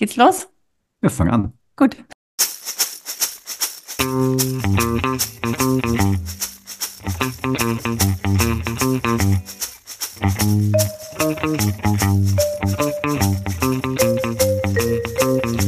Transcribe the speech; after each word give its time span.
Geht's 0.00 0.16
los? 0.16 0.48
Wir 1.02 1.10
fangen 1.10 1.30
an. 1.30 1.52
Gut. 1.76 1.94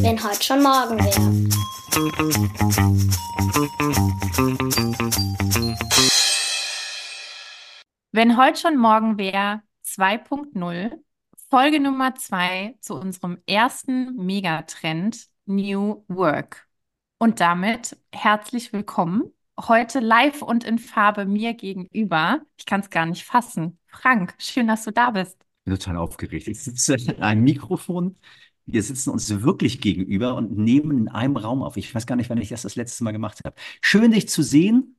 Wenn 0.00 0.24
heute 0.24 0.42
schon 0.42 0.62
morgen 0.62 0.98
wäre. 0.98 1.30
Wenn 8.12 8.38
heute 8.38 8.58
schon 8.58 8.78
morgen 8.78 9.18
wäre 9.18 9.60
2.0, 9.84 11.02
Folge 11.52 11.80
Nummer 11.80 12.14
2 12.14 12.76
zu 12.80 12.94
unserem 12.94 13.36
ersten 13.44 14.16
Megatrend 14.16 15.26
New 15.44 16.02
Work. 16.08 16.66
Und 17.18 17.40
damit 17.40 17.94
herzlich 18.10 18.72
willkommen. 18.72 19.24
Heute 19.60 20.00
live 20.00 20.40
und 20.40 20.64
in 20.64 20.78
Farbe 20.78 21.26
mir 21.26 21.52
gegenüber. 21.52 22.40
Ich 22.56 22.64
kann 22.64 22.80
es 22.80 22.88
gar 22.88 23.04
nicht 23.04 23.24
fassen. 23.24 23.78
Frank, 23.86 24.34
schön, 24.38 24.66
dass 24.66 24.84
du 24.84 24.92
da 24.92 25.10
bist. 25.10 25.36
Ich 25.42 25.64
bin 25.64 25.78
total 25.78 25.98
aufgeregt. 25.98 26.48
Ich 26.48 26.62
sitze 26.62 26.94
in 26.94 27.22
einem 27.22 27.44
Mikrofon. 27.44 28.16
Wir 28.64 28.82
sitzen 28.82 29.10
uns 29.10 29.28
wirklich 29.42 29.82
gegenüber 29.82 30.36
und 30.36 30.56
nehmen 30.56 30.96
in 30.96 31.08
einem 31.10 31.36
Raum 31.36 31.62
auf. 31.62 31.76
Ich 31.76 31.94
weiß 31.94 32.06
gar 32.06 32.16
nicht, 32.16 32.30
wann 32.30 32.38
ich 32.38 32.48
das 32.48 32.62
das 32.62 32.76
letzte 32.76 33.04
Mal 33.04 33.12
gemacht 33.12 33.42
habe. 33.44 33.56
Schön, 33.82 34.12
dich 34.12 34.26
zu 34.26 34.42
sehen. 34.42 34.96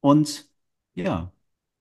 Und 0.00 0.46
ja, 0.92 1.32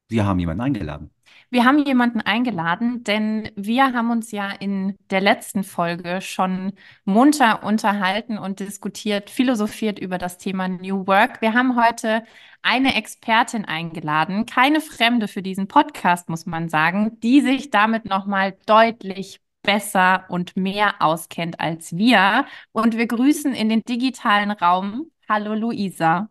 wir 0.07 0.25
haben 0.25 0.39
jemanden 0.39 0.61
eingeladen. 0.61 1.11
Wir 1.49 1.63
haben 1.65 1.79
jemanden 1.79 2.21
eingeladen, 2.21 3.03
denn 3.03 3.49
wir 3.55 3.93
haben 3.93 4.11
uns 4.11 4.31
ja 4.31 4.51
in 4.51 4.95
der 5.09 5.21
letzten 5.21 5.63
Folge 5.63 6.21
schon 6.21 6.73
munter 7.05 7.63
unterhalten 7.63 8.37
und 8.37 8.59
diskutiert, 8.59 9.29
philosophiert 9.29 9.99
über 9.99 10.17
das 10.17 10.37
Thema 10.37 10.67
New 10.67 11.07
Work. 11.07 11.41
Wir 11.41 11.53
haben 11.53 11.75
heute 11.81 12.23
eine 12.61 12.95
Expertin 12.95 13.65
eingeladen, 13.65 14.45
keine 14.45 14.81
Fremde 14.81 15.27
für 15.27 15.41
diesen 15.41 15.67
Podcast, 15.67 16.29
muss 16.29 16.45
man 16.45 16.67
sagen, 16.69 17.19
die 17.21 17.41
sich 17.41 17.69
damit 17.69 18.05
nochmal 18.05 18.57
deutlich 18.65 19.39
besser 19.61 20.25
und 20.29 20.55
mehr 20.55 21.01
auskennt 21.01 21.59
als 21.59 21.95
wir. 21.95 22.45
Und 22.71 22.97
wir 22.97 23.07
grüßen 23.07 23.53
in 23.53 23.69
den 23.69 23.81
digitalen 23.83 24.51
Raum. 24.51 25.11
Hallo 25.27 25.53
Luisa. 25.55 26.29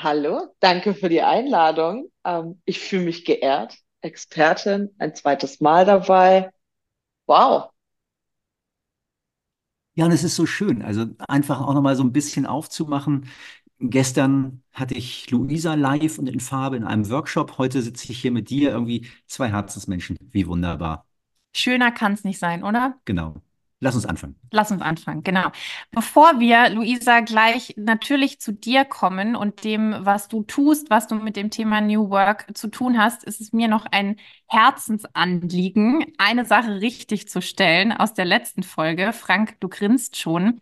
Hallo, 0.00 0.54
danke 0.60 0.94
für 0.94 1.08
die 1.08 1.22
Einladung. 1.22 2.10
Ähm, 2.24 2.60
ich 2.64 2.78
fühle 2.80 3.04
mich 3.04 3.24
geehrt. 3.24 3.76
Expertin, 4.00 4.90
ein 4.98 5.14
zweites 5.16 5.60
Mal 5.60 5.84
dabei. 5.84 6.50
Wow. 7.26 7.70
Ja, 9.94 10.04
und 10.04 10.12
es 10.12 10.22
ist 10.22 10.36
so 10.36 10.46
schön. 10.46 10.82
Also 10.82 11.06
einfach 11.26 11.60
auch 11.60 11.74
nochmal 11.74 11.96
so 11.96 12.04
ein 12.04 12.12
bisschen 12.12 12.46
aufzumachen. 12.46 13.28
Gestern 13.80 14.62
hatte 14.72 14.94
ich 14.94 15.30
Luisa 15.30 15.74
live 15.74 16.18
und 16.18 16.28
in 16.28 16.40
Farbe 16.40 16.76
in 16.76 16.84
einem 16.84 17.08
Workshop. 17.10 17.58
Heute 17.58 17.82
sitze 17.82 18.12
ich 18.12 18.20
hier 18.20 18.30
mit 18.32 18.50
dir. 18.50 18.70
Irgendwie 18.70 19.08
zwei 19.26 19.48
Herzensmenschen. 19.50 20.16
Wie 20.30 20.46
wunderbar. 20.46 21.04
Schöner 21.54 21.90
kann 21.90 22.12
es 22.12 22.24
nicht 22.24 22.38
sein, 22.38 22.62
oder? 22.62 22.98
Genau. 23.04 23.42
Lass 23.80 23.94
uns 23.94 24.06
anfangen. 24.06 24.34
Lass 24.50 24.72
uns 24.72 24.82
anfangen, 24.82 25.22
genau. 25.22 25.50
Bevor 25.92 26.40
wir, 26.40 26.68
Luisa, 26.70 27.20
gleich 27.20 27.74
natürlich 27.76 28.40
zu 28.40 28.52
dir 28.52 28.84
kommen 28.84 29.36
und 29.36 29.62
dem, 29.62 29.94
was 30.00 30.26
du 30.26 30.42
tust, 30.42 30.90
was 30.90 31.06
du 31.06 31.14
mit 31.14 31.36
dem 31.36 31.50
Thema 31.50 31.80
New 31.80 32.10
Work 32.10 32.56
zu 32.56 32.68
tun 32.68 32.98
hast, 32.98 33.22
ist 33.22 33.40
es 33.40 33.52
mir 33.52 33.68
noch 33.68 33.86
ein 33.86 34.16
Herzensanliegen, 34.48 36.06
eine 36.18 36.44
Sache 36.44 36.80
richtig 36.80 37.28
zu 37.28 37.40
stellen 37.40 37.92
aus 37.92 38.14
der 38.14 38.24
letzten 38.24 38.64
Folge. 38.64 39.12
Frank, 39.12 39.60
du 39.60 39.68
grinst 39.68 40.16
schon. 40.16 40.60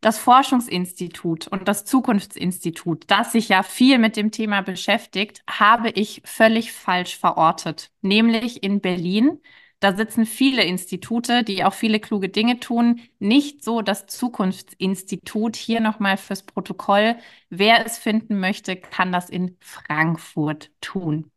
Das 0.00 0.18
Forschungsinstitut 0.18 1.48
und 1.48 1.66
das 1.68 1.84
Zukunftsinstitut, 1.86 3.04
das 3.08 3.32
sich 3.32 3.48
ja 3.48 3.62
viel 3.62 3.98
mit 3.98 4.16
dem 4.16 4.30
Thema 4.30 4.60
beschäftigt, 4.62 5.42
habe 5.48 5.90
ich 5.90 6.22
völlig 6.24 6.72
falsch 6.72 7.18
verortet, 7.18 7.90
nämlich 8.02 8.62
in 8.62 8.80
Berlin. 8.80 9.40
Da 9.84 9.94
sitzen 9.94 10.24
viele 10.24 10.64
Institute, 10.64 11.44
die 11.44 11.62
auch 11.62 11.74
viele 11.74 12.00
kluge 12.00 12.30
Dinge 12.30 12.58
tun. 12.58 13.00
Nicht 13.18 13.62
so 13.62 13.82
das 13.82 14.06
Zukunftsinstitut. 14.06 15.56
Hier 15.56 15.80
nochmal 15.80 16.16
fürs 16.16 16.42
Protokoll. 16.42 17.16
Wer 17.50 17.84
es 17.84 17.98
finden 17.98 18.40
möchte, 18.40 18.76
kann 18.76 19.12
das 19.12 19.28
in 19.28 19.58
Frankfurt 19.60 20.70
tun. 20.80 21.30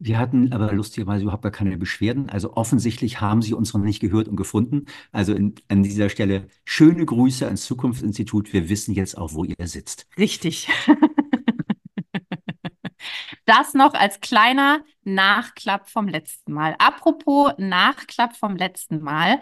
Wir 0.00 0.18
hatten 0.18 0.52
aber 0.52 0.72
lustigerweise 0.72 1.22
überhaupt 1.22 1.44
gar 1.44 1.52
keine 1.52 1.78
Beschwerden. 1.78 2.28
Also 2.30 2.54
offensichtlich 2.54 3.20
haben 3.20 3.42
sie 3.42 3.54
uns 3.54 3.72
noch 3.72 3.80
nicht 3.80 4.00
gehört 4.00 4.26
und 4.26 4.34
gefunden. 4.34 4.86
Also 5.12 5.32
in, 5.32 5.54
an 5.68 5.84
dieser 5.84 6.08
Stelle 6.08 6.48
schöne 6.64 7.06
Grüße 7.06 7.46
ans 7.46 7.64
Zukunftsinstitut. 7.64 8.52
Wir 8.52 8.68
wissen 8.68 8.92
jetzt 8.92 9.16
auch, 9.16 9.34
wo 9.34 9.44
ihr 9.44 9.68
sitzt. 9.68 10.08
Richtig. 10.18 10.68
Das 13.44 13.74
noch 13.74 13.94
als 13.94 14.20
kleiner 14.20 14.82
Nachklapp 15.02 15.88
vom 15.90 16.08
letzten 16.08 16.52
Mal. 16.52 16.74
Apropos 16.78 17.52
Nachklapp 17.58 18.36
vom 18.36 18.56
letzten 18.56 19.00
Mal. 19.02 19.40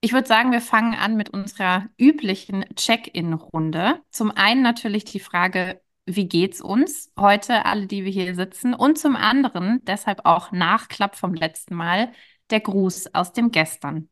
Ich 0.00 0.12
würde 0.12 0.28
sagen, 0.28 0.52
wir 0.52 0.60
fangen 0.60 0.94
an 0.94 1.16
mit 1.16 1.30
unserer 1.30 1.86
üblichen 1.98 2.66
Check-in-Runde. 2.76 4.02
Zum 4.10 4.30
einen 4.30 4.60
natürlich 4.62 5.04
die 5.04 5.20
Frage, 5.20 5.80
wie 6.04 6.28
geht's 6.28 6.60
uns 6.60 7.10
heute, 7.18 7.64
alle, 7.64 7.86
die 7.86 8.04
wir 8.04 8.12
hier 8.12 8.34
sitzen? 8.34 8.74
Und 8.74 8.98
zum 8.98 9.16
anderen, 9.16 9.80
deshalb 9.84 10.26
auch 10.26 10.52
Nachklapp 10.52 11.16
vom 11.16 11.32
letzten 11.32 11.74
Mal, 11.74 12.12
der 12.50 12.60
Gruß 12.60 13.14
aus 13.14 13.32
dem 13.32 13.50
Gestern. 13.50 14.10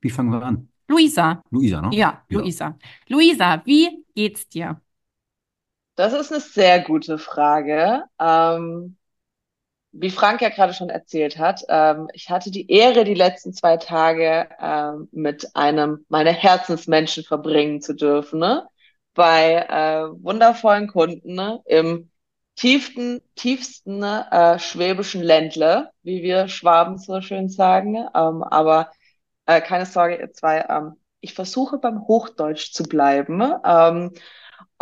Wie 0.00 0.10
fangen 0.10 0.32
wir 0.32 0.42
an? 0.42 0.68
Luisa. 0.88 1.42
Luisa, 1.50 1.82
ne? 1.82 1.90
Ja, 1.94 2.24
Ja. 2.28 2.40
Luisa. 2.40 2.78
Luisa, 3.08 3.62
wie 3.66 4.04
geht's 4.14 4.48
dir? 4.48 4.80
Das 5.94 6.12
ist 6.12 6.32
eine 6.32 6.40
sehr 6.40 6.80
gute 6.80 7.18
Frage. 7.18 8.04
Ähm, 8.18 8.96
wie 9.92 10.10
Frank 10.10 10.40
ja 10.40 10.48
gerade 10.48 10.72
schon 10.74 10.88
erzählt 10.88 11.38
hat, 11.38 11.62
ähm, 11.68 12.08
ich 12.14 12.30
hatte 12.30 12.50
die 12.50 12.70
Ehre, 12.70 13.04
die 13.04 13.14
letzten 13.14 13.52
zwei 13.52 13.76
Tage 13.76 14.48
ähm, 14.60 15.08
mit 15.12 15.54
einem 15.54 16.06
meiner 16.08 16.32
Herzensmenschen 16.32 17.24
verbringen 17.24 17.82
zu 17.82 17.94
dürfen, 17.94 18.38
ne? 18.40 18.66
Bei 19.14 19.66
äh, 19.68 20.24
wundervollen 20.24 20.88
Kunden 20.88 21.34
ne? 21.34 21.60
im 21.66 22.10
tiefsten, 22.56 23.20
tiefsten 23.36 23.98
ne? 23.98 24.26
äh, 24.30 24.58
schwäbischen 24.58 25.22
Ländle, 25.22 25.90
wie 26.02 26.22
wir 26.22 26.48
Schwaben 26.48 26.96
so 26.96 27.20
schön 27.20 27.50
sagen. 27.50 27.92
ne? 27.92 28.10
Ähm, 28.14 28.42
aber 28.42 28.90
äh, 29.46 29.60
keine 29.60 29.84
Sorge, 29.86 30.16
ihr 30.16 30.32
zwei, 30.32 30.64
ähm, 30.70 30.94
ich 31.20 31.34
versuche 31.34 31.76
beim 31.78 32.06
Hochdeutsch 32.08 32.72
zu 32.72 32.84
bleiben. 32.84 33.42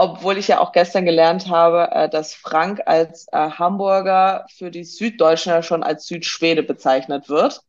Obwohl 0.00 0.38
ich 0.38 0.48
ja 0.48 0.60
auch 0.60 0.72
gestern 0.72 1.04
gelernt 1.04 1.48
habe, 1.48 1.90
äh, 1.92 2.08
dass 2.08 2.34
Frank 2.34 2.82
als 2.86 3.28
äh, 3.32 3.36
Hamburger 3.50 4.46
für 4.56 4.70
die 4.70 4.84
Süddeutschen 4.84 5.52
ja 5.52 5.62
schon 5.62 5.82
als 5.82 6.06
Südschwede 6.06 6.62
bezeichnet 6.62 7.28
wird. 7.28 7.60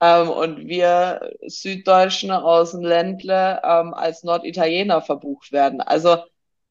Ähm, 0.00 0.30
und 0.30 0.68
wir 0.68 1.32
Süddeutschen 1.46 2.30
aus 2.30 2.72
dem 2.72 2.82
Ländle 2.82 3.60
ähm, 3.64 3.92
als 3.92 4.22
Norditaliener 4.22 5.02
verbucht 5.02 5.50
werden. 5.50 5.80
Also 5.80 6.18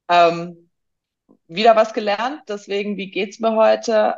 ähm, 0.07 0.69
wieder 1.47 1.75
was 1.75 1.93
gelernt. 1.93 2.41
Deswegen, 2.47 2.95
wie 2.95 3.11
geht's 3.11 3.39
mir 3.39 3.55
heute? 3.55 4.17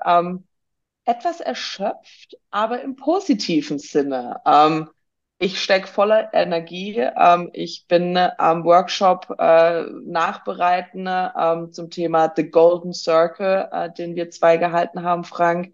Etwas 1.06 1.40
erschöpft, 1.40 2.38
aber 2.52 2.82
im 2.82 2.96
positiven 2.96 3.80
Sinne. 3.80 4.42
Ähm, 4.46 4.90
ich 5.38 5.62
stecke 5.62 5.88
voller 5.88 6.34
Energie. 6.34 6.98
Ähm, 6.98 7.50
ich 7.54 7.88
bin 7.88 8.18
am 8.18 8.64
Workshop 8.64 9.36
äh, 9.38 9.84
nachbereiten 9.84 11.08
ähm, 11.08 11.72
zum 11.74 11.90
Thema 11.90 12.32
The 12.36 12.50
Golden 12.50 12.94
Circle, 12.94 13.68
äh, 13.72 13.92
den 13.92 14.16
wir 14.16 14.30
zwei 14.32 14.58
gehalten 14.58 15.04
haben, 15.04 15.24
Frank. 15.26 15.74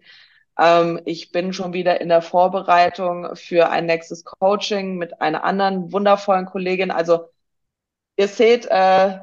Ähm, 0.58 1.00
ich 1.04 1.30
bin 1.32 1.52
schon 1.52 1.72
wieder 1.72 2.00
in 2.00 2.08
der 2.08 2.22
Vorbereitung 2.22 3.36
für 3.36 3.70
ein 3.70 3.86
nächstes 3.86 4.24
Coaching 4.24 4.96
mit 4.96 5.20
einer 5.20 5.44
anderen 5.44 5.92
wundervollen 5.92 6.46
Kollegin. 6.46 6.90
Also 6.90 7.28
ihr 8.16 8.28
seht, 8.28 8.66
äh, 8.66 9.14
es 9.14 9.20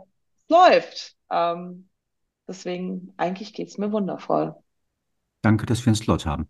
läuft. 0.50 1.16
Ähm, 1.30 1.90
deswegen, 2.48 3.14
eigentlich 3.18 3.54
geht's 3.54 3.78
mir 3.78 3.92
wundervoll. 3.92 4.56
Danke, 5.42 5.66
dass 5.66 5.86
wir 5.86 5.88
einen 5.88 5.96
Slot 5.96 6.26
haben. 6.26 6.50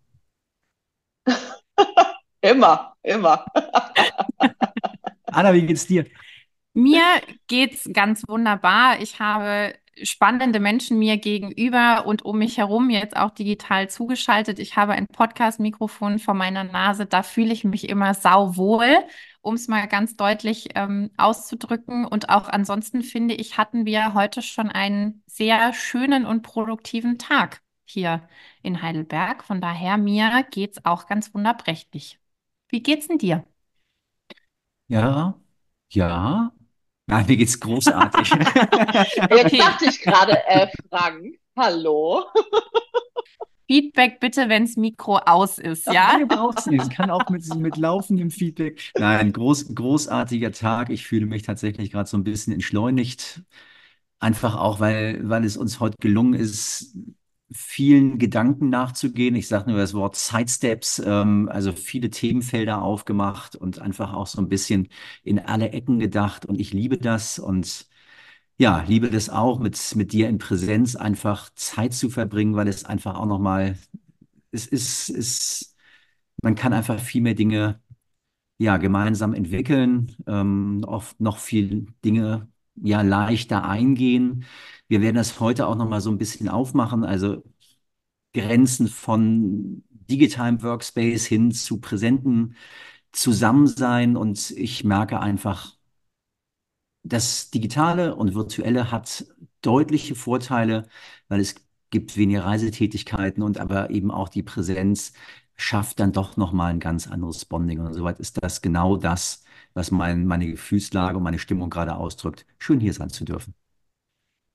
Immer, 2.41 2.93
immer. 3.03 3.45
Anna, 5.25 5.53
wie 5.53 5.65
geht's 5.65 5.87
dir? 5.87 6.05
Mir 6.73 7.03
geht's 7.47 7.89
ganz 7.91 8.23
wunderbar. 8.27 9.01
Ich 9.01 9.19
habe 9.19 9.73
spannende 10.03 10.59
Menschen 10.59 10.97
mir 10.99 11.17
gegenüber 11.17 12.05
und 12.05 12.23
um 12.23 12.37
mich 12.37 12.57
herum 12.57 12.89
jetzt 12.89 13.17
auch 13.17 13.31
digital 13.31 13.89
zugeschaltet. 13.89 14.59
Ich 14.59 14.77
habe 14.77 14.93
ein 14.93 15.07
Podcast-Mikrofon 15.07 16.19
vor 16.19 16.33
meiner 16.33 16.63
Nase. 16.63 17.05
Da 17.05 17.23
fühle 17.23 17.53
ich 17.53 17.63
mich 17.63 17.89
immer 17.89 18.13
sauwohl, 18.13 19.03
um 19.41 19.55
es 19.55 19.67
mal 19.67 19.87
ganz 19.87 20.15
deutlich 20.15 20.69
ähm, 20.75 21.11
auszudrücken. 21.17 22.05
Und 22.05 22.29
auch 22.29 22.47
ansonsten 22.47 23.01
finde 23.03 23.33
ich, 23.33 23.57
hatten 23.57 23.85
wir 23.85 24.13
heute 24.13 24.41
schon 24.41 24.69
einen 24.69 25.23
sehr 25.27 25.73
schönen 25.73 26.25
und 26.25 26.43
produktiven 26.43 27.17
Tag 27.17 27.61
hier 27.85 28.27
in 28.61 28.81
Heidelberg. 28.81 29.43
Von 29.43 29.61
daher, 29.61 29.97
mir 29.97 30.45
geht's 30.49 30.85
auch 30.85 31.07
ganz 31.07 31.33
wunderprächtig. 31.33 32.19
Wie 32.69 32.83
geht's 32.83 33.07
denn 33.07 33.17
dir? 33.17 33.45
Ja, 34.87 35.39
ja. 35.91 36.51
Nein, 37.07 37.25
mir 37.25 37.37
geht's 37.37 37.59
großartig. 37.59 38.29
Jetzt 38.29 39.59
dachte 39.59 39.85
ich 39.89 40.01
gerade, 40.01 40.45
äh, 40.47 40.67
Frank, 40.89 41.39
hallo. 41.55 42.25
Feedback 43.65 44.19
bitte, 44.19 44.49
wenn 44.49 44.65
das 44.65 44.77
Mikro 44.77 45.17
aus 45.17 45.57
ist, 45.59 45.85
ja? 45.87 46.17
Nee, 46.17 46.25
brauchst 46.25 46.67
nicht. 46.67 46.81
Es 46.81 46.89
kann 46.89 47.11
auch 47.11 47.29
mit, 47.29 47.47
mit 47.55 47.77
laufendem 47.77 48.31
Feedback. 48.31 48.91
Nein, 48.97 49.31
groß, 49.31 49.73
großartiger 49.75 50.51
Tag. 50.51 50.89
Ich 50.89 51.05
fühle 51.05 51.27
mich 51.27 51.43
tatsächlich 51.43 51.91
gerade 51.91 52.09
so 52.09 52.17
ein 52.17 52.23
bisschen 52.23 52.53
entschleunigt. 52.53 53.43
Einfach 54.19 54.55
auch, 54.55 54.79
weil, 54.79 55.27
weil 55.29 55.45
es 55.45 55.55
uns 55.55 55.79
heute 55.79 55.97
gelungen 55.99 56.33
ist, 56.33 56.95
vielen 57.51 58.19
Gedanken 58.19 58.69
nachzugehen. 58.69 59.35
Ich 59.35 59.47
sage 59.47 59.69
nur 59.71 59.79
das 59.79 59.93
Wort 59.93 60.15
Sidesteps, 60.15 60.99
ähm, 61.05 61.49
also 61.51 61.71
viele 61.73 62.09
Themenfelder 62.09 62.81
aufgemacht 62.81 63.55
und 63.55 63.79
einfach 63.79 64.13
auch 64.13 64.27
so 64.27 64.39
ein 64.41 64.49
bisschen 64.49 64.89
in 65.23 65.39
alle 65.39 65.71
Ecken 65.71 65.99
gedacht. 65.99 66.45
Und 66.45 66.59
ich 66.59 66.73
liebe 66.73 66.97
das 66.97 67.39
und 67.39 67.87
ja, 68.57 68.81
liebe 68.83 69.09
das 69.09 69.29
auch, 69.29 69.59
mit, 69.59 69.95
mit 69.95 70.13
dir 70.13 70.29
in 70.29 70.37
Präsenz 70.39 70.95
einfach 70.95 71.49
Zeit 71.55 71.93
zu 71.93 72.09
verbringen, 72.09 72.55
weil 72.55 72.67
es 72.67 72.85
einfach 72.85 73.15
auch 73.15 73.25
nochmal, 73.25 73.77
es 74.51 74.67
ist, 74.67 75.09
es, 75.09 75.75
man 76.43 76.55
kann 76.55 76.73
einfach 76.73 76.99
viel 77.01 77.21
mehr 77.21 77.35
Dinge, 77.35 77.81
ja, 78.59 78.77
gemeinsam 78.77 79.33
entwickeln, 79.33 80.15
ähm, 80.27 80.83
oft 80.87 81.19
noch 81.21 81.37
viel 81.39 81.87
Dinge, 82.05 82.49
ja, 82.83 83.01
leichter 83.01 83.65
eingehen. 83.67 84.45
Wir 84.87 85.01
werden 85.01 85.15
das 85.15 85.39
heute 85.39 85.67
auch 85.67 85.75
nochmal 85.75 86.01
so 86.01 86.11
ein 86.11 86.17
bisschen 86.17 86.49
aufmachen, 86.49 87.03
also 87.03 87.43
Grenzen 88.33 88.87
von 88.87 89.83
digitalem 89.91 90.61
Workspace 90.63 91.25
hin 91.25 91.51
zu 91.51 91.79
präsenten 91.79 92.55
Zusammensein 93.11 94.17
und 94.17 94.51
ich 94.51 94.83
merke 94.83 95.19
einfach, 95.19 95.77
das 97.03 97.49
Digitale 97.51 98.15
und 98.15 98.35
Virtuelle 98.35 98.91
hat 98.91 99.25
deutliche 99.61 100.15
Vorteile, 100.15 100.87
weil 101.27 101.39
es 101.41 101.55
gibt 101.89 102.17
weniger 102.17 102.45
Reisetätigkeiten 102.45 103.41
und 103.43 103.57
aber 103.59 103.89
eben 103.89 104.11
auch 104.11 104.29
die 104.29 104.43
Präsenz 104.43 105.13
schafft 105.59 105.99
dann 105.99 106.11
doch 106.13 106.37
nochmal 106.37 106.71
ein 106.71 106.79
ganz 106.79 107.07
anderes 107.07 107.45
Bonding. 107.45 107.79
Und 107.79 107.93
soweit 107.93 108.19
ist 108.19 108.41
das 108.41 108.61
genau 108.61 108.97
das, 108.97 109.43
was 109.73 109.91
mein, 109.91 110.25
meine 110.25 110.47
Gefühlslage 110.47 111.17
und 111.17 111.23
meine 111.23 111.39
Stimmung 111.39 111.69
gerade 111.69 111.95
ausdrückt. 111.95 112.45
Schön 112.59 112.79
hier 112.79 112.93
sein 112.93 113.09
zu 113.09 113.25
dürfen. 113.25 113.53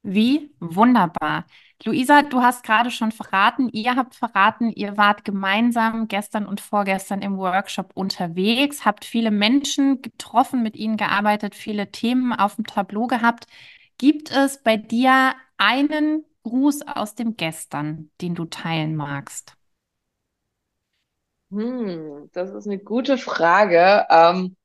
Wie 0.03 0.55
wunderbar. 0.61 1.47
Luisa, 1.85 2.23
du 2.23 2.43
hast 2.43 2.63
gerade 2.63 2.91
schon 2.91 3.11
verraten, 3.11 3.71
ihr 3.71 3.97
habt 3.97 4.15
verraten, 4.15 4.71
ihr 4.71 4.99
wart 4.99 5.25
gemeinsam 5.25 6.09
gestern 6.09 6.47
und 6.47 6.61
vorgestern 6.61 7.23
im 7.23 7.39
Workshop 7.39 7.91
unterwegs, 7.95 8.85
habt 8.85 9.05
viele 9.05 9.31
Menschen 9.31 10.03
getroffen, 10.03 10.63
mit 10.63 10.77
ihnen 10.77 10.99
gearbeitet, 10.99 11.55
viele 11.55 11.91
Themen 11.91 12.33
auf 12.35 12.57
dem 12.57 12.67
Tableau 12.67 13.07
gehabt. 13.07 13.47
Gibt 13.99 14.31
es 14.31 14.63
bei 14.63 14.77
dir 14.77 15.35
einen 15.57 16.25
Gruß 16.43 16.83
aus 16.83 17.15
dem 17.15 17.37
Gestern, 17.37 18.11
den 18.21 18.35
du 18.35 18.45
teilen 18.45 18.97
magst? 18.97 19.57
Hm, 21.51 22.31
das 22.33 22.51
ist 22.51 22.67
eine 22.67 22.79
gute 22.79 23.19
Frage. 23.19 24.07
Ähm, 24.11 24.57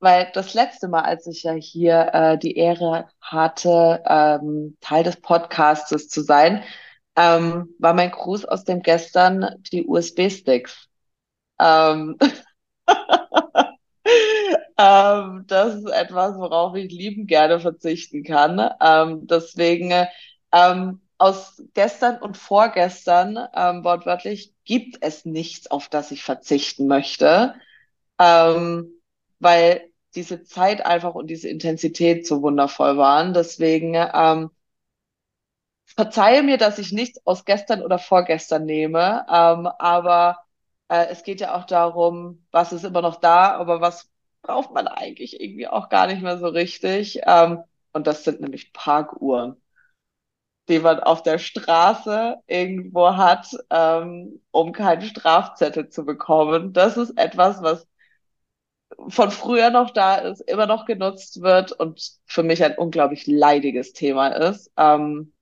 weil 0.00 0.30
das 0.34 0.54
letzte 0.54 0.88
Mal, 0.88 1.02
als 1.02 1.28
ich 1.28 1.44
ja 1.44 1.54
hier 1.54 2.10
äh, 2.14 2.38
die 2.38 2.56
Ehre 2.56 3.08
hatte, 3.20 4.02
ähm, 4.06 4.78
Teil 4.82 5.04
des 5.04 5.20
Podcastes 5.20 6.08
zu 6.08 6.22
sein, 6.22 6.64
ähm, 7.16 7.76
war 7.80 7.94
mein 7.94 8.12
Gruß 8.12 8.46
aus 8.46 8.64
dem 8.64 8.82
gestern 8.82 9.46
die 9.72 9.86
USB-Sticks. 9.86 10.88
Ähm, 11.60 12.18
ähm, 14.78 15.44
das 15.46 15.74
ist 15.76 15.86
etwas, 15.90 16.36
worauf 16.36 16.74
ich 16.76 16.90
lieben 16.92 17.26
gerne 17.26 17.60
verzichten 17.60 18.22
kann. 18.24 18.60
Ähm, 18.80 19.26
deswegen 19.26 20.06
ähm, 20.52 21.00
aus 21.22 21.62
gestern 21.74 22.18
und 22.20 22.36
vorgestern 22.36 23.38
ähm, 23.54 23.84
wortwörtlich 23.84 24.54
gibt 24.64 24.98
es 25.02 25.24
nichts, 25.24 25.70
auf 25.70 25.88
das 25.88 26.10
ich 26.10 26.24
verzichten 26.24 26.88
möchte, 26.88 27.54
ähm, 28.18 28.92
weil 29.38 29.90
diese 30.16 30.42
Zeit 30.42 30.84
einfach 30.84 31.14
und 31.14 31.28
diese 31.28 31.48
Intensität 31.48 32.26
so 32.26 32.42
wundervoll 32.42 32.96
waren. 32.96 33.34
Deswegen 33.34 33.94
ähm, 33.94 34.50
verzeihe 35.86 36.42
mir, 36.42 36.58
dass 36.58 36.78
ich 36.78 36.92
nichts 36.92 37.24
aus 37.26 37.44
gestern 37.44 37.82
oder 37.82 37.98
vorgestern 37.98 38.64
nehme, 38.64 39.24
ähm, 39.28 39.66
aber 39.78 40.38
äh, 40.88 41.06
es 41.10 41.22
geht 41.22 41.40
ja 41.40 41.54
auch 41.56 41.64
darum, 41.66 42.44
was 42.50 42.72
ist 42.72 42.84
immer 42.84 43.02
noch 43.02 43.16
da, 43.20 43.52
aber 43.56 43.80
was 43.80 44.10
braucht 44.42 44.72
man 44.72 44.88
eigentlich 44.88 45.40
irgendwie 45.40 45.68
auch 45.68 45.88
gar 45.88 46.06
nicht 46.08 46.22
mehr 46.22 46.38
so 46.38 46.48
richtig. 46.48 47.20
Ähm, 47.26 47.62
und 47.92 48.06
das 48.08 48.24
sind 48.24 48.40
nämlich 48.40 48.72
Parkuhren, 48.72 49.56
die 50.68 50.78
man 50.78 51.00
auf 51.00 51.22
der 51.22 51.38
Straße 51.38 52.36
irgendwo 52.46 53.16
hat, 53.16 53.48
ähm, 53.70 54.40
um 54.50 54.72
keinen 54.72 55.02
Strafzettel 55.02 55.88
zu 55.88 56.04
bekommen. 56.04 56.72
Das 56.72 56.96
ist 56.96 57.18
etwas, 57.18 57.62
was 57.62 57.86
von 59.08 59.30
früher 59.30 59.70
noch 59.70 59.90
da 59.90 60.16
ist, 60.16 60.40
immer 60.42 60.66
noch 60.66 60.84
genutzt 60.86 61.42
wird 61.42 61.72
und 61.72 62.12
für 62.26 62.42
mich 62.42 62.62
ein 62.64 62.76
unglaublich 62.76 63.26
leidiges 63.26 63.92
Thema 63.92 64.28
ist. 64.28 64.70
Ähm, 64.76 65.32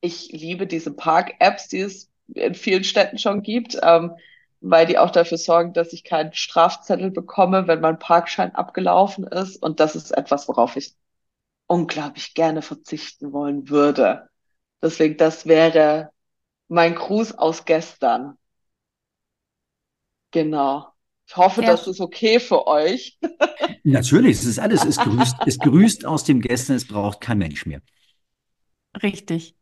ich 0.00 0.30
liebe 0.32 0.66
diese 0.66 0.92
Park-Apps, 0.92 1.68
die 1.68 1.80
es 1.80 2.10
in 2.34 2.54
vielen 2.54 2.84
Städten 2.84 3.18
schon 3.18 3.42
gibt, 3.42 3.78
ähm, 3.82 4.12
weil 4.60 4.86
die 4.86 4.98
auch 4.98 5.10
dafür 5.10 5.38
sorgen, 5.38 5.72
dass 5.72 5.92
ich 5.92 6.04
keinen 6.04 6.32
Strafzettel 6.32 7.10
bekomme, 7.10 7.66
wenn 7.66 7.80
mein 7.80 7.98
Parkschein 7.98 8.54
abgelaufen 8.54 9.26
ist. 9.26 9.62
Und 9.62 9.80
das 9.80 9.96
ist 9.96 10.12
etwas, 10.12 10.48
worauf 10.48 10.76
ich 10.76 10.94
unglaublich 11.72 12.34
gerne 12.34 12.60
verzichten 12.60 13.32
wollen 13.32 13.70
würde. 13.70 14.28
Deswegen, 14.82 15.16
das 15.16 15.46
wäre 15.46 16.10
mein 16.68 16.94
Gruß 16.94 17.32
aus 17.32 17.64
gestern. 17.64 18.36
Genau. 20.32 20.92
Ich 21.26 21.34
hoffe, 21.34 21.62
ja. 21.62 21.68
das 21.68 21.86
ist 21.86 22.00
okay 22.02 22.40
für 22.40 22.66
euch. 22.66 23.18
Natürlich, 23.84 24.36
es 24.36 24.44
ist 24.44 24.58
alles, 24.58 24.84
es 24.84 24.98
grüßt, 24.98 25.36
es 25.46 25.58
grüßt 25.58 26.04
aus 26.04 26.24
dem 26.24 26.42
Gestern, 26.42 26.76
es 26.76 26.86
braucht 26.86 27.22
kein 27.22 27.38
Mensch 27.38 27.64
mehr. 27.64 27.80
Richtig. 29.02 29.56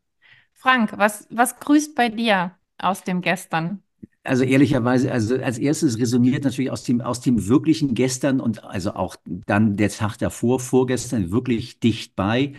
Frank, 0.53 0.99
was, 0.99 1.29
was 1.31 1.61
grüßt 1.61 1.95
bei 1.95 2.09
dir 2.09 2.57
aus 2.77 3.05
dem 3.05 3.21
Gestern? 3.21 3.85
Also 4.23 4.45
ehrlicherweise, 4.45 5.11
also 5.11 5.37
als 5.37 5.57
erstes 5.57 5.99
resoniert 5.99 6.45
natürlich 6.45 6.71
aus 6.71 6.85
dem, 6.85 7.01
aus 7.01 7.23
dem 7.23 7.49
wirklichen 7.49 7.95
Gestern 7.95 8.39
und 8.41 8.65
also 8.65 8.93
auch 8.93 9.17
dann 9.25 9.77
der 9.77 9.89
Tag 9.89 10.19
davor, 10.19 10.61
vorgestern, 10.61 11.31
wirklich 11.31 11.81
dicht 11.81 12.17
bei. 12.17 12.53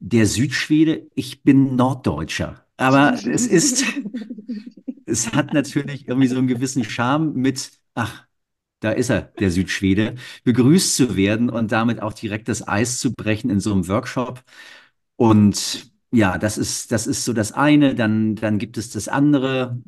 Der 0.00 0.26
Südschwede, 0.26 1.06
ich 1.14 1.42
bin 1.42 1.76
Norddeutscher. 1.76 2.64
Aber 2.76 3.14
es 3.14 3.46
ist, 3.46 3.84
es 5.06 5.32
hat 5.32 5.52
natürlich 5.52 6.08
irgendwie 6.08 6.26
so 6.26 6.36
einen 6.36 6.48
gewissen 6.48 6.82
Charme 6.82 7.32
mit, 7.34 7.70
ach, 7.94 8.26
da 8.80 8.90
ist 8.90 9.08
er, 9.10 9.22
der 9.22 9.52
Südschwede, 9.52 10.16
begrüßt 10.42 10.96
zu 10.96 11.16
werden 11.16 11.48
und 11.48 11.70
damit 11.72 12.02
auch 12.02 12.12
direkt 12.12 12.48
das 12.48 12.66
Eis 12.66 12.98
zu 12.98 13.12
brechen 13.12 13.50
in 13.50 13.60
so 13.60 13.72
einem 13.72 13.86
Workshop. 13.86 14.42
Und 15.16 15.92
ja, 16.12 16.38
das 16.38 16.58
ist, 16.58 16.92
das 16.92 17.06
ist 17.06 17.24
so 17.24 17.32
das 17.32 17.52
eine. 17.52 17.94
Dann, 17.94 18.34
dann 18.36 18.58
gibt 18.58 18.76
es 18.78 18.90
das 18.90 19.08
andere 19.08 19.78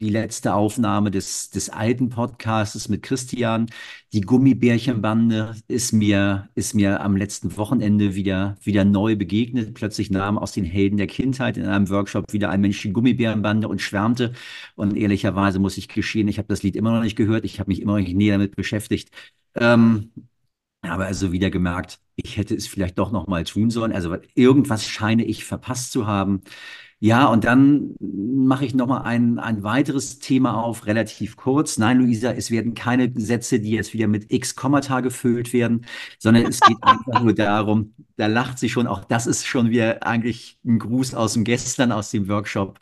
die 0.00 0.10
letzte 0.10 0.54
Aufnahme 0.54 1.10
des, 1.10 1.50
des 1.50 1.70
alten 1.70 2.08
Podcasts 2.08 2.88
mit 2.88 3.02
Christian. 3.02 3.66
Die 4.12 4.20
Gummibärchenbande 4.20 5.54
ist 5.68 5.92
mir, 5.92 6.48
ist 6.54 6.74
mir 6.74 7.00
am 7.00 7.16
letzten 7.16 7.56
Wochenende 7.56 8.14
wieder, 8.14 8.56
wieder 8.62 8.84
neu 8.84 9.16
begegnet. 9.16 9.74
Plötzlich 9.74 10.10
nahm 10.10 10.38
aus 10.38 10.52
den 10.52 10.64
Helden 10.64 10.96
der 10.96 11.06
Kindheit 11.06 11.56
in 11.56 11.66
einem 11.66 11.88
Workshop 11.90 12.32
wieder 12.32 12.50
ein 12.50 12.60
Mensch 12.60 12.82
die 12.82 12.92
Gummibärenbande 12.92 13.68
und 13.68 13.80
schwärmte. 13.80 14.32
Und 14.74 14.96
ehrlicherweise 14.96 15.58
muss 15.58 15.78
ich 15.78 15.88
geschehen, 15.88 16.28
ich 16.28 16.38
habe 16.38 16.48
das 16.48 16.62
Lied 16.62 16.76
immer 16.76 16.92
noch 16.92 17.02
nicht 17.02 17.16
gehört. 17.16 17.44
Ich 17.44 17.60
habe 17.60 17.70
mich 17.70 17.80
immer 17.80 17.92
noch 17.92 18.00
nicht 18.04 18.16
näher 18.16 18.34
damit 18.38 18.56
beschäftigt. 18.56 19.10
Ähm, 19.54 20.10
habe 20.82 21.06
also 21.06 21.32
wieder 21.32 21.50
gemerkt, 21.50 22.00
ich 22.16 22.36
hätte 22.36 22.54
es 22.54 22.66
vielleicht 22.66 22.98
doch 22.98 23.10
noch 23.10 23.26
mal 23.26 23.44
tun 23.44 23.70
sollen. 23.70 23.92
Also 23.92 24.16
irgendwas 24.34 24.86
scheine 24.86 25.24
ich 25.24 25.44
verpasst 25.44 25.92
zu 25.92 26.06
haben. 26.06 26.42
Ja, 27.00 27.26
und 27.26 27.44
dann 27.44 27.94
mache 28.00 28.64
ich 28.64 28.74
nochmal 28.74 29.02
ein, 29.02 29.38
ein 29.38 29.62
weiteres 29.62 30.18
Thema 30.20 30.54
auf, 30.62 30.86
relativ 30.86 31.36
kurz. 31.36 31.76
Nein, 31.76 31.98
Luisa, 31.98 32.32
es 32.32 32.50
werden 32.50 32.74
keine 32.74 33.12
Sätze, 33.14 33.60
die 33.60 33.72
jetzt 33.72 33.92
wieder 33.92 34.06
mit 34.06 34.32
X 34.32 34.54
Kommata 34.56 35.00
gefüllt 35.00 35.52
werden, 35.52 35.84
sondern 36.18 36.46
es 36.46 36.60
geht 36.60 36.78
einfach 36.82 37.22
nur 37.22 37.34
darum, 37.34 37.94
da 38.16 38.26
lacht 38.26 38.58
sie 38.58 38.70
schon, 38.70 38.86
auch 38.86 39.04
das 39.04 39.26
ist 39.26 39.44
schon 39.46 39.68
wieder 39.70 40.06
eigentlich 40.06 40.58
ein 40.64 40.78
Gruß 40.78 41.14
aus 41.14 41.34
dem 41.34 41.44
Gestern, 41.44 41.92
aus 41.92 42.10
dem 42.10 42.28
Workshop. 42.28 42.78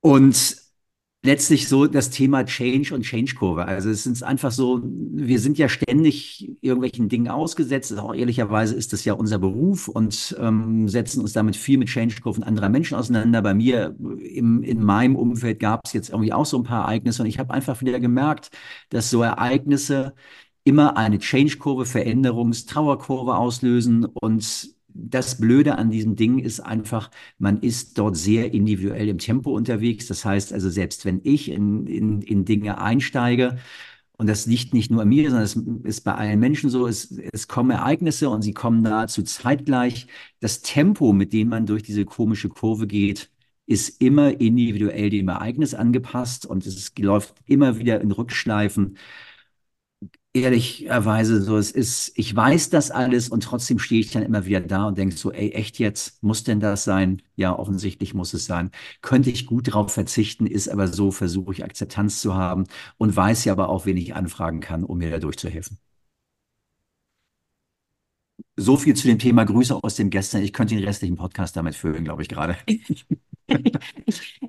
Und 0.00 0.56
letztlich 1.24 1.68
so 1.68 1.86
das 1.86 2.10
Thema 2.10 2.44
Change 2.44 2.94
und 2.94 3.02
Change-Kurve. 3.02 3.66
Also 3.66 3.90
es 3.90 4.06
ist 4.06 4.22
einfach 4.22 4.52
so, 4.52 4.80
wir 4.84 5.40
sind 5.40 5.58
ja 5.58 5.68
ständig 5.68 6.50
irgendwelchen 6.60 7.08
Dingen 7.08 7.28
ausgesetzt. 7.28 7.96
Auch 7.98 8.14
ehrlicherweise 8.14 8.76
ist 8.76 8.92
das 8.92 9.04
ja 9.04 9.14
unser 9.14 9.38
Beruf 9.38 9.88
und 9.88 10.36
ähm, 10.38 10.88
setzen 10.88 11.20
uns 11.20 11.32
damit 11.32 11.56
viel 11.56 11.78
mit 11.78 11.88
Change-Kurven 11.88 12.44
anderer 12.44 12.68
Menschen 12.68 12.96
auseinander. 12.96 13.42
Bei 13.42 13.54
mir 13.54 13.96
im, 13.98 14.62
in 14.62 14.82
meinem 14.84 15.16
Umfeld 15.16 15.58
gab 15.58 15.82
es 15.86 15.92
jetzt 15.92 16.10
irgendwie 16.10 16.32
auch 16.32 16.46
so 16.46 16.58
ein 16.58 16.64
paar 16.64 16.84
Ereignisse 16.84 17.22
und 17.22 17.28
ich 17.28 17.38
habe 17.38 17.52
einfach 17.52 17.80
wieder 17.80 17.98
gemerkt, 18.00 18.50
dass 18.90 19.10
so 19.10 19.22
Ereignisse 19.22 20.14
immer 20.64 20.96
eine 20.96 21.18
Change-Kurve, 21.18 21.84
Veränderungs-, 21.84 22.66
Trauerkurve 22.68 23.36
auslösen. 23.36 24.04
Und 24.04 24.74
das 25.00 25.38
Blöde 25.38 25.78
an 25.78 25.90
diesem 25.90 26.16
Ding 26.16 26.38
ist 26.38 26.60
einfach, 26.60 27.10
man 27.38 27.60
ist 27.60 27.98
dort 27.98 28.16
sehr 28.16 28.52
individuell 28.52 29.08
im 29.08 29.18
Tempo 29.18 29.52
unterwegs. 29.54 30.06
Das 30.06 30.24
heißt 30.24 30.52
also, 30.52 30.68
selbst 30.70 31.04
wenn 31.04 31.20
ich 31.24 31.50
in, 31.50 31.86
in, 31.86 32.22
in 32.22 32.44
Dinge 32.44 32.78
einsteige, 32.80 33.58
und 34.18 34.26
das 34.26 34.46
liegt 34.46 34.74
nicht 34.74 34.90
nur 34.90 35.02
an 35.02 35.08
mir, 35.08 35.30
sondern 35.30 35.44
es 35.44 35.56
ist 35.84 36.00
bei 36.02 36.14
allen 36.14 36.40
Menschen 36.40 36.70
so, 36.70 36.88
es, 36.88 37.12
es 37.32 37.46
kommen 37.46 37.70
Ereignisse 37.70 38.28
und 38.30 38.42
sie 38.42 38.52
kommen 38.52 38.82
nahezu 38.82 39.22
zeitgleich. 39.22 40.08
Das 40.40 40.60
Tempo, 40.62 41.12
mit 41.12 41.32
dem 41.32 41.48
man 41.48 41.66
durch 41.66 41.84
diese 41.84 42.04
komische 42.04 42.48
Kurve 42.48 42.88
geht, 42.88 43.30
ist 43.66 44.00
immer 44.02 44.40
individuell 44.40 45.10
dem 45.10 45.28
Ereignis 45.28 45.74
angepasst 45.74 46.46
und 46.46 46.66
es 46.66 46.92
läuft 46.98 47.34
immer 47.46 47.78
wieder 47.78 48.00
in 48.00 48.10
Rückschleifen 48.10 48.96
ehrlicherweise 50.42 51.42
so, 51.42 51.56
es 51.56 51.70
ist, 51.70 52.12
ich 52.16 52.34
weiß 52.34 52.70
das 52.70 52.90
alles 52.90 53.28
und 53.28 53.42
trotzdem 53.42 53.78
stehe 53.78 54.00
ich 54.00 54.10
dann 54.10 54.22
immer 54.22 54.46
wieder 54.46 54.60
da 54.60 54.86
und 54.86 54.98
denke 54.98 55.16
so, 55.16 55.32
ey, 55.32 55.50
echt 55.52 55.78
jetzt, 55.78 56.22
muss 56.22 56.44
denn 56.44 56.60
das 56.60 56.84
sein? 56.84 57.22
Ja, 57.36 57.56
offensichtlich 57.58 58.14
muss 58.14 58.34
es 58.34 58.46
sein. 58.46 58.70
Könnte 59.02 59.30
ich 59.30 59.46
gut 59.46 59.68
darauf 59.68 59.92
verzichten, 59.92 60.46
ist 60.46 60.68
aber 60.68 60.88
so, 60.88 61.10
versuche 61.10 61.52
ich 61.52 61.64
Akzeptanz 61.64 62.20
zu 62.20 62.34
haben 62.34 62.64
und 62.98 63.14
weiß 63.16 63.44
ja 63.44 63.52
aber 63.52 63.68
auch, 63.68 63.86
wen 63.86 63.96
ich 63.96 64.14
anfragen 64.14 64.60
kann, 64.60 64.84
um 64.84 64.98
mir 64.98 65.10
da 65.10 65.18
durchzuhelfen. 65.18 65.78
So 68.56 68.76
viel 68.76 68.94
zu 68.94 69.06
dem 69.06 69.18
Thema 69.18 69.44
Grüße 69.44 69.74
aus 69.82 69.94
dem 69.96 70.10
Gestern. 70.10 70.42
Ich 70.42 70.52
könnte 70.52 70.74
den 70.74 70.84
restlichen 70.84 71.16
Podcast 71.16 71.56
damit 71.56 71.74
füllen, 71.76 72.04
glaube 72.04 72.22
ich 72.22 72.28
gerade. 72.28 72.56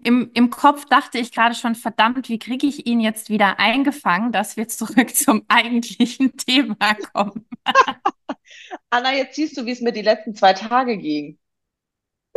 Im, 0.03 0.29
Im 0.33 0.49
Kopf 0.49 0.85
dachte 0.85 1.17
ich 1.17 1.31
gerade 1.31 1.55
schon, 1.55 1.75
verdammt, 1.75 2.29
wie 2.29 2.39
kriege 2.39 2.67
ich 2.67 2.85
ihn 2.85 2.99
jetzt 2.99 3.29
wieder 3.29 3.59
eingefangen, 3.59 4.31
dass 4.31 4.57
wir 4.57 4.67
zurück 4.67 5.15
zum 5.15 5.43
eigentlichen 5.47 6.35
Thema 6.37 6.95
kommen? 7.13 7.45
Anna, 8.89 9.15
jetzt 9.15 9.35
siehst 9.35 9.57
du, 9.57 9.65
wie 9.65 9.71
es 9.71 9.81
mir 9.81 9.91
die 9.93 10.01
letzten 10.01 10.35
zwei 10.35 10.53
Tage 10.53 10.97
ging. 10.97 11.37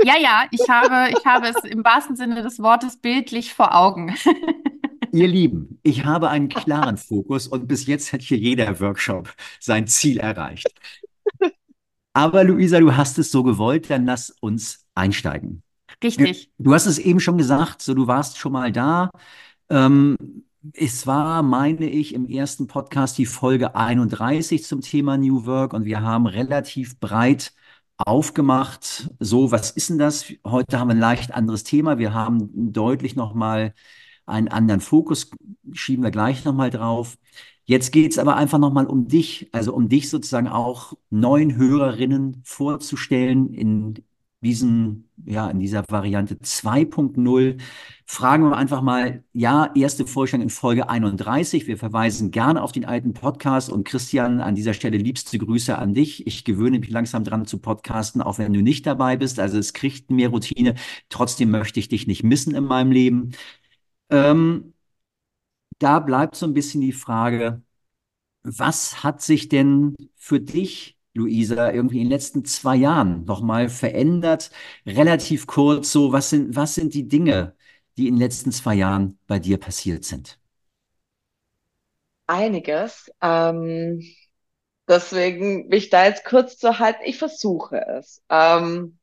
Ja, 0.05 0.15
ja, 0.19 0.45
ich 0.51 0.69
habe, 0.69 1.13
ich 1.17 1.25
habe 1.25 1.49
es 1.49 1.65
im 1.65 1.85
wahrsten 1.85 2.17
Sinne 2.17 2.43
des 2.43 2.59
Wortes 2.59 2.99
bildlich 3.01 3.55
vor 3.55 3.75
Augen. 3.75 4.17
Ihr 5.13 5.29
Lieben, 5.29 5.79
ich 5.83 6.05
habe 6.05 6.31
einen 6.31 6.49
klaren 6.49 6.97
Fokus 6.97 7.47
und 7.47 7.69
bis 7.69 7.87
jetzt 7.87 8.13
hat 8.13 8.23
hier 8.23 8.39
jeder 8.39 8.81
Workshop 8.81 9.35
sein 9.61 9.87
Ziel 9.87 10.19
erreicht. 10.19 10.73
Aber 12.15 12.45
Luisa, 12.45 12.81
du 12.81 12.97
hast 12.97 13.19
es 13.19 13.31
so 13.31 13.43
gewollt, 13.43 13.91
dann 13.91 14.07
lass 14.07 14.31
uns 14.31 14.87
einsteigen. 14.95 15.63
Richtig. 16.03 16.51
Du 16.59 16.75
hast 16.75 16.87
es 16.87 16.99
eben 16.99 17.21
schon 17.21 17.39
gesagt, 17.39 17.83
so 17.83 17.95
du 17.95 18.07
warst 18.07 18.39
schon 18.39 18.53
mal 18.53 18.73
da. 18.73 19.11
Ähm, 19.71 20.17
es 20.75 21.07
war, 21.07 21.43
meine 21.43 21.89
ich, 21.89 22.15
im 22.15 22.29
ersten 22.29 22.67
Podcast 22.67 23.19
die 23.19 23.27
Folge 23.27 23.75
31 23.75 24.65
zum 24.65 24.81
Thema 24.81 25.17
New 25.17 25.45
Work 25.47 25.75
und 25.75 25.85
wir 25.85 26.03
haben 26.03 26.27
relativ 26.27 26.99
breit 27.01 27.53
aufgemacht. 27.97 29.11
So, 29.19 29.51
was 29.51 29.71
ist 29.73 29.91
denn 29.91 29.99
das? 29.99 30.33
Heute 30.47 30.79
haben 30.79 30.89
wir 30.89 30.95
ein 30.95 31.01
leicht 31.01 31.35
anderes 31.35 31.65
Thema. 31.65 31.99
Wir 31.99 32.15
haben 32.15 32.73
deutlich 32.73 33.17
nochmal 33.17 33.75
einen 34.27 34.49
anderen 34.49 34.81
Fokus, 34.81 35.31
schieben 35.73 36.05
wir 36.05 36.11
gleich 36.11 36.45
nochmal 36.45 36.71
drauf. 36.71 37.17
Jetzt 37.65 37.93
geht 37.93 38.13
es 38.13 38.19
aber 38.19 38.37
einfach 38.37 38.59
nochmal 38.59 38.87
um 38.87 39.09
dich, 39.09 39.49
also 39.53 39.75
um 39.75 39.89
dich 39.89 40.11
sozusagen 40.11 40.49
auch 40.49 40.95
neuen 41.11 41.57
Hörerinnen 41.57 42.43
vorzustellen 42.45 43.53
in 43.55 44.05
diesen, 44.43 45.09
ja, 45.25 45.49
in 45.49 45.61
dieser 45.61 45.85
Variante 45.89 46.35
2.0 46.37 47.61
fragen 48.07 48.51
wir 48.51 48.57
einfach 48.57 48.83
mal, 48.83 49.25
ja, 49.33 49.71
erste 49.75 50.07
Vorstellung 50.07 50.45
in 50.45 50.51
Folge 50.51 50.89
31. 50.89 51.67
Wir 51.67 51.79
verweisen 51.79 52.31
gerne 52.31 52.63
auf 52.63 52.73
den 52.73 52.85
alten 52.85 53.15
Podcast 53.15 53.71
und 53.71 53.85
Christian, 53.85 54.41
an 54.41 54.55
dieser 54.55 54.75
Stelle 54.75 54.99
liebste 54.99 55.39
Grüße 55.39 55.79
an 55.79 55.95
dich. 55.95 56.27
Ich 56.27 56.45
gewöhne 56.45 56.79
mich 56.81 56.91
langsam 56.91 57.25
dran 57.25 57.47
zu 57.47 57.59
podcasten, 57.59 58.21
auch 58.21 58.39
wenn 58.39 58.53
du 58.53 58.63
nicht 58.63 58.87
dabei 58.87 59.17
bist. 59.17 59.39
Also 59.41 59.59
es 59.59 59.73
kriegt 59.73 60.11
mehr 60.11 60.29
Routine. 60.31 60.75
Trotzdem 61.09 61.51
möchte 61.51 61.81
ich 61.81 61.89
dich 61.89 62.07
nicht 62.07 62.25
missen 62.25 62.55
in 62.55 62.65
meinem 62.65 62.93
Leben. 62.93 63.33
Ähm, 64.11 64.75
da 65.79 65.99
bleibt 66.01 66.37
so 66.37 66.47
ein 66.47 66.55
bisschen 66.55 66.81
die 66.81 66.93
Frage, 66.93 67.63
was 68.43 69.05
hat 69.05 69.23
sich 69.23 69.49
denn 69.49 69.97
für 70.17 70.41
dich 70.41 70.97
Luisa, 71.15 71.71
irgendwie 71.71 71.99
in 71.99 72.05
den 72.05 72.11
letzten 72.11 72.45
zwei 72.45 72.77
Jahren 72.77 73.25
nochmal 73.25 73.69
verändert? 73.69 74.51
Relativ 74.87 75.47
kurz 75.47 75.93
so, 75.93 76.13
was 76.13 76.31
sind, 76.31 76.57
was 76.57 76.75
sind 76.75 76.95
die 76.95 77.09
Dinge, 77.09 77.55
die 77.97 78.09
in 78.09 78.15
den 78.15 78.21
letzten 78.21 78.53
zwei 78.53 78.75
Jahren 78.75 79.19
bei 79.27 79.39
dir 79.39 79.59
passiert 79.59 80.05
sind? 80.05 80.39
Einiges. 82.27 83.11
Ähm, 83.21 84.03
deswegen 84.89 85.69
mich 85.69 85.91
da 85.91 86.07
jetzt 86.07 86.25
kurz 86.25 86.57
zu 86.57 86.79
halten. 86.79 87.03
Ich 87.05 87.19
versuche 87.19 87.85
es. 87.99 88.23
Ähm, 88.31 88.99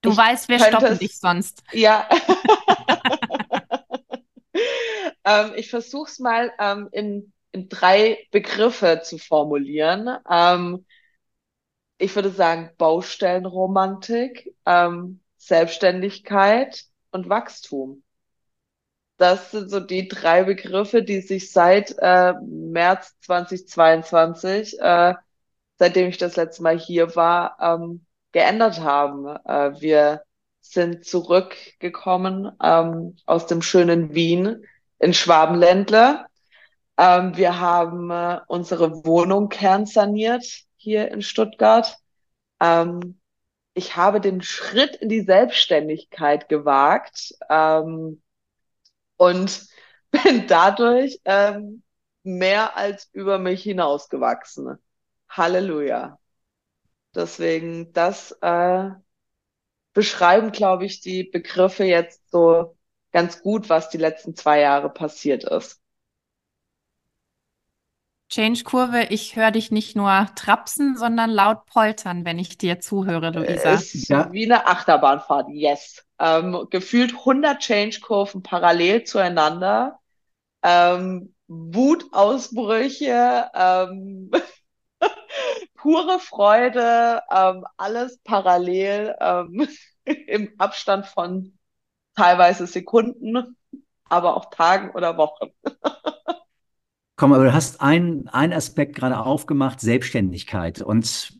du 0.00 0.10
ich 0.10 0.16
weißt, 0.16 0.48
wir 0.48 0.58
stoppen 0.58 0.92
es, 0.92 0.98
dich 1.00 1.18
sonst. 1.18 1.62
Ja. 1.72 2.08
ähm, 5.24 5.52
ich 5.56 5.68
versuche 5.68 6.10
es 6.10 6.18
mal 6.18 6.50
ähm, 6.58 6.88
in, 6.92 7.32
in 7.52 7.68
drei 7.68 8.26
Begriffe 8.30 9.00
zu 9.02 9.18
formulieren. 9.18 10.16
Ähm, 10.30 10.86
ich 11.98 12.14
würde 12.14 12.30
sagen, 12.30 12.70
Baustellenromantik, 12.78 14.54
ähm, 14.66 15.20
Selbstständigkeit 15.38 16.84
und 17.10 17.28
Wachstum. 17.28 18.02
Das 19.16 19.50
sind 19.50 19.70
so 19.70 19.80
die 19.80 20.08
drei 20.08 20.44
Begriffe, 20.44 21.02
die 21.02 21.20
sich 21.20 21.50
seit 21.50 21.94
äh, 21.98 22.34
März 22.42 23.16
2022, 23.22 24.78
äh, 24.78 25.14
seitdem 25.78 26.08
ich 26.08 26.18
das 26.18 26.36
letzte 26.36 26.62
Mal 26.62 26.78
hier 26.78 27.16
war, 27.16 27.56
ähm, 27.60 28.04
geändert 28.32 28.80
haben. 28.80 29.26
Äh, 29.26 29.80
wir 29.80 30.22
sind 30.60 31.06
zurückgekommen 31.06 32.50
ähm, 32.62 33.16
aus 33.24 33.46
dem 33.46 33.62
schönen 33.62 34.14
Wien 34.14 34.66
in 34.98 35.14
Schwabenländle. 35.14 36.26
Ähm, 36.98 37.36
wir 37.36 37.58
haben 37.58 38.10
äh, 38.10 38.40
unsere 38.48 39.06
Wohnung 39.06 39.48
kernsaniert 39.48 40.65
hier 40.86 41.10
in 41.10 41.20
Stuttgart. 41.20 41.98
Ähm, 42.60 43.20
ich 43.74 43.96
habe 43.96 44.20
den 44.20 44.40
Schritt 44.40 44.94
in 44.96 45.08
die 45.08 45.22
Selbstständigkeit 45.22 46.48
gewagt 46.48 47.34
ähm, 47.50 48.22
und 49.16 49.66
bin 50.12 50.46
dadurch 50.46 51.20
ähm, 51.24 51.82
mehr 52.22 52.76
als 52.76 53.10
über 53.12 53.38
mich 53.38 53.64
hinausgewachsen. 53.64 54.78
Halleluja. 55.28 56.18
Deswegen, 57.16 57.92
das 57.92 58.30
äh, 58.42 58.90
beschreiben, 59.92 60.52
glaube 60.52 60.84
ich, 60.86 61.00
die 61.00 61.24
Begriffe 61.24 61.82
jetzt 61.84 62.30
so 62.30 62.76
ganz 63.10 63.42
gut, 63.42 63.68
was 63.68 63.88
die 63.90 63.98
letzten 63.98 64.36
zwei 64.36 64.60
Jahre 64.60 64.90
passiert 64.90 65.42
ist. 65.42 65.80
Change-Kurve, 68.28 69.04
ich 69.10 69.36
höre 69.36 69.52
dich 69.52 69.70
nicht 69.70 69.94
nur 69.94 70.26
trapsen, 70.34 70.96
sondern 70.96 71.30
laut 71.30 71.64
poltern, 71.66 72.24
wenn 72.24 72.38
ich 72.38 72.58
dir 72.58 72.80
zuhöre, 72.80 73.30
Luisa. 73.30 73.74
Ist 73.74 74.08
ja. 74.08 74.32
wie 74.32 74.44
eine 74.44 74.66
Achterbahnfahrt, 74.66 75.48
yes. 75.50 76.04
Ähm, 76.18 76.66
gefühlt 76.70 77.12
100 77.12 77.60
Change-Kurven 77.60 78.42
parallel 78.42 79.04
zueinander. 79.04 80.00
Ähm, 80.62 81.34
Wutausbrüche, 81.46 83.50
ähm, 83.54 84.30
pure 85.74 86.18
Freude, 86.18 87.22
ähm, 87.30 87.64
alles 87.76 88.18
parallel 88.24 89.14
ähm, 89.20 89.68
im 90.04 90.52
Abstand 90.58 91.06
von 91.06 91.56
teilweise 92.16 92.66
Sekunden, 92.66 93.56
aber 94.08 94.36
auch 94.36 94.50
Tagen 94.50 94.90
oder 94.90 95.16
Wochen. 95.16 95.50
Komm, 97.16 97.32
aber 97.32 97.44
du 97.44 97.54
hast 97.54 97.80
einen, 97.80 98.28
Aspekt 98.28 98.94
gerade 98.94 99.18
aufgemacht, 99.18 99.80
Selbstständigkeit. 99.80 100.82
Und 100.82 101.32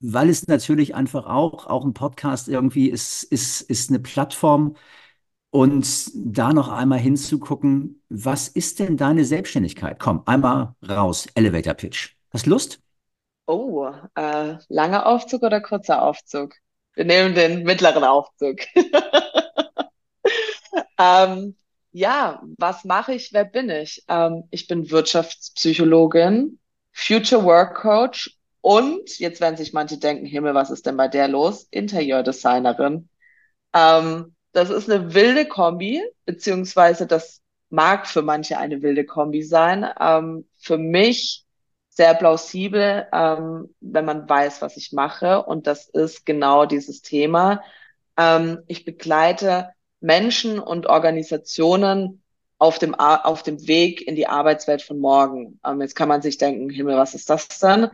weil 0.00 0.28
es 0.28 0.46
natürlich 0.46 0.94
einfach 0.94 1.26
auch, 1.26 1.66
auch 1.66 1.84
ein 1.84 1.94
Podcast 1.94 2.48
irgendwie 2.48 2.90
ist, 2.90 3.22
ist, 3.24 3.62
ist 3.62 3.88
eine 3.88 4.00
Plattform. 4.00 4.76
Und 5.50 6.10
da 6.14 6.52
noch 6.52 6.68
einmal 6.68 6.98
hinzugucken, 6.98 8.02
was 8.08 8.48
ist 8.48 8.80
denn 8.80 8.96
deine 8.96 9.24
Selbstständigkeit? 9.24 9.98
Komm, 9.98 10.22
einmal 10.26 10.74
raus, 10.86 11.26
Elevator 11.34 11.74
Pitch. 11.74 12.14
Hast 12.30 12.46
Lust? 12.46 12.80
Oh, 13.46 13.90
äh, 14.14 14.56
langer 14.68 15.06
Aufzug 15.06 15.42
oder 15.42 15.60
kurzer 15.60 16.02
Aufzug? 16.02 16.54
Wir 16.94 17.04
nehmen 17.04 17.34
den 17.34 17.62
mittleren 17.62 18.04
Aufzug. 18.04 18.58
ähm, 20.98 21.56
ja, 21.94 22.42
was 22.58 22.84
mache 22.84 23.14
ich, 23.14 23.32
wer 23.32 23.44
bin 23.44 23.70
ich? 23.70 24.02
Ähm, 24.08 24.44
ich 24.50 24.66
bin 24.66 24.90
Wirtschaftspsychologin, 24.90 26.58
Future 26.92 27.44
Work 27.44 27.76
Coach 27.76 28.36
und, 28.60 29.18
jetzt 29.20 29.40
werden 29.40 29.56
sich 29.56 29.72
manche 29.72 29.98
denken, 29.98 30.26
Himmel, 30.26 30.54
was 30.54 30.70
ist 30.70 30.86
denn 30.86 30.96
bei 30.96 31.06
der 31.06 31.28
los? 31.28 31.68
Interieurdesignerin. 31.70 33.08
Ähm, 33.72 34.34
das 34.52 34.70
ist 34.70 34.90
eine 34.90 35.14
wilde 35.14 35.46
Kombi, 35.46 36.02
beziehungsweise 36.24 37.06
das 37.06 37.40
mag 37.70 38.08
für 38.08 38.22
manche 38.22 38.58
eine 38.58 38.82
wilde 38.82 39.06
Kombi 39.06 39.44
sein. 39.44 39.88
Ähm, 40.00 40.48
für 40.56 40.78
mich 40.78 41.44
sehr 41.90 42.14
plausibel, 42.14 43.06
ähm, 43.12 43.72
wenn 43.80 44.04
man 44.04 44.28
weiß, 44.28 44.62
was 44.62 44.76
ich 44.76 44.92
mache. 44.92 45.44
Und 45.44 45.68
das 45.68 45.88
ist 45.88 46.26
genau 46.26 46.66
dieses 46.66 47.02
Thema. 47.02 47.62
Ähm, 48.16 48.64
ich 48.66 48.84
begleite 48.84 49.73
Menschen 50.04 50.58
und 50.58 50.86
Organisationen 50.86 52.22
auf 52.58 52.78
dem, 52.78 52.94
auf 52.94 53.42
dem 53.42 53.66
Weg 53.66 54.06
in 54.06 54.14
die 54.14 54.26
Arbeitswelt 54.26 54.82
von 54.82 54.98
morgen. 54.98 55.58
Ähm, 55.64 55.80
jetzt 55.80 55.96
kann 55.96 56.08
man 56.08 56.20
sich 56.20 56.36
denken, 56.36 56.68
Himmel, 56.68 56.96
was 56.96 57.14
ist 57.14 57.30
das 57.30 57.48
denn? 57.58 57.90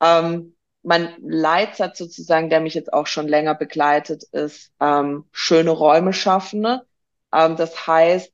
Ähm, 0.00 0.54
mein 0.82 1.14
Leitsatz 1.22 1.96
sozusagen, 1.98 2.50
der 2.50 2.60
mich 2.60 2.74
jetzt 2.74 2.92
auch 2.92 3.06
schon 3.06 3.28
länger 3.28 3.54
begleitet, 3.54 4.24
ist 4.24 4.72
ähm, 4.78 5.24
schöne 5.32 5.70
Räume 5.70 6.12
schaffen. 6.12 6.60
Ne? 6.60 6.84
Ähm, 7.32 7.56
das 7.56 7.86
heißt, 7.86 8.32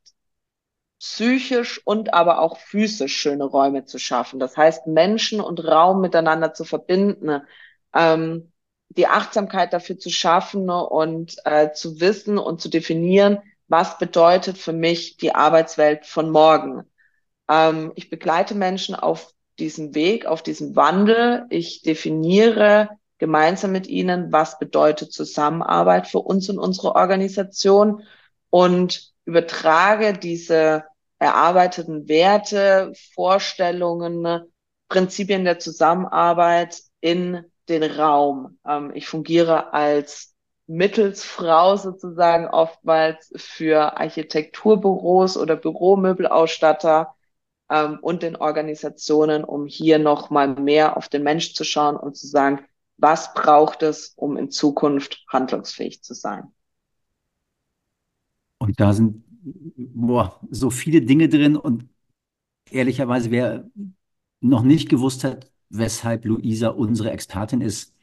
psychisch 0.99 1.81
und 1.85 2.13
aber 2.13 2.41
auch 2.41 2.59
physisch 2.59 3.17
schöne 3.17 3.45
Räume 3.45 3.85
zu 3.85 3.99
schaffen. 3.99 4.41
Das 4.41 4.57
heißt, 4.57 4.89
Menschen 4.89 5.41
und 5.41 5.65
Raum 5.65 6.01
miteinander 6.01 6.53
zu 6.53 6.65
verbinden, 6.65 7.43
ähm, 7.95 8.50
die 8.90 9.06
Achtsamkeit 9.06 9.73
dafür 9.73 9.99
zu 9.99 10.11
schaffen 10.11 10.68
und 10.68 11.37
äh, 11.44 11.73
zu 11.73 12.00
wissen 12.00 12.38
und 12.38 12.61
zu 12.61 12.68
definieren, 12.68 13.38
was 13.68 13.99
bedeutet 13.99 14.59
für 14.59 14.73
mich 14.73 15.16
die 15.16 15.35
Arbeitswelt 15.35 16.06
von 16.06 16.30
morgen. 16.30 16.82
Ähm, 17.49 17.92
ich 17.94 18.11
begleite 18.11 18.54
Menschen 18.54 18.97
auf 18.97 19.32
diesem 19.59 19.94
Weg, 19.94 20.26
auf 20.26 20.42
diesem 20.42 20.75
Wandel. 20.75 21.47
Ich 21.50 21.82
definiere 21.82 22.90
gemeinsam 23.18 23.70
mit 23.70 23.87
ihnen, 23.87 24.32
was 24.32 24.59
bedeutet 24.59 25.12
Zusammenarbeit 25.12 26.09
für 26.09 26.18
uns 26.18 26.49
und 26.50 26.59
unsere 26.59 26.97
Organisation 26.97 28.02
und 28.49 29.12
übertrage 29.25 30.14
diese 30.14 30.85
erarbeiteten 31.20 32.09
Werte, 32.09 32.92
Vorstellungen, 33.14 34.50
Prinzipien 34.88 35.44
der 35.44 35.61
Zusammenarbeit 35.61 36.80
in 37.00 37.44
den 37.71 37.83
Raum. 37.83 38.59
Ähm, 38.67 38.93
ich 38.95 39.07
fungiere 39.09 39.73
als 39.73 40.35
Mittelsfrau 40.67 41.77
sozusagen 41.77 42.47
oftmals 42.47 43.33
für 43.37 43.99
Architekturbüros 43.99 45.37
oder 45.37 45.57
Büromöbelausstatter 45.57 47.15
ähm, 47.71 47.99
und 48.03 48.23
den 48.23 48.37
Organisationen, 48.37 49.45
um 49.45 49.67
hier 49.67 49.99
nochmal 49.99 50.49
mehr 50.49 50.97
auf 50.97 51.09
den 51.09 51.23
Mensch 51.23 51.55
zu 51.55 51.65
schauen 51.65 51.97
und 51.97 52.17
zu 52.17 52.27
sagen, 52.27 52.61
was 52.99 53.33
braucht 53.33 53.83
es, 53.83 54.12
um 54.17 54.37
in 54.37 54.50
Zukunft 54.50 55.25
handlungsfähig 55.29 56.03
zu 56.03 56.15
sein. 56.15 56.53
Und 58.59 58.79
da 58.79 58.93
sind 58.93 59.25
boah, 59.43 60.39
so 60.50 60.71
viele 60.71 61.03
Dinge 61.03 61.29
drin 61.29 61.57
und 61.57 61.89
ehrlicherweise, 62.71 63.31
wer 63.31 63.69
noch 64.41 64.62
nicht 64.62 64.89
gewusst 64.89 65.25
hat, 65.25 65.50
weshalb 65.71 66.25
Luisa 66.25 66.69
unsere 66.69 67.11
Expertin 67.11 67.61
ist, 67.61 67.95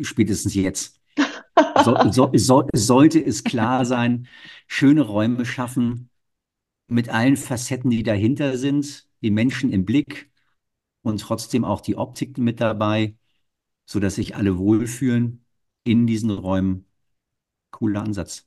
spätestens 0.00 0.54
jetzt. 0.54 1.00
So, 1.84 1.96
so, 2.10 2.30
so, 2.34 2.68
sollte 2.74 3.24
es 3.24 3.44
klar 3.44 3.84
sein, 3.84 4.28
schöne 4.66 5.02
Räume 5.02 5.44
schaffen 5.44 6.10
mit 6.88 7.08
allen 7.08 7.36
Facetten, 7.36 7.90
die 7.90 8.02
dahinter 8.02 8.58
sind, 8.58 9.06
die 9.22 9.30
Menschen 9.30 9.72
im 9.72 9.84
Blick 9.84 10.30
und 11.02 11.20
trotzdem 11.20 11.64
auch 11.64 11.80
die 11.80 11.96
Optik 11.96 12.38
mit 12.38 12.60
dabei, 12.60 13.16
sodass 13.86 14.16
sich 14.16 14.36
alle 14.36 14.58
wohlfühlen 14.58 15.44
in 15.84 16.06
diesen 16.06 16.30
Räumen. 16.30 16.86
Cooler 17.70 18.02
Ansatz. 18.02 18.46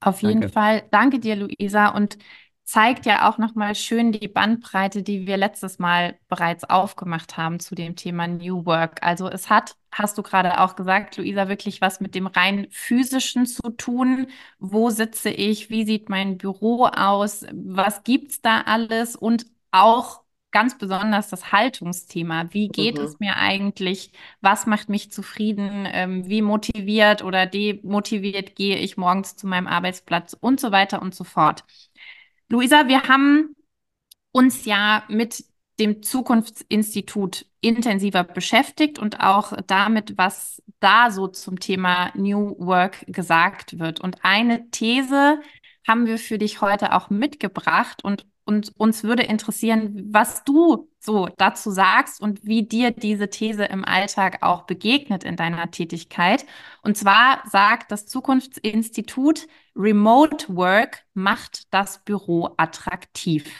Auf 0.00 0.22
jeden 0.22 0.42
Danke. 0.42 0.52
Fall. 0.52 0.88
Danke 0.90 1.18
dir, 1.18 1.36
Luisa. 1.36 1.88
Und 1.88 2.18
zeigt 2.64 3.04
ja 3.06 3.28
auch 3.28 3.38
nochmal 3.38 3.74
schön 3.74 4.10
die 4.10 4.26
Bandbreite, 4.28 5.02
die 5.02 5.26
wir 5.26 5.36
letztes 5.36 5.78
Mal 5.78 6.18
bereits 6.28 6.64
aufgemacht 6.64 7.36
haben 7.36 7.60
zu 7.60 7.74
dem 7.74 7.94
Thema 7.94 8.26
New 8.26 8.64
Work. 8.64 9.02
Also 9.02 9.28
es 9.28 9.50
hat, 9.50 9.76
hast 9.92 10.16
du 10.16 10.22
gerade 10.22 10.60
auch 10.60 10.74
gesagt, 10.74 11.18
Luisa, 11.18 11.48
wirklich 11.48 11.80
was 11.82 12.00
mit 12.00 12.14
dem 12.14 12.26
rein 12.26 12.66
physischen 12.70 13.46
zu 13.46 13.70
tun. 13.70 14.28
Wo 14.58 14.90
sitze 14.90 15.30
ich? 15.30 15.68
Wie 15.68 15.84
sieht 15.84 16.08
mein 16.08 16.38
Büro 16.38 16.86
aus? 16.86 17.44
Was 17.52 18.02
gibt's 18.02 18.40
da 18.40 18.62
alles? 18.62 19.14
Und 19.14 19.46
auch 19.70 20.24
ganz 20.54 20.78
besonders 20.78 21.28
das 21.28 21.52
Haltungsthema. 21.52 22.46
Wie 22.52 22.68
geht 22.68 22.96
mhm. 22.96 23.04
es 23.04 23.18
mir 23.18 23.36
eigentlich? 23.36 24.12
Was 24.40 24.66
macht 24.66 24.88
mich 24.88 25.10
zufrieden? 25.10 25.86
Ähm, 25.90 26.28
wie 26.28 26.42
motiviert 26.42 27.22
oder 27.22 27.44
demotiviert 27.46 28.54
gehe 28.56 28.78
ich 28.78 28.96
morgens 28.96 29.36
zu 29.36 29.46
meinem 29.48 29.66
Arbeitsplatz 29.66 30.34
und 30.40 30.60
so 30.60 30.70
weiter 30.72 31.02
und 31.02 31.14
so 31.14 31.24
fort. 31.24 31.64
Luisa, 32.54 32.86
wir 32.86 33.02
haben 33.08 33.56
uns 34.30 34.64
ja 34.64 35.02
mit 35.08 35.44
dem 35.80 36.04
Zukunftsinstitut 36.04 37.46
intensiver 37.60 38.22
beschäftigt 38.22 39.00
und 39.00 39.18
auch 39.18 39.54
damit, 39.66 40.16
was 40.16 40.62
da 40.78 41.10
so 41.10 41.26
zum 41.26 41.58
Thema 41.58 42.12
New 42.14 42.54
Work 42.60 43.06
gesagt 43.08 43.80
wird. 43.80 44.00
Und 44.00 44.18
eine 44.22 44.70
These 44.70 45.40
haben 45.84 46.06
wir 46.06 46.16
für 46.16 46.38
dich 46.38 46.60
heute 46.60 46.92
auch 46.92 47.10
mitgebracht 47.10 48.04
und 48.04 48.24
und 48.46 48.72
uns 48.76 49.04
würde 49.04 49.22
interessieren, 49.22 50.12
was 50.12 50.44
du 50.44 50.90
so 51.04 51.28
dazu 51.36 51.70
sagst 51.70 52.20
und 52.20 52.44
wie 52.44 52.62
dir 52.66 52.90
diese 52.90 53.28
These 53.28 53.64
im 53.64 53.84
Alltag 53.84 54.42
auch 54.42 54.62
begegnet 54.62 55.24
in 55.24 55.36
deiner 55.36 55.70
Tätigkeit. 55.70 56.46
Und 56.82 56.96
zwar 56.96 57.42
sagt 57.50 57.92
das 57.92 58.06
Zukunftsinstitut, 58.06 59.46
Remote 59.76 60.46
Work 60.56 61.04
macht 61.14 61.72
das 61.72 62.02
Büro 62.04 62.54
attraktiv. 62.56 63.50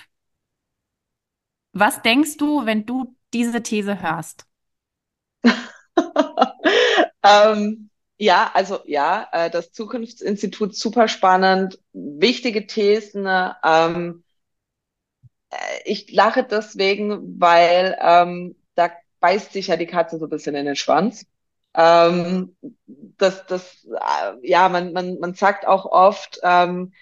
Was 1.72 2.02
denkst 2.02 2.36
du, 2.36 2.66
wenn 2.66 2.86
du 2.86 3.16
diese 3.32 3.62
These 3.62 4.00
hörst? 4.00 4.46
ähm, 7.22 7.90
ja, 8.16 8.50
also 8.54 8.80
ja, 8.86 9.28
äh, 9.32 9.50
das 9.50 9.72
Zukunftsinstitut 9.72 10.74
super 10.76 11.08
spannend, 11.08 11.78
wichtige 11.92 12.66
Thesen. 12.66 13.26
Ähm, 13.62 14.20
äh, 14.20 14.23
ich 15.84 16.10
lache 16.12 16.44
deswegen, 16.44 17.40
weil 17.40 17.96
ähm, 18.00 18.56
da 18.74 18.90
beißt 19.20 19.52
sich 19.52 19.68
ja 19.68 19.76
die 19.76 19.86
Katze 19.86 20.18
so 20.18 20.26
ein 20.26 20.30
bisschen 20.30 20.54
in 20.54 20.66
den 20.66 20.76
Schwanz. 20.76 21.26
Ähm, 21.74 22.56
das, 22.86 23.46
das, 23.46 23.84
äh, 23.84 24.48
ja, 24.48 24.68
man, 24.68 24.92
man, 24.92 25.18
man 25.18 25.34
sagt 25.34 25.66
auch 25.66 25.86
oft, 25.86 26.38
ähm, 26.42 26.92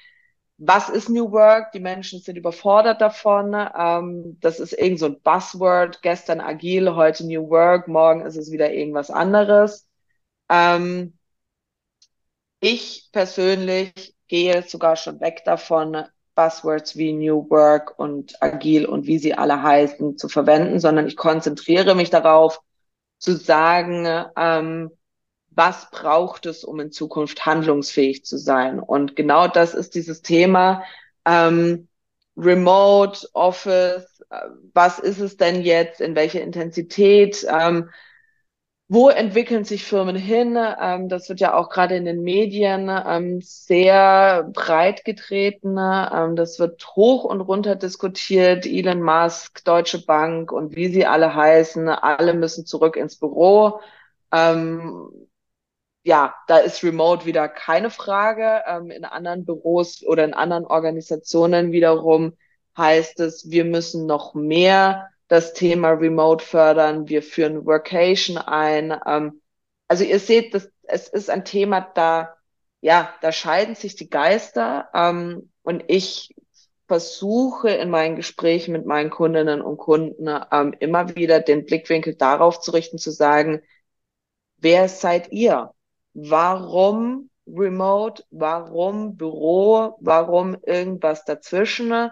was 0.59 0.89
ist 0.89 1.09
New 1.09 1.33
Work? 1.33 1.73
Die 1.73 1.81
Menschen 1.81 2.21
sind 2.21 2.37
überfordert 2.37 3.01
davon. 3.01 3.55
Ähm, 3.55 4.39
das 4.41 4.61
ist 4.61 4.73
irgend 4.73 5.01
so 5.01 5.07
ein 5.07 5.21
Buzzword. 5.21 6.03
Gestern 6.03 6.41
agil, 6.41 6.95
heute 6.95 7.27
New 7.27 7.49
Work, 7.51 7.89
morgen 7.89 8.25
ist 8.25 8.37
es 8.37 8.51
wieder 8.53 8.73
irgendwas 8.73 9.11
anderes. 9.11 9.89
Ähm, 10.49 11.19
ich 12.61 13.09
persönlich 13.13 14.15
gehe 14.29 14.63
sogar 14.63 14.97
schon 14.97 15.21
weg 15.21 15.43
davon, 15.45 16.05
Buzzwords 16.35 16.97
wie 16.97 17.13
New 17.13 17.49
Work 17.51 17.99
und 17.99 18.41
Agil 18.43 18.87
und 18.87 19.07
wie 19.07 19.19
sie 19.19 19.35
alle 19.35 19.63
heißen 19.63 20.17
zu 20.17 20.29
verwenden, 20.29 20.81
sondern 20.81 21.07
ich 21.07 21.17
konzentriere 21.17 21.95
mich 21.95 22.11
darauf 22.11 22.61
zu 23.19 23.37
sagen, 23.37 24.07
ähm, 24.37 24.91
was 25.51 25.91
braucht 25.91 26.47
es, 26.47 26.65
um 26.65 26.81
in 26.81 26.93
Zukunft 26.93 27.45
handlungsfähig 27.45 28.25
zu 28.25 28.39
sein. 28.39 28.81
Und 28.81 29.17
genau 29.17 29.49
das 29.49 29.75
ist 29.75 29.95
dieses 29.95 30.23
Thema 30.23 30.83
ähm, 31.27 31.89
Remote, 32.37 33.29
Office, 33.35 34.25
äh, 34.31 34.37
was 34.73 34.99
ist 34.99 35.21
es 35.21 35.37
denn 35.37 35.63
jetzt, 35.63 36.01
in 36.01 36.15
welcher 36.15 36.41
Intensität. 36.41 37.47
Ähm, 37.49 37.91
wo 38.89 39.09
entwickeln 39.09 39.65
sich 39.65 39.85
Firmen 39.85 40.17
hin? 40.17 40.59
Ähm, 40.81 41.09
das 41.09 41.29
wird 41.29 41.41
ja 41.41 41.55
auch 41.55 41.71
gerade 41.71 41.97
in 41.97 42.05
den 42.05 42.23
Medien 42.23 42.91
ähm, 42.91 43.41
sehr 43.41 44.45
breit 44.53 45.05
getreten. 45.05 45.77
Ähm, 45.79 46.37
das 46.37 46.59
wird 46.59 46.87
hoch 46.95 47.25
und 47.25 47.41
runter 47.41 47.75
diskutiert. 47.77 48.67
Elon 48.67 49.03
Musk, 49.03 49.65
Deutsche 49.65 50.05
Bank 50.05 50.53
und 50.53 50.77
wie 50.77 50.89
sie 50.89 51.07
alle 51.07 51.35
heißen, 51.35 51.89
alle 51.89 52.35
müssen 52.35 52.67
zurück 52.67 52.97
ins 52.97 53.17
Büro. 53.19 53.81
Ähm, 54.33 55.09
ja, 56.05 56.35
da 56.49 56.59
ist 56.59 56.83
Remote 56.83 57.25
wieder 57.27 57.49
keine 57.49 57.91
Frage. 57.91 58.63
Ähm, 58.67 58.91
in 58.91 59.05
anderen 59.05 59.45
Büros 59.45 60.05
oder 60.05 60.25
in 60.25 60.35
anderen 60.35 60.67
Organisationen 60.67 61.73
wiederum 61.73 62.37
heißt 62.77 63.21
es, 63.21 63.51
wir 63.51 63.65
müssen 63.65 64.07
noch 64.07 64.35
mehr 64.35 65.12
das 65.33 65.55
Thema 65.55 65.93
Remote 65.93 66.45
fördern. 66.45 67.09
Wir 67.09 67.23
führen 67.23 67.65
Workation 67.65 68.37
ein. 68.37 68.95
Ähm, 69.07 69.41
also 69.89 70.05
ihr 70.05 70.19
seht, 70.19 70.53
das, 70.53 70.71
es 70.83 71.09
ist 71.09 71.31
ein 71.31 71.47
Thema, 71.47 71.81
da, 71.81 72.37
ja, 72.83 73.15
da 73.23 73.33
scheiden 73.33 73.75
sich 73.75 73.97
die 73.97 74.11
Geister. 74.11 74.91
Ähm, 74.93 75.51
und 75.63 75.85
ich 75.89 76.35
versuche 76.87 77.71
in 77.71 77.89
meinen 77.89 78.17
Gesprächen 78.17 78.73
mit 78.73 78.85
meinen 78.85 79.09
Kundinnen 79.09 79.63
und 79.63 79.79
Kunden 79.79 80.29
ähm, 80.51 80.75
immer 80.81 81.17
wieder 81.17 81.41
den 81.41 81.65
Blickwinkel 81.65 82.15
darauf 82.15 82.61
zu 82.61 82.73
richten, 82.73 82.99
zu 82.99 83.11
sagen, 83.11 83.63
wer 84.59 84.91
seid 84.91 85.33
ihr? 85.33 85.71
Warum 86.13 87.31
Remote? 87.47 88.23
Warum 88.29 89.17
Büro? 89.17 89.97
Warum 90.01 90.59
irgendwas 90.67 91.25
dazwischen? 91.25 92.11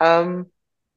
Ähm, 0.00 0.50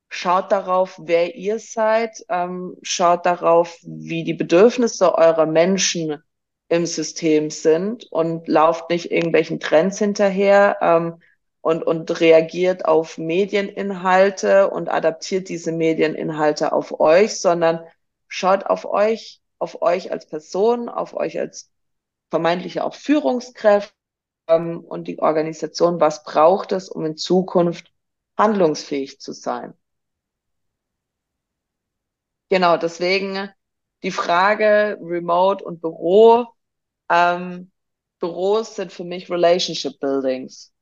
schaut 0.09 0.51
darauf, 0.51 0.99
wer 1.01 1.35
ihr 1.35 1.59
seid, 1.59 2.25
ähm, 2.29 2.75
schaut 2.81 3.25
darauf, 3.25 3.77
wie 3.83 4.23
die 4.23 4.33
Bedürfnisse 4.33 5.15
eurer 5.15 5.45
Menschen 5.45 6.21
im 6.67 6.85
System 6.85 7.49
sind 7.49 8.05
und 8.11 8.47
lauft 8.47 8.89
nicht 8.89 9.11
irgendwelchen 9.11 9.59
Trends 9.59 9.99
hinterher 9.99 10.77
ähm, 10.81 11.21
und, 11.61 11.83
und 11.83 12.19
reagiert 12.19 12.85
auf 12.85 13.17
Medieninhalte 13.17 14.69
und 14.69 14.89
adaptiert 14.89 15.49
diese 15.49 15.71
Medieninhalte 15.71 16.71
auf 16.73 16.99
euch, 16.99 17.39
sondern 17.39 17.85
schaut 18.27 18.65
auf 18.65 18.85
euch, 18.85 19.41
auf 19.57 19.81
euch 19.81 20.11
als 20.11 20.27
Person, 20.27 20.89
auf 20.89 21.13
euch 21.15 21.39
als 21.39 21.71
vermeintliche 22.29 22.83
auch 22.83 22.95
Führungskräfte 22.95 23.93
ähm, 24.47 24.79
und 24.79 25.07
die 25.07 25.19
Organisation, 25.19 25.99
was 25.99 26.23
braucht 26.23 26.71
es, 26.71 26.89
um 26.89 27.05
in 27.05 27.17
Zukunft 27.17 27.91
handlungsfähig 28.37 29.19
zu 29.19 29.33
sein. 29.33 29.73
Genau, 32.49 32.77
deswegen 32.77 33.49
die 34.03 34.11
Frage 34.11 34.97
Remote 35.01 35.63
und 35.63 35.81
Büro. 35.81 36.47
Ähm, 37.09 37.71
Büros 38.19 38.75
sind 38.75 38.91
für 38.91 39.03
mich 39.03 39.29
Relationship 39.29 39.99
Buildings. 39.99 40.73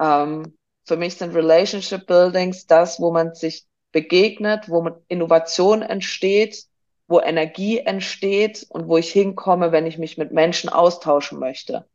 Ähm, 0.00 0.56
für 0.84 0.96
mich 0.96 1.14
sind 1.14 1.34
Relationship 1.34 2.06
Buildings 2.06 2.66
das, 2.66 2.98
wo 3.00 3.12
man 3.12 3.34
sich 3.34 3.66
begegnet, 3.92 4.68
wo 4.68 4.88
Innovation 5.08 5.82
entsteht, 5.82 6.64
wo 7.06 7.20
Energie 7.20 7.78
entsteht 7.78 8.66
und 8.68 8.88
wo 8.88 8.96
ich 8.96 9.12
hinkomme, 9.12 9.70
wenn 9.70 9.86
ich 9.86 9.98
mich 9.98 10.18
mit 10.18 10.32
Menschen 10.32 10.70
austauschen 10.70 11.38
möchte. 11.38 11.86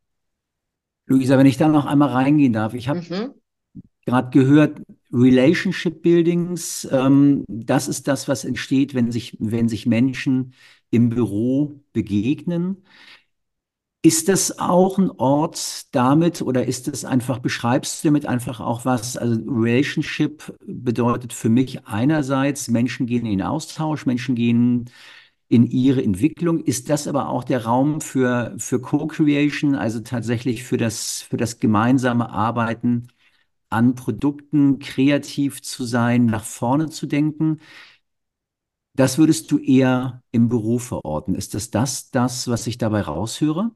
Luisa, 1.06 1.36
wenn 1.38 1.46
ich 1.46 1.56
da 1.56 1.68
noch 1.68 1.86
einmal 1.86 2.10
reingehen 2.10 2.52
darf, 2.52 2.74
ich 2.74 2.88
habe 2.88 3.00
mhm. 3.00 3.34
gerade 4.04 4.30
gehört, 4.30 4.78
Relationship 5.12 6.02
Buildings, 6.02 6.86
ähm, 6.90 7.44
das 7.48 7.88
ist 7.88 8.08
das, 8.08 8.28
was 8.28 8.44
entsteht, 8.44 8.94
wenn 8.94 9.10
sich, 9.10 9.36
wenn 9.40 9.68
sich 9.68 9.86
Menschen 9.86 10.54
im 10.90 11.08
Büro 11.08 11.80
begegnen. 11.92 12.82
Ist 14.00 14.28
das 14.28 14.58
auch 14.60 14.96
ein 14.98 15.10
Ort 15.10 15.86
damit 15.94 16.40
oder 16.40 16.64
ist 16.66 16.86
es 16.86 17.04
einfach, 17.04 17.40
beschreibst 17.40 18.02
du 18.04 18.08
damit 18.08 18.26
einfach 18.26 18.60
auch 18.60 18.84
was? 18.84 19.16
Also 19.16 19.40
Relationship 19.46 20.54
bedeutet 20.64 21.32
für 21.32 21.48
mich 21.48 21.84
einerseits, 21.86 22.68
Menschen 22.68 23.06
gehen 23.06 23.26
in 23.26 23.38
den 23.38 23.42
Austausch, 23.42 24.06
Menschen 24.06 24.36
gehen 24.36 24.88
in 25.48 25.66
ihre 25.66 26.02
Entwicklung. 26.02 26.60
Ist 26.60 26.90
das 26.90 27.08
aber 27.08 27.28
auch 27.28 27.44
der 27.44 27.64
Raum 27.64 28.00
für, 28.00 28.54
für 28.58 28.80
Co-Creation, 28.80 29.74
also 29.74 30.00
tatsächlich 30.00 30.64
für 30.64 30.76
das, 30.76 31.22
für 31.22 31.36
das 31.36 31.58
gemeinsame 31.58 32.30
Arbeiten 32.30 33.08
an 33.70 33.94
Produkten, 33.94 34.78
kreativ 34.78 35.62
zu 35.62 35.84
sein, 35.84 36.26
nach 36.26 36.44
vorne 36.44 36.88
zu 36.88 37.06
denken? 37.06 37.60
Das 38.94 39.18
würdest 39.18 39.50
du 39.50 39.58
eher 39.58 40.22
im 40.32 40.48
Büro 40.48 40.78
verorten. 40.78 41.34
Ist 41.34 41.54
das 41.54 41.70
das, 41.70 42.10
das, 42.10 42.48
was 42.48 42.66
ich 42.66 42.78
dabei 42.78 43.02
raushöre? 43.02 43.70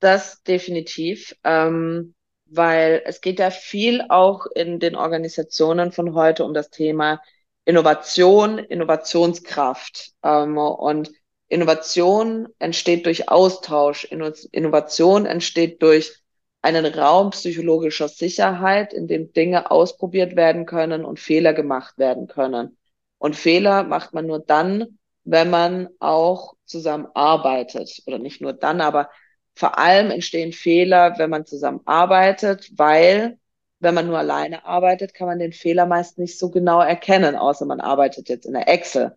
Das 0.00 0.42
definitiv, 0.42 1.34
ähm, 1.42 2.14
weil 2.46 3.02
es 3.06 3.20
geht 3.20 3.38
ja 3.38 3.50
viel 3.50 4.02
auch 4.08 4.46
in 4.54 4.78
den 4.78 4.94
Organisationen 4.94 5.90
von 5.90 6.14
heute 6.14 6.44
um 6.44 6.54
das 6.54 6.70
Thema 6.70 7.20
Innovation, 7.64 8.58
Innovationskraft. 8.58 10.12
Ähm, 10.22 10.56
und 10.58 11.10
Innovation 11.48 12.48
entsteht 12.58 13.06
durch 13.06 13.28
Austausch. 13.28 14.04
Innovation 14.04 15.26
entsteht 15.26 15.82
durch 15.82 16.22
einen 16.62 16.86
Raum 16.86 17.30
psychologischer 17.30 18.08
Sicherheit, 18.08 18.92
in 18.92 19.06
dem 19.06 19.32
Dinge 19.32 19.70
ausprobiert 19.70 20.36
werden 20.36 20.66
können 20.66 21.04
und 21.04 21.20
Fehler 21.20 21.52
gemacht 21.52 21.98
werden 21.98 22.26
können. 22.26 22.76
Und 23.18 23.36
Fehler 23.36 23.84
macht 23.84 24.14
man 24.14 24.26
nur 24.26 24.40
dann, 24.40 24.98
wenn 25.24 25.50
man 25.50 25.88
auch 26.00 26.54
zusammenarbeitet. 26.64 28.02
Oder 28.06 28.18
nicht 28.18 28.40
nur 28.40 28.52
dann, 28.52 28.80
aber 28.80 29.10
vor 29.54 29.78
allem 29.78 30.10
entstehen 30.10 30.52
Fehler, 30.52 31.14
wenn 31.18 31.30
man 31.30 31.46
zusammenarbeitet, 31.46 32.70
weil 32.76 33.38
wenn 33.80 33.94
man 33.94 34.06
nur 34.06 34.18
alleine 34.18 34.64
arbeitet, 34.64 35.14
kann 35.14 35.26
man 35.28 35.38
den 35.38 35.52
Fehler 35.52 35.86
meist 35.86 36.18
nicht 36.18 36.38
so 36.38 36.50
genau 36.50 36.80
erkennen, 36.80 37.36
außer 37.36 37.66
man 37.66 37.80
arbeitet 37.80 38.28
jetzt 38.28 38.46
in 38.46 38.54
der 38.54 38.68
Excel. 38.68 39.16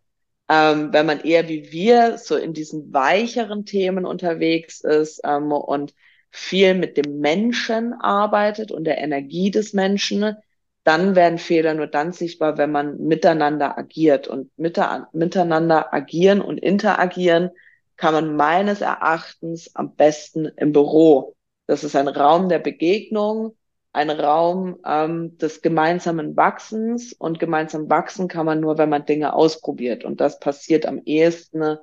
Ähm, 0.49 0.91
wenn 0.93 1.05
man 1.05 1.21
eher 1.21 1.47
wie 1.47 1.71
wir 1.71 2.17
so 2.17 2.35
in 2.35 2.53
diesen 2.53 2.93
weicheren 2.93 3.65
Themen 3.65 4.05
unterwegs 4.05 4.81
ist 4.81 5.21
ähm, 5.23 5.51
und 5.51 5.93
viel 6.31 6.75
mit 6.75 6.97
dem 6.97 7.19
Menschen 7.19 7.93
arbeitet 7.93 8.71
und 8.71 8.83
der 8.83 8.99
Energie 8.99 9.51
des 9.51 9.73
Menschen, 9.73 10.35
dann 10.83 11.15
werden 11.15 11.37
Fehler 11.37 11.73
nur 11.73 11.87
dann 11.87 12.11
sichtbar, 12.11 12.57
wenn 12.57 12.71
man 12.71 12.97
miteinander 12.99 13.77
agiert. 13.77 14.27
Und 14.27 14.51
miteinander 14.57 15.93
agieren 15.93 16.41
und 16.41 16.57
interagieren 16.57 17.51
kann 17.97 18.13
man 18.13 18.35
meines 18.35 18.81
Erachtens 18.81 19.75
am 19.75 19.95
besten 19.95 20.45
im 20.55 20.71
Büro. 20.71 21.35
Das 21.67 21.83
ist 21.83 21.95
ein 21.95 22.07
Raum 22.07 22.49
der 22.49 22.59
Begegnung, 22.59 23.55
ein 23.91 24.09
Raum 24.09 24.77
ähm, 24.85 25.37
des 25.37 25.61
gemeinsamen 25.61 26.37
Wachsens 26.37 27.13
und 27.13 27.39
gemeinsam 27.39 27.89
wachsen 27.89 28.27
kann 28.27 28.45
man 28.45 28.59
nur, 28.59 28.77
wenn 28.77 28.89
man 28.89 29.05
Dinge 29.05 29.33
ausprobiert. 29.33 30.05
Und 30.05 30.21
das 30.21 30.39
passiert 30.39 30.85
am 30.85 31.01
ehesten, 31.05 31.77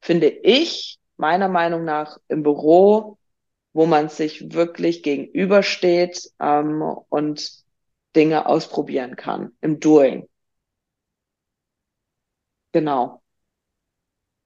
finde 0.00 0.28
ich, 0.28 0.98
meiner 1.16 1.48
Meinung 1.48 1.84
nach 1.84 2.18
im 2.28 2.42
Büro, 2.42 3.18
wo 3.72 3.86
man 3.86 4.08
sich 4.08 4.52
wirklich 4.52 5.02
gegenübersteht 5.02 6.30
ähm, 6.40 6.82
und 7.08 7.50
Dinge 8.16 8.46
ausprobieren 8.46 9.16
kann, 9.16 9.52
im 9.60 9.80
Doing. 9.80 10.28
Genau. 12.72 13.22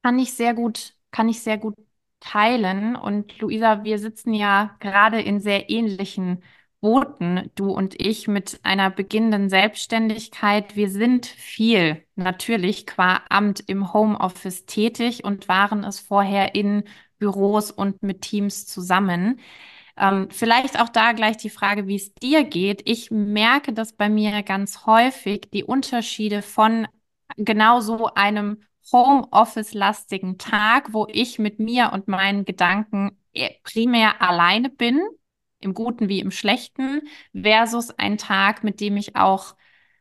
Kann 0.03 0.19
ich 0.19 0.33
sehr 0.33 0.53
gut 0.53 0.95
kann 1.15 1.29
ich 1.29 1.41
sehr 1.41 1.57
gut 1.57 1.75
teilen. 2.19 2.95
Und 2.97 3.39
Luisa, 3.39 3.85
wir 3.85 3.99
sitzen 3.99 4.33
ja 4.33 4.75
gerade 4.79 5.21
in 5.21 5.39
sehr 5.39 5.69
ähnlichen 5.69 6.43
Booten, 6.81 7.49
du 7.55 7.71
und 7.71 7.99
ich, 7.99 8.27
mit 8.27 8.59
einer 8.63 8.89
beginnenden 8.91 9.49
Selbstständigkeit. 9.49 10.75
Wir 10.75 10.89
sind 10.89 11.25
viel 11.25 12.03
natürlich 12.15 12.85
qua 12.85 13.21
Amt 13.29 13.63
im 13.67 13.93
Homeoffice 13.93 14.65
tätig 14.65 15.23
und 15.23 15.47
waren 15.47 15.85
es 15.85 16.01
vorher 16.01 16.53
in 16.53 16.83
Büros 17.17 17.71
und 17.71 18.03
mit 18.03 18.21
Teams 18.21 18.65
zusammen. 18.65 19.39
Ähm, 19.97 20.27
vielleicht 20.29 20.79
auch 20.79 20.89
da 20.89 21.13
gleich 21.13 21.37
die 21.37 21.49
Frage, 21.49 21.87
wie 21.87 21.95
es 21.95 22.13
dir 22.15 22.43
geht. 22.43 22.81
Ich 22.85 23.11
merke 23.11 23.73
das 23.73 23.93
bei 23.93 24.09
mir 24.09 24.43
ganz 24.43 24.85
häufig, 24.85 25.49
die 25.53 25.63
Unterschiede 25.63 26.41
von 26.41 26.87
genau 27.37 27.79
so 27.79 28.07
einem 28.13 28.61
Homeoffice-lastigen 28.91 30.37
Tag, 30.37 30.93
wo 30.93 31.07
ich 31.09 31.39
mit 31.39 31.59
mir 31.59 31.91
und 31.93 32.07
meinen 32.07 32.45
Gedanken 32.45 33.17
e-, 33.33 33.49
primär 33.63 34.21
alleine 34.21 34.69
bin, 34.69 35.01
im 35.59 35.73
Guten 35.73 36.09
wie 36.09 36.19
im 36.19 36.31
Schlechten, 36.31 37.01
versus 37.33 37.91
ein 37.91 38.17
Tag, 38.17 38.63
mit 38.63 38.79
dem 38.81 38.97
ich 38.97 39.15
auch 39.15 39.55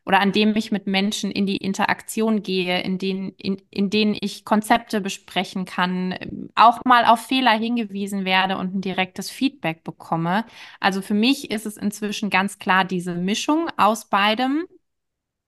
oder 0.07 0.21
an 0.21 0.33
dem 0.33 0.55
ich 0.55 0.71
mit 0.71 0.87
Menschen 0.87 1.31
in 1.31 1.47
die 1.47 1.57
Interaktion 1.57 2.43
gehe, 2.43 2.83
in 2.83 2.99
denen, 2.99 3.31
in, 3.37 3.63
in 3.71 3.91
denen 3.91 4.17
ich 4.21 4.45
Konzepte 4.45 5.01
besprechen 5.01 5.65
kann, 5.65 6.15
auch 6.55 6.81
mal 6.85 7.05
auf 7.07 7.21
Fehler 7.21 7.53
hingewiesen 7.53 8.25
werde 8.25 8.59
und 8.59 8.75
ein 8.75 8.81
direktes 8.81 9.31
Feedback 9.31 9.83
bekomme. 9.83 10.45
Also 10.81 11.01
für 11.01 11.15
mich 11.15 11.51
ist 11.51 11.67
es 11.67 11.77
inzwischen 11.77 12.29
ganz 12.31 12.59
klar 12.59 12.85
diese 12.85 13.15
Mischung 13.15 13.69
aus 13.77 14.09
beidem. 14.09 14.67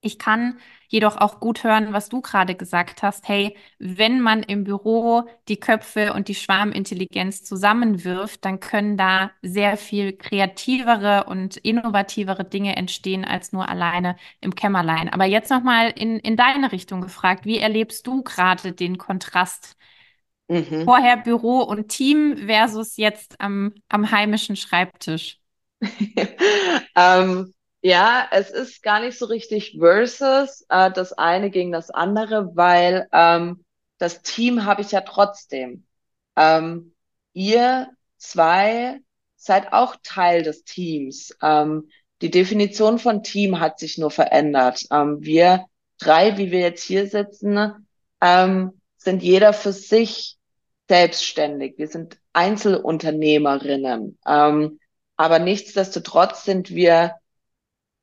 Ich 0.01 0.19
kann 0.19 0.59
jedoch 0.89 1.17
auch 1.17 1.39
gut 1.39 1.63
hören, 1.63 1.91
was 1.91 2.07
du 2.07 2.21
gerade 2.21 2.55
gesagt 2.55 3.01
hast. 3.03 3.27
Hey, 3.27 3.57
wenn 3.79 4.21
man 4.21 4.43
im 4.43 4.63
Büro 4.63 5.27
die 5.47 5.59
Köpfe 5.59 6.13
und 6.13 6.27
die 6.27 6.35
Schwarmintelligenz 6.35 7.43
zusammenwirft, 7.43 8.45
dann 8.45 8.59
können 8.59 8.95
da 8.95 9.31
sehr 9.41 9.75
viel 9.75 10.13
kreativere 10.13 11.25
und 11.25 11.57
innovativere 11.57 12.45
Dinge 12.45 12.75
entstehen 12.75 13.25
als 13.25 13.51
nur 13.51 13.67
alleine 13.67 14.15
im 14.39 14.55
Kämmerlein. 14.55 15.09
Aber 15.09 15.25
jetzt 15.25 15.49
nochmal 15.49 15.91
in, 15.95 16.19
in 16.19 16.37
deine 16.37 16.71
Richtung 16.71 17.01
gefragt. 17.01 17.45
Wie 17.45 17.57
erlebst 17.57 18.05
du 18.05 18.23
gerade 18.23 18.73
den 18.73 18.97
Kontrast 18.97 19.75
mhm. 20.47 20.85
vorher 20.85 21.17
Büro 21.17 21.61
und 21.61 21.89
Team 21.89 22.37
versus 22.45 22.97
jetzt 22.97 23.41
am, 23.41 23.73
am 23.89 24.11
heimischen 24.11 24.55
Schreibtisch? 24.55 25.39
ähm, 26.95 27.53
ja, 27.81 28.27
es 28.31 28.49
ist 28.49 28.83
gar 28.83 28.99
nicht 29.01 29.17
so 29.17 29.25
richtig 29.25 29.77
versus 29.79 30.65
äh, 30.69 30.91
das 30.91 31.13
eine 31.13 31.49
gegen 31.49 31.71
das 31.71 31.89
andere, 31.89 32.55
weil 32.55 33.07
ähm, 33.11 33.63
das 33.97 34.21
Team 34.21 34.65
habe 34.65 34.81
ich 34.81 34.91
ja 34.91 35.01
trotzdem. 35.01 35.85
Ähm, 36.35 36.93
ihr 37.33 37.89
zwei 38.17 38.99
seid 39.35 39.73
auch 39.73 39.95
Teil 40.03 40.43
des 40.43 40.63
Teams. 40.63 41.35
Ähm, 41.41 41.89
die 42.21 42.31
Definition 42.31 42.99
von 42.99 43.23
Team 43.23 43.59
hat 43.59 43.79
sich 43.79 43.97
nur 43.97 44.11
verändert. 44.11 44.85
Ähm, 44.91 45.17
wir 45.21 45.65
drei, 45.99 46.37
wie 46.37 46.51
wir 46.51 46.59
jetzt 46.59 46.83
hier 46.83 47.07
sitzen, 47.07 47.87
ähm, 48.21 48.81
sind 48.97 49.21
jeder 49.21 49.53
für 49.53 49.71
sich 49.71 50.37
selbstständig. 50.87 51.77
Wir 51.77 51.87
sind 51.87 52.17
Einzelunternehmerinnen. 52.33 54.17
Ähm, 54.25 54.79
aber 55.15 55.39
nichtsdestotrotz 55.39 56.43
sind 56.43 56.73
wir 56.73 57.15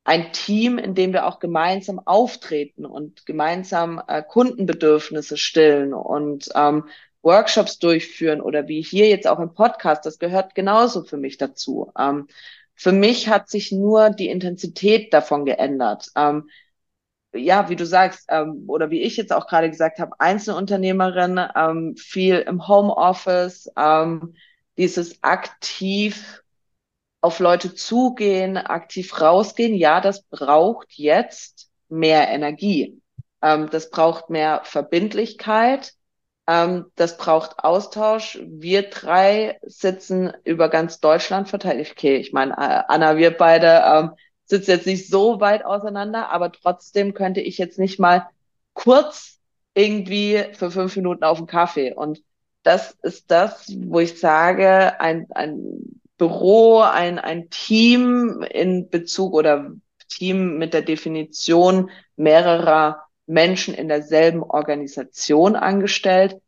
ein 0.04 0.32
Team, 0.32 0.78
in 0.78 0.94
dem 0.94 1.12
wir 1.12 1.26
auch 1.26 1.38
gemeinsam 1.38 1.98
auftreten 1.98 2.84
und 2.84 3.24
gemeinsam 3.26 4.02
äh, 4.06 4.22
Kundenbedürfnisse 4.22 5.38
stillen 5.38 5.94
und 5.94 6.50
ähm, 6.54 6.84
Workshops 7.22 7.78
durchführen 7.78 8.42
oder 8.42 8.68
wie 8.68 8.82
hier 8.82 9.08
jetzt 9.08 9.26
auch 9.26 9.40
im 9.40 9.54
Podcast, 9.54 10.04
das 10.04 10.18
gehört 10.18 10.54
genauso 10.54 11.04
für 11.04 11.16
mich 11.16 11.38
dazu. 11.38 11.90
Ähm, 11.98 12.28
für 12.74 12.92
mich 12.92 13.28
hat 13.28 13.48
sich 13.48 13.72
nur 13.72 14.10
die 14.10 14.28
Intensität 14.28 15.12
davon 15.14 15.46
geändert. 15.46 16.10
Ähm, 16.16 16.50
ja, 17.32 17.68
wie 17.70 17.76
du 17.76 17.86
sagst, 17.86 18.26
ähm, 18.28 18.64
oder 18.68 18.90
wie 18.90 19.02
ich 19.02 19.16
jetzt 19.16 19.32
auch 19.32 19.46
gerade 19.46 19.70
gesagt 19.70 19.98
habe, 19.98 20.12
Einzelunternehmerin, 20.18 21.40
ähm, 21.56 21.96
viel 21.96 22.38
im 22.40 22.68
Homeoffice, 22.68 23.70
ähm, 23.76 24.34
dieses 24.76 25.22
aktiv 25.22 26.43
auf 27.24 27.38
Leute 27.38 27.74
zugehen, 27.74 28.58
aktiv 28.58 29.18
rausgehen, 29.18 29.74
ja, 29.74 30.02
das 30.02 30.24
braucht 30.24 30.92
jetzt 30.92 31.70
mehr 31.88 32.28
Energie. 32.28 33.00
Ähm, 33.40 33.70
das 33.70 33.88
braucht 33.88 34.28
mehr 34.28 34.60
Verbindlichkeit. 34.64 35.94
Ähm, 36.46 36.84
das 36.96 37.16
braucht 37.16 37.60
Austausch. 37.60 38.38
Wir 38.44 38.90
drei 38.90 39.58
sitzen 39.62 40.34
über 40.44 40.68
ganz 40.68 41.00
Deutschland 41.00 41.48
verteilt. 41.48 41.90
Okay, 41.92 42.16
ich 42.16 42.34
meine, 42.34 42.52
äh, 42.52 42.82
Anna, 42.88 43.16
wir 43.16 43.30
beide 43.34 43.82
ähm, 43.86 44.10
sitzen 44.44 44.72
jetzt 44.72 44.86
nicht 44.86 45.08
so 45.08 45.40
weit 45.40 45.64
auseinander, 45.64 46.28
aber 46.30 46.52
trotzdem 46.52 47.14
könnte 47.14 47.40
ich 47.40 47.56
jetzt 47.56 47.78
nicht 47.78 47.98
mal 47.98 48.28
kurz 48.74 49.40
irgendwie 49.72 50.44
für 50.52 50.70
fünf 50.70 50.94
Minuten 50.96 51.24
auf 51.24 51.38
einen 51.38 51.46
Kaffee. 51.46 51.94
Und 51.94 52.22
das 52.62 52.98
ist 53.02 53.30
das, 53.30 53.72
wo 53.86 54.00
ich 54.00 54.20
sage, 54.20 55.00
ein, 55.00 55.26
ein 55.30 56.02
Büro, 56.16 56.80
ein, 56.80 57.18
ein 57.18 57.50
Team 57.50 58.42
in 58.48 58.88
Bezug 58.88 59.34
oder 59.34 59.72
Team 60.08 60.58
mit 60.58 60.74
der 60.74 60.82
Definition 60.82 61.90
mehrerer 62.16 63.04
Menschen 63.26 63.74
in 63.74 63.88
derselben 63.88 64.42
Organisation 64.42 65.56
angestellt. 65.56 66.40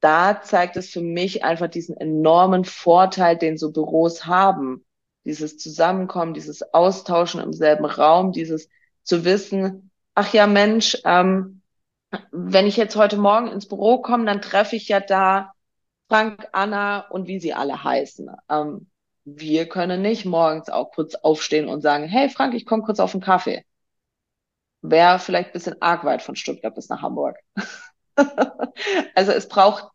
Da 0.00 0.42
zeigt 0.42 0.76
es 0.76 0.90
für 0.90 1.00
mich 1.00 1.44
einfach 1.44 1.68
diesen 1.68 1.96
enormen 1.96 2.64
Vorteil, 2.64 3.36
den 3.36 3.58
so 3.58 3.72
Büros 3.72 4.26
haben. 4.26 4.84
Dieses 5.24 5.58
Zusammenkommen, 5.58 6.34
dieses 6.34 6.72
Austauschen 6.72 7.40
im 7.40 7.52
selben 7.52 7.84
Raum, 7.84 8.32
dieses 8.32 8.68
zu 9.02 9.24
wissen, 9.24 9.90
ach 10.14 10.32
ja 10.32 10.46
Mensch, 10.46 10.96
ähm, 11.04 11.62
wenn 12.30 12.66
ich 12.66 12.76
jetzt 12.76 12.96
heute 12.96 13.18
Morgen 13.18 13.48
ins 13.48 13.68
Büro 13.68 13.98
komme, 13.98 14.24
dann 14.24 14.40
treffe 14.40 14.76
ich 14.76 14.88
ja 14.88 15.00
da 15.00 15.52
Frank, 16.08 16.48
Anna 16.52 17.00
und 17.10 17.26
wie 17.26 17.38
sie 17.38 17.54
alle 17.54 17.84
heißen. 17.84 18.30
Ähm, 18.48 18.90
wir 19.24 19.68
können 19.68 20.00
nicht 20.02 20.24
morgens 20.24 20.70
auch 20.70 20.90
kurz 20.92 21.14
aufstehen 21.14 21.68
und 21.68 21.82
sagen, 21.82 22.04
hey 22.04 22.30
Frank, 22.30 22.54
ich 22.54 22.64
komme 22.64 22.82
kurz 22.82 22.98
auf 22.98 23.14
einen 23.14 23.22
Kaffee. 23.22 23.64
Wäre 24.80 25.18
vielleicht 25.18 25.50
ein 25.50 25.52
bisschen 25.52 25.82
arg 25.82 26.04
weit 26.04 26.22
von 26.22 26.36
Stuttgart 26.36 26.74
bis 26.74 26.88
nach 26.88 27.02
Hamburg. 27.02 27.36
also 29.14 29.32
es 29.32 29.48
braucht 29.48 29.88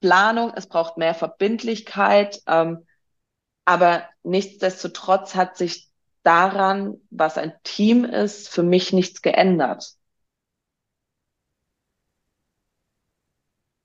Planung, 0.00 0.52
es 0.54 0.68
braucht 0.68 0.96
mehr 0.96 1.14
Verbindlichkeit, 1.14 2.40
ähm, 2.46 2.86
aber 3.64 4.04
nichtsdestotrotz 4.22 5.34
hat 5.34 5.56
sich 5.56 5.88
daran, 6.22 7.00
was 7.10 7.36
ein 7.36 7.52
Team 7.64 8.04
ist, 8.04 8.48
für 8.48 8.62
mich 8.62 8.92
nichts 8.92 9.22
geändert. 9.22 9.97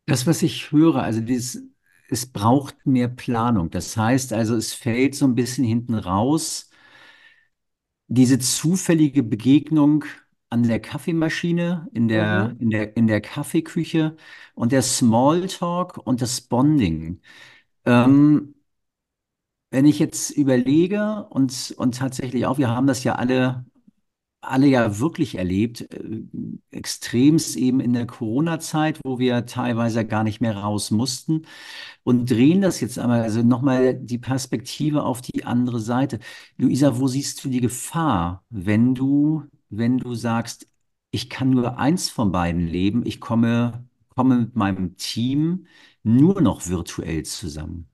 Das, 0.05 0.27
was 0.27 0.43
ich 0.43 0.71
höre, 0.71 0.97
also 1.03 1.21
dieses, 1.21 1.61
es 2.09 2.25
braucht 2.31 2.85
mehr 2.85 3.07
Planung. 3.07 3.69
Das 3.69 3.95
heißt 3.97 4.33
also, 4.33 4.55
es 4.55 4.73
fällt 4.73 5.15
so 5.15 5.25
ein 5.25 5.35
bisschen 5.35 5.63
hinten 5.63 5.95
raus, 5.95 6.69
diese 8.07 8.39
zufällige 8.39 9.23
Begegnung 9.23 10.05
an 10.49 10.63
der 10.63 10.79
Kaffeemaschine, 10.79 11.87
in 11.93 12.07
der, 12.07 12.53
Mhm. 12.53 12.59
in 12.59 12.69
der, 12.69 12.95
in 12.97 13.07
der 13.07 13.21
Kaffeeküche 13.21 14.15
und 14.55 14.71
der 14.71 14.81
Smalltalk 14.83 15.97
und 15.97 16.21
das 16.21 16.41
Bonding. 16.41 17.21
Ähm, 17.85 18.55
wenn 19.71 19.85
ich 19.85 19.99
jetzt 19.99 20.29
überlege 20.31 21.25
und, 21.29 21.73
und 21.77 21.97
tatsächlich 21.97 22.45
auch, 22.45 22.57
wir 22.57 22.69
haben 22.69 22.87
das 22.87 23.03
ja 23.03 23.15
alle 23.15 23.65
alle 24.43 24.67
ja 24.67 24.99
wirklich 24.99 25.35
erlebt, 25.35 25.81
äh, 25.93 26.21
extremst 26.71 27.55
eben 27.57 27.79
in 27.79 27.93
der 27.93 28.05
Corona-Zeit, 28.07 28.99
wo 29.03 29.19
wir 29.19 29.45
teilweise 29.45 30.05
gar 30.05 30.23
nicht 30.23 30.41
mehr 30.41 30.57
raus 30.57 30.91
mussten 30.91 31.45
und 32.03 32.29
drehen 32.29 32.61
das 32.61 32.81
jetzt 32.81 32.99
einmal, 32.99 33.21
also 33.21 33.41
nochmal 33.43 33.95
die 33.95 34.17
Perspektive 34.19 35.03
auf 35.03 35.21
die 35.21 35.45
andere 35.45 35.79
Seite. 35.79 36.19
Luisa, 36.57 36.99
wo 36.99 37.07
siehst 37.07 37.43
du 37.43 37.49
die 37.49 37.61
Gefahr, 37.61 38.43
wenn 38.49 38.95
du, 38.95 39.43
wenn 39.69 39.97
du 39.97 40.15
sagst, 40.15 40.67
ich 41.11 41.29
kann 41.29 41.51
nur 41.51 41.77
eins 41.77 42.09
von 42.09 42.31
beiden 42.31 42.67
leben, 42.67 43.05
ich 43.05 43.19
komme, 43.21 43.87
komme 44.09 44.37
mit 44.37 44.55
meinem 44.55 44.97
Team 44.97 45.67
nur 46.03 46.41
noch 46.41 46.67
virtuell 46.67 47.23
zusammen? 47.23 47.87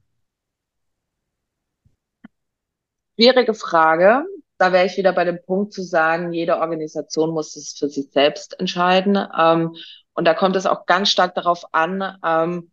Schwierige 3.15 3.53
Frage. 3.53 4.25
Da 4.59 4.73
wäre 4.73 4.85
ich 4.85 4.97
wieder 4.97 5.13
bei 5.13 5.23
dem 5.23 5.41
Punkt 5.41 5.73
zu 5.73 5.81
sagen, 5.81 6.33
jede 6.33 6.57
Organisation 6.57 7.31
muss 7.31 7.55
es 7.55 7.77
für 7.77 7.89
sich 7.89 8.11
selbst 8.11 8.59
entscheiden. 8.59 9.17
Ähm, 9.37 9.75
und 10.13 10.25
da 10.25 10.33
kommt 10.33 10.57
es 10.57 10.65
auch 10.65 10.85
ganz 10.85 11.09
stark 11.09 11.33
darauf 11.33 11.73
an, 11.73 12.17
ähm, 12.25 12.71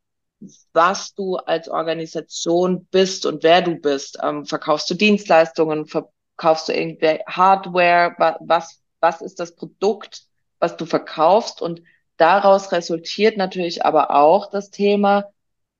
was 0.72 1.14
du 1.14 1.36
als 1.36 1.68
Organisation 1.68 2.86
bist 2.90 3.24
und 3.24 3.44
wer 3.44 3.62
du 3.62 3.76
bist. 3.76 4.18
Ähm, 4.20 4.44
verkaufst 4.44 4.90
du 4.90 4.94
Dienstleistungen? 4.94 5.86
Verkaufst 5.86 6.68
du 6.68 6.72
irgendwie 6.74 7.20
Hardware? 7.24 8.16
Was, 8.40 8.82
was 9.00 9.22
ist 9.22 9.38
das 9.38 9.54
Produkt, 9.54 10.24
was 10.58 10.76
du 10.76 10.86
verkaufst? 10.86 11.62
Und 11.62 11.82
daraus 12.16 12.72
resultiert 12.72 13.36
natürlich 13.36 13.84
aber 13.84 14.10
auch 14.10 14.50
das 14.50 14.70
Thema, 14.70 15.26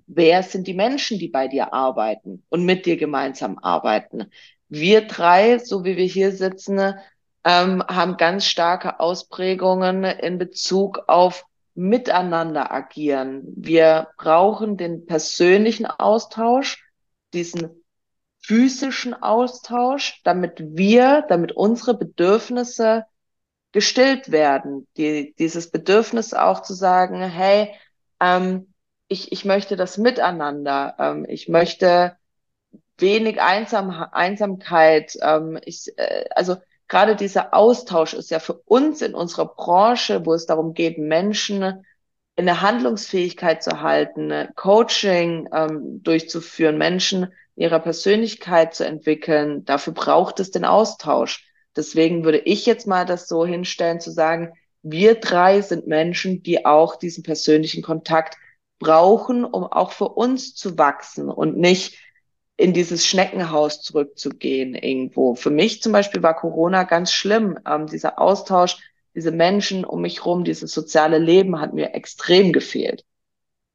wer 0.07 0.45
sind 0.45 0.69
die 0.69 0.75
Menschen, 0.75 1.19
die 1.19 1.29
bei 1.29 1.49
dir 1.49 1.73
arbeiten 1.73 2.45
und 2.49 2.64
mit 2.64 2.87
dir 2.87 2.97
gemeinsam 2.97 3.59
arbeiten? 3.59 4.31
Wir 4.68 5.07
drei, 5.07 5.59
so 5.59 5.85
wie 5.85 5.96
wir 5.96 6.07
hier 6.07 6.33
sitzen, 6.33 6.94
ähm, 7.44 7.83
haben 7.87 8.16
ganz 8.16 8.46
starke 8.46 8.98
Ausprägungen 9.00 10.05
in 10.05 10.38
Bezug 10.38 11.05
auf 11.07 11.46
miteinander 11.74 12.72
agieren. 12.72 13.42
Wir 13.57 14.09
brauchen 14.16 14.76
den 14.76 15.07
persönlichen 15.07 15.87
Austausch, 15.87 16.83
diesen 17.35 17.85
physischen 18.40 19.14
Austausch, 19.14 20.20
damit 20.24 20.55
wir, 20.61 21.24
damit 21.29 21.52
unsere 21.52 21.96
Bedürfnisse 21.96 23.05
gestillt 23.72 24.31
werden. 24.31 24.87
Die, 24.96 25.35
dieses 25.38 25.70
Bedürfnis 25.70 26.33
auch 26.33 26.62
zu 26.62 26.72
sagen, 26.72 27.20
hey, 27.20 27.74
ähm, 28.20 28.72
ich, 29.09 29.33
ich 29.33 29.44
möchte 29.44 29.76
das 29.76 29.98
Miteinander, 29.98 30.96
ähm, 30.98 31.26
ich 31.29 31.48
möchte 31.48 32.16
wenig 32.98 33.40
Einsam, 33.40 33.90
Einsamkeit. 33.90 35.16
Ähm, 35.20 35.59
ich, 35.64 35.92
äh, 35.96 36.26
also 36.35 36.56
gerade 36.88 37.16
dieser 37.16 37.54
Austausch 37.54 38.14
ist 38.14 38.30
ja 38.30 38.38
für 38.38 38.54
uns 38.54 39.02
in 39.02 39.14
unserer 39.14 39.46
Branche, 39.46 40.24
wo 40.24 40.35
es 40.35 40.46
darum 40.46 40.74
geht, 40.74 40.98
Menschen 40.98 41.85
in 42.37 42.46
der 42.46 42.61
Handlungsfähigkeit 42.61 43.62
zu 43.62 43.80
halten, 43.80 44.48
Coaching 44.54 45.48
ähm, 45.52 46.02
durchzuführen, 46.02 46.76
Menschen 46.76 47.32
ihrer 47.56 47.80
Persönlichkeit 47.80 48.74
zu 48.74 48.85
entwickeln. 48.85 49.64
Dafür 49.64 49.94
braucht 49.94 50.38
es 50.40 50.50
den 50.50 50.66
Austausch. 50.66 51.46
Deswegen 51.74 52.24
würde 52.24 52.38
ich 52.38 52.66
jetzt 52.66 52.87
mal 52.87 53.06
das 53.06 53.26
so 53.26 53.46
hinstellen, 53.46 54.00
zu 54.00 54.11
sagen, 54.11 54.52
wir 54.82 55.16
drei 55.16 55.62
sind 55.62 55.87
Menschen, 55.87 56.42
die 56.42 56.64
auch 56.64 56.96
diesen 56.96 57.22
persönlichen 57.22 57.82
Kontakt 57.82 58.37
brauchen, 58.78 59.44
um 59.44 59.64
auch 59.64 59.92
für 59.92 60.09
uns 60.09 60.54
zu 60.54 60.78
wachsen 60.78 61.30
und 61.30 61.56
nicht 61.56 61.98
in 62.57 62.73
dieses 62.73 63.07
Schneckenhaus 63.07 63.83
zurückzugehen 63.83 64.75
irgendwo. 64.75 65.35
Für 65.35 65.51
mich 65.51 65.83
zum 65.83 65.92
Beispiel 65.92 66.23
war 66.23 66.35
Corona 66.35 66.85
ganz 66.85 67.12
schlimm. 67.12 67.59
Ähm, 67.66 67.87
dieser 67.87 68.19
Austausch, 68.19 68.79
diese 69.14 69.31
Menschen 69.31 69.85
um 69.85 70.01
mich 70.03 70.25
rum, 70.25 70.45
dieses 70.45 70.73
soziale 70.73 71.19
Leben 71.19 71.61
hat 71.61 71.75
mir 71.75 71.95
extrem 71.95 72.53
gefehlt. 72.53 73.05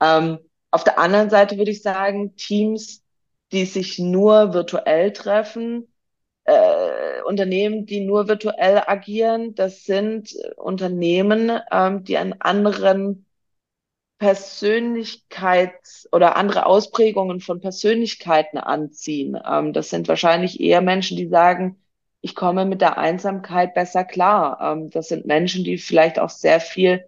Ähm, 0.01 0.39
auf 0.71 0.83
der 0.83 0.97
anderen 0.99 1.29
Seite 1.29 1.57
würde 1.57 1.71
ich 1.71 1.81
sagen, 1.81 2.35
Teams, 2.35 3.03
die 3.51 3.65
sich 3.65 3.99
nur 3.99 4.53
virtuell 4.53 5.13
treffen, 5.13 5.87
äh, 6.45 7.21
Unternehmen, 7.25 7.85
die 7.85 8.01
nur 8.01 8.27
virtuell 8.27 8.81
agieren, 8.87 9.53
das 9.53 9.83
sind 9.83 10.33
Unternehmen, 10.55 11.51
ähm, 11.71 12.03
die 12.03 12.17
einen 12.17 12.41
anderen 12.41 13.25
Persönlichkeits- 14.21 16.07
oder 16.11 16.35
andere 16.35 16.67
Ausprägungen 16.67 17.39
von 17.39 17.59
Persönlichkeiten 17.59 18.59
anziehen. 18.59 19.35
Ähm, 19.43 19.73
das 19.73 19.89
sind 19.89 20.07
wahrscheinlich 20.07 20.59
eher 20.59 20.81
Menschen, 20.81 21.17
die 21.17 21.27
sagen, 21.27 21.77
ich 22.21 22.35
komme 22.35 22.65
mit 22.65 22.81
der 22.81 22.99
Einsamkeit 22.99 23.73
besser 23.73 24.03
klar. 24.03 24.59
Ähm, 24.61 24.91
das 24.91 25.07
sind 25.07 25.25
Menschen, 25.25 25.63
die 25.63 25.79
vielleicht 25.79 26.19
auch 26.19 26.29
sehr 26.29 26.59
viel 26.59 27.03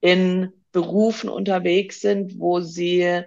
in 0.00 0.52
Berufen 0.72 1.30
unterwegs 1.30 2.00
sind, 2.00 2.40
wo 2.40 2.60
sie 2.60 3.22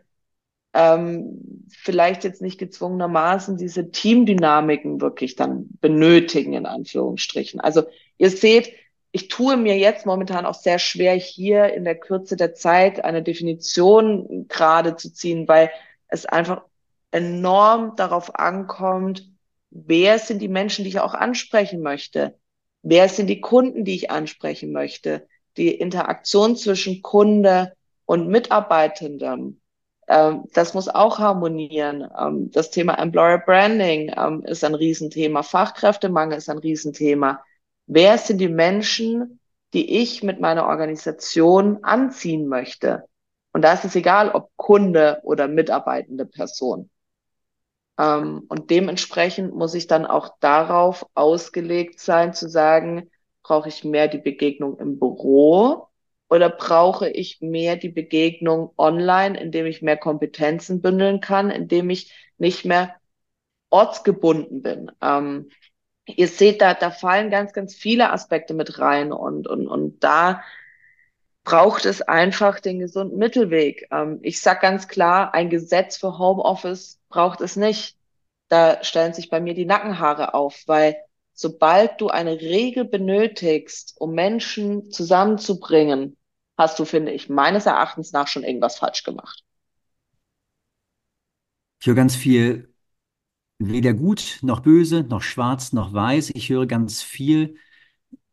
ähm, 0.74 1.66
vielleicht 1.70 2.26
jetzt 2.26 2.42
nicht 2.42 2.60
gezwungenermaßen 2.60 3.56
diese 3.56 3.90
Teamdynamiken 3.90 5.00
wirklich 5.00 5.36
dann 5.38 5.70
benötigen, 5.80 6.54
in 6.54 6.66
Anführungsstrichen. 6.66 7.62
Also 7.62 7.84
ihr 8.18 8.32
seht, 8.32 8.74
ich 9.16 9.28
tue 9.28 9.58
mir 9.58 9.78
jetzt 9.78 10.08
momentan 10.08 10.48
auch 10.48 10.56
sehr 10.56 10.80
schwer, 10.80 11.14
hier 11.14 11.72
in 11.72 11.86
der 11.86 11.94
Kürze 11.94 12.36
der 12.36 12.56
Zeit 12.56 13.06
eine 13.06 13.22
Definition 13.22 14.48
gerade 14.48 14.96
zu 14.96 15.14
ziehen, 15.14 15.48
weil 15.48 15.70
es 16.08 16.26
einfach 16.26 16.64
enorm 17.12 17.96
darauf 17.96 18.36
ankommt, 18.36 19.30
wer 19.70 20.18
sind 20.18 20.42
die 20.42 20.48
Menschen, 20.48 20.84
die 20.84 20.90
ich 20.90 21.00
auch 21.00 21.14
ansprechen 21.14 21.82
möchte? 21.82 22.40
Wer 22.82 23.08
sind 23.08 23.28
die 23.28 23.40
Kunden, 23.40 23.86
die 23.86 23.94
ich 23.94 24.10
ansprechen 24.10 24.72
möchte? 24.72 25.28
Die 25.58 25.70
Interaktion 25.70 26.56
zwischen 26.56 27.04
Kunde 27.04 27.74
und 28.06 28.30
Mitarbeitendem. 28.30 29.62
Ähm, 30.08 30.46
das 30.54 30.74
muss 30.74 30.90
auch 30.90 31.20
harmonieren. 31.20 32.10
Ähm, 32.20 32.50
das 32.50 32.72
Thema 32.72 32.98
Employer 32.98 33.38
Branding 33.38 34.12
ähm, 34.18 34.44
ist 34.44 34.64
ein 34.64 34.74
Riesenthema. 34.74 35.44
Fachkräftemangel 35.44 36.40
ist 36.40 36.50
ein 36.50 36.58
Riesenthema. 36.58 37.44
Wer 37.86 38.18
sind 38.18 38.40
die 38.40 38.50
Menschen, 38.50 39.40
die 39.74 40.02
ich 40.02 40.24
mit 40.24 40.40
meiner 40.40 40.68
Organisation 40.68 41.84
anziehen 41.84 42.48
möchte? 42.48 43.06
Und 43.52 43.64
da 43.64 43.74
ist 43.74 43.86
es 43.86 43.96
egal, 43.96 44.32
ob 44.32 44.50
Kunde 44.56 45.20
oder 45.24 45.48
mitarbeitende 45.48 46.26
Person. 46.26 46.90
Ähm, 48.00 48.46
und 48.50 48.70
dementsprechend 48.72 49.54
muss 49.54 49.74
ich 49.76 49.88
dann 49.88 50.06
auch 50.06 50.36
darauf 50.40 51.06
ausgelegt 51.14 52.00
sein, 52.00 52.34
zu 52.34 52.50
sagen, 52.50 53.10
brauche 53.44 53.70
ich 53.70 53.84
mehr 53.84 54.08
die 54.08 54.18
Begegnung 54.20 54.80
im 54.80 55.00
Büro 55.00 55.88
oder 56.30 56.50
brauche 56.50 57.10
ich 57.10 57.42
mehr 57.42 57.76
die 57.76 57.90
Begegnung 57.90 58.72
online, 58.78 59.40
indem 59.40 59.66
ich 59.68 59.82
mehr 59.82 59.98
Kompetenzen 59.98 60.82
bündeln 60.82 61.20
kann, 61.20 61.52
indem 61.52 61.90
ich 61.90 62.12
nicht 62.38 62.66
mehr 62.66 62.96
ortsgebunden 63.70 64.62
bin. 64.62 64.92
Ähm, 65.02 65.50
ihr 66.06 66.28
seht, 66.28 66.62
da, 66.62 66.74
da 66.74 66.92
fallen 66.92 67.30
ganz, 67.30 67.54
ganz 67.54 67.76
viele 67.76 68.12
Aspekte 68.12 68.54
mit 68.54 68.80
rein 68.80 69.12
und, 69.12 69.48
und, 69.48 69.68
und 69.68 70.04
da 70.04 70.42
braucht 71.44 71.86
es 71.86 72.02
einfach 72.02 72.60
den 72.60 72.80
gesunden 72.80 73.18
Mittelweg. 73.18 73.88
Ähm, 73.92 74.20
ich 74.22 74.42
sag 74.42 74.62
ganz 74.62 74.88
klar, 74.88 75.34
ein 75.34 75.50
Gesetz 75.50 75.98
für 75.98 76.18
Homeoffice 76.18 77.00
braucht 77.10 77.42
es 77.42 77.56
nicht. 77.56 77.98
Da 78.48 78.84
stellen 78.84 79.14
sich 79.14 79.30
bei 79.30 79.40
mir 79.40 79.54
die 79.54 79.66
Nackenhaare 79.66 80.34
auf, 80.34 80.64
weil 80.68 80.96
sobald 81.34 82.00
du 82.00 82.10
eine 82.10 82.40
Regel 82.40 82.86
benötigst, 82.86 83.96
um 84.00 84.14
Menschen 84.14 84.92
zusammenzubringen, 84.92 86.18
hast 86.58 86.80
du, 86.80 86.86
finde 86.86 87.12
ich, 87.12 87.30
meines 87.30 87.66
Erachtens 87.66 88.12
nach 88.12 88.28
schon 88.28 88.44
irgendwas 88.44 88.78
falsch 88.78 89.04
gemacht. 89.04 89.44
Ich 91.82 91.88
höre 91.88 91.96
ganz 91.96 92.16
viel, 92.16 92.73
weder 93.60 93.94
gut 93.94 94.40
noch 94.42 94.62
böse, 94.62 95.04
noch 95.04 95.22
schwarz 95.22 95.74
noch 95.74 95.94
weiß. 95.94 96.32
Ich 96.32 96.50
höre 96.50 96.66
ganz 96.66 97.02
viel, 97.02 97.58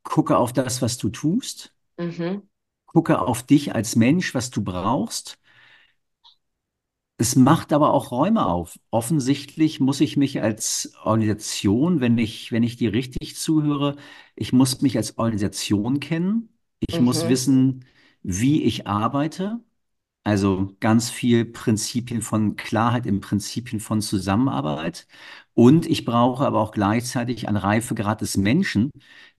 gucke 0.03 0.37
auf 0.37 0.53
das, 0.53 0.83
was 0.83 0.99
du 0.99 1.11
tust. 1.11 1.75
Mhm. 1.99 2.43
Gucke 2.87 3.21
auf 3.21 3.43
dich 3.45 3.75
als 3.75 3.97
Mensch, 3.97 4.35
was 4.35 4.51
du 4.51 4.63
brauchst. 4.63 5.39
Es 7.19 7.37
macht 7.37 7.73
aber 7.75 7.93
auch 7.93 8.13
Räume 8.13 8.47
auf. 8.47 8.79
Offensichtlich 8.91 9.79
muss 9.79 10.01
ich 10.01 10.17
mich 10.17 10.41
als 10.41 10.95
Organisation, 11.05 12.01
wenn 12.01 12.17
ich, 12.17 12.51
wenn 12.51 12.63
ich 12.63 12.77
dir 12.77 12.95
richtig 12.95 13.37
zuhöre, 13.37 13.97
ich 14.35 14.55
muss 14.55 14.81
mich 14.81 14.97
als 14.97 15.19
Organisation 15.19 16.01
kennen. 16.01 16.49
Ich 16.81 16.99
mhm. 16.99 17.05
muss 17.05 17.29
wissen, 17.29 17.85
wie 18.23 18.63
ich 18.63 18.87
arbeite. 18.87 19.61
Also 20.23 20.77
ganz 20.81 21.11
viel 21.11 21.45
Prinzipien 21.47 22.21
von 22.23 22.55
Klarheit 22.57 23.07
im 23.07 23.21
Prinzipien 23.21 23.81
von 23.81 24.03
Zusammenarbeit. 24.03 25.07
Und 25.55 25.87
ich 25.87 26.05
brauche 26.05 26.47
aber 26.47 26.61
auch 26.61 26.73
gleichzeitig 26.73 27.49
einen 27.49 27.57
Reifegrad 27.57 28.21
des 28.21 28.37
Menschen, 28.37 28.91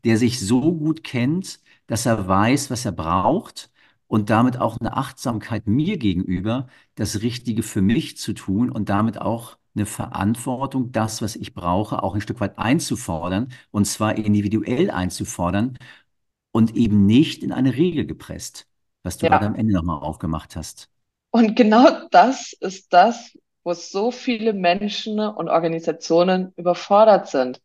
der 0.04 0.18
sich 0.18 0.40
so 0.40 0.74
gut 0.76 1.04
kennt, 1.04 1.60
dass 1.88 2.06
er 2.06 2.28
weiß, 2.28 2.72
was 2.72 2.86
er 2.86 2.92
braucht 2.94 3.72
und 4.08 4.30
damit 4.30 4.58
auch 4.58 4.78
eine 4.80 4.98
Achtsamkeit 4.98 5.68
mir 5.68 5.98
gegenüber, 5.98 6.68
das 6.96 7.22
Richtige 7.22 7.64
für 7.64 7.82
mich 7.82 8.18
zu 8.18 8.34
tun 8.34 8.70
und 8.72 8.90
damit 8.90 9.20
auch 9.22 9.58
eine 9.76 9.86
Verantwortung, 9.86 10.92
das, 10.92 11.22
was 11.22 11.36
ich 11.36 11.54
brauche, 11.54 12.02
auch 12.04 12.16
ein 12.16 12.22
Stück 12.22 12.40
weit 12.42 12.58
einzufordern 12.58 13.54
und 13.72 13.86
zwar 13.86 14.16
individuell 14.18 14.90
einzufordern 14.92 15.78
und 16.52 16.76
eben 16.76 17.06
nicht 17.06 17.44
in 17.44 17.52
eine 17.52 17.76
Regel 17.76 18.06
gepresst, 18.06 18.68
was 19.04 19.18
du 19.18 19.26
ja. 19.26 19.32
gerade 19.32 19.48
am 19.48 19.56
Ende 19.56 19.74
nochmal 19.74 20.00
aufgemacht 20.00 20.56
hast. 20.56 20.90
Und 21.32 21.56
genau 21.56 22.08
das 22.12 22.54
ist 22.54 22.94
das, 22.94 23.38
wo 23.64 23.74
so 23.74 24.12
viele 24.12 24.54
Menschen 24.54 25.20
und 25.20 25.50
Organisationen 25.50 26.54
überfordert 26.58 27.28
sind 27.28 27.62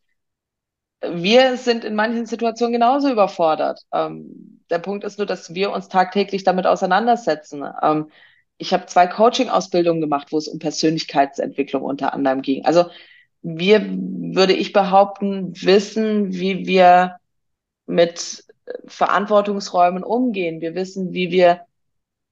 wir 1.02 1.56
sind 1.56 1.84
in 1.84 1.94
manchen 1.94 2.26
Situationen 2.26 2.72
genauso 2.72 3.10
überfordert. 3.10 3.82
Ähm, 3.92 4.62
der 4.70 4.78
Punkt 4.78 5.04
ist 5.04 5.18
nur, 5.18 5.26
dass 5.26 5.54
wir 5.54 5.72
uns 5.72 5.88
tagtäglich 5.88 6.44
damit 6.44 6.66
auseinandersetzen. 6.66 7.64
Ähm, 7.82 8.10
ich 8.58 8.72
habe 8.72 8.86
zwei 8.86 9.06
Coaching-Ausbildungen 9.06 10.00
gemacht, 10.00 10.28
wo 10.32 10.38
es 10.38 10.48
um 10.48 10.58
Persönlichkeitsentwicklung 10.58 11.82
unter 11.82 12.14
anderem 12.14 12.42
ging. 12.42 12.64
Also 12.64 12.86
wir, 13.42 13.86
würde 13.86 14.54
ich 14.54 14.72
behaupten, 14.72 15.52
wissen, 15.62 16.32
wie 16.32 16.66
wir 16.66 17.16
mit 17.86 18.44
Verantwortungsräumen 18.86 20.04
umgehen. 20.04 20.60
Wir 20.60 20.74
wissen, 20.74 21.12
wie 21.12 21.30
wir 21.30 21.62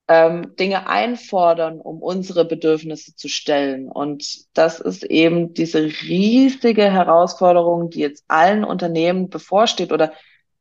ähm, 0.09 0.55
Dinge 0.57 0.87
einfordern, 0.89 1.81
um 1.81 2.03
unsere 2.03 2.45
Bedürfnisse 2.45 3.17
zu 3.17 3.29
stellen. 3.29 3.91
Und 3.91 4.45
das 4.57 4.81
ist 4.81 5.05
eben 5.05 5.55
diese 5.55 5.85
riesige 5.85 6.91
Herausforderung, 6.91 7.91
die 7.91 8.01
jetzt 8.01 8.25
allen 8.29 8.65
Unternehmen 8.65 9.31
bevorsteht 9.31 9.93
oder 9.93 10.13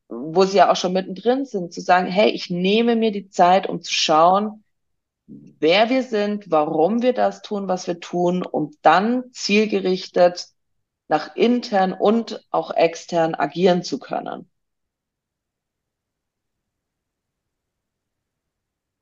wo 0.08 0.46
sie 0.46 0.58
ja 0.58 0.72
auch 0.72 0.76
schon 0.76 0.94
mittendrin 0.94 1.46
sind, 1.46 1.74
zu 1.74 1.82
sagen, 1.82 2.08
hey, 2.08 2.30
ich 2.30 2.50
nehme 2.50 2.96
mir 2.96 3.12
die 3.12 3.30
Zeit, 3.30 3.68
um 3.68 3.82
zu 3.82 3.94
schauen, 3.94 4.64
wer 5.28 5.90
wir 5.90 6.04
sind, 6.04 6.52
warum 6.52 7.02
wir 7.02 7.14
das 7.14 7.42
tun, 7.42 7.68
was 7.68 7.88
wir 7.88 8.00
tun, 8.00 8.46
um 8.46 8.72
dann 8.82 9.24
zielgerichtet 9.32 10.48
nach 11.08 11.36
intern 11.36 11.94
und 11.94 12.46
auch 12.50 12.72
extern 12.72 13.36
agieren 13.36 13.84
zu 13.84 14.00
können. 14.00 14.50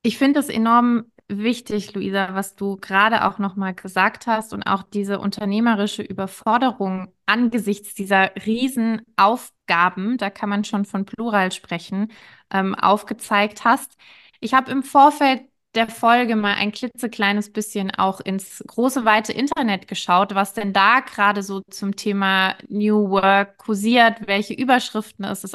Ich 0.02 0.18
finde 0.18 0.40
es 0.40 0.50
enorm 0.50 1.12
wichtig, 1.28 1.94
Luisa, 1.94 2.34
was 2.34 2.56
du 2.56 2.78
gerade 2.78 3.26
auch 3.26 3.38
nochmal 3.40 3.74
gesagt 3.74 4.28
hast 4.28 4.54
und 4.54 4.64
auch 4.64 4.84
diese 4.84 5.20
unternehmerische 5.20 6.02
Überforderung 6.02 7.14
angesichts 7.26 7.94
dieser 7.94 8.36
Riesenaufgaben, 8.46 10.18
da 10.18 10.30
kann 10.30 10.50
man 10.50 10.64
schon 10.64 10.86
von 10.86 11.06
Plural 11.06 11.52
sprechen, 11.52 12.12
ähm, 12.52 12.76
aufgezeigt 12.76 13.64
hast. 13.64 13.96
Ich 14.40 14.54
habe 14.54 14.72
im 14.72 14.84
Vorfeld 14.84 15.44
der 15.76 15.88
Folge 15.88 16.36
mal 16.36 16.56
ein 16.56 16.74
klitzekleines 16.74 17.54
bisschen 17.54 17.92
auch 17.92 18.20
ins 18.20 18.62
große, 18.68 19.06
weite 19.06 19.32
Internet 19.32 19.88
geschaut, 19.88 20.36
was 20.36 20.54
denn 20.54 20.74
da 20.74 21.00
gerade 21.00 21.44
so 21.44 21.62
zum 21.70 21.96
Thema 21.96 22.56
New 22.68 23.10
Work 23.10 23.58
kursiert, 23.58 24.28
welche 24.28 24.54
Überschriften 24.54 25.24
es, 25.26 25.46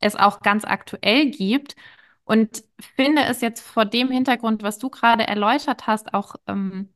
es 0.00 0.16
auch 0.16 0.40
ganz 0.40 0.64
aktuell 0.64 1.30
gibt. 1.30 1.74
Und 2.24 2.64
finde 2.96 3.22
es 3.24 3.40
jetzt 3.40 3.60
vor 3.62 3.84
dem 3.84 4.10
Hintergrund, 4.10 4.62
was 4.62 4.78
du 4.78 4.88
gerade 4.90 5.26
erläutert 5.26 5.86
hast, 5.86 6.14
auch 6.14 6.36
ähm, 6.46 6.88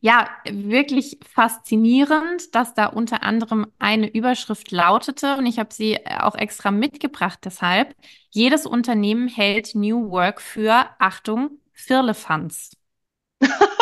ja 0.00 0.28
wirklich 0.50 1.18
faszinierend, 1.28 2.54
dass 2.54 2.74
da 2.74 2.86
unter 2.86 3.22
anderem 3.22 3.66
eine 3.78 4.08
Überschrift 4.12 4.70
lautete 4.72 5.36
und 5.38 5.46
ich 5.46 5.58
habe 5.58 5.74
sie 5.74 5.98
auch 6.06 6.34
extra 6.36 6.70
mitgebracht. 6.70 7.40
Deshalb 7.44 7.94
jedes 8.30 8.66
Unternehmen 8.66 9.28
hält 9.28 9.74
New 9.74 10.10
Work 10.10 10.40
für 10.42 10.88
Achtung 10.98 11.60
Firlefanz. 11.74 12.72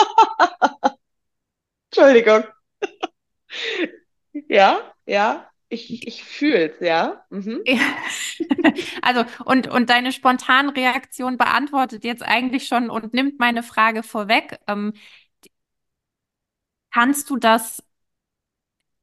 Entschuldigung. 1.92 2.44
ja, 4.48 4.94
ja. 5.06 5.50
Ich, 5.70 6.06
ich 6.06 6.24
fühle 6.24 6.70
es, 6.70 6.80
ja. 6.80 7.24
Mhm. 7.30 7.60
Also, 9.02 9.24
und, 9.44 9.68
und 9.68 9.90
deine 9.90 10.12
Spontanreaktion 10.12 11.36
beantwortet 11.36 12.04
jetzt 12.04 12.22
eigentlich 12.22 12.66
schon 12.66 12.90
und 12.90 13.12
nimmt 13.14 13.38
meine 13.38 13.62
Frage 13.62 14.02
vorweg. 14.02 14.58
Ähm, 14.66 14.92
kannst 16.90 17.30
du 17.30 17.36
das 17.36 17.82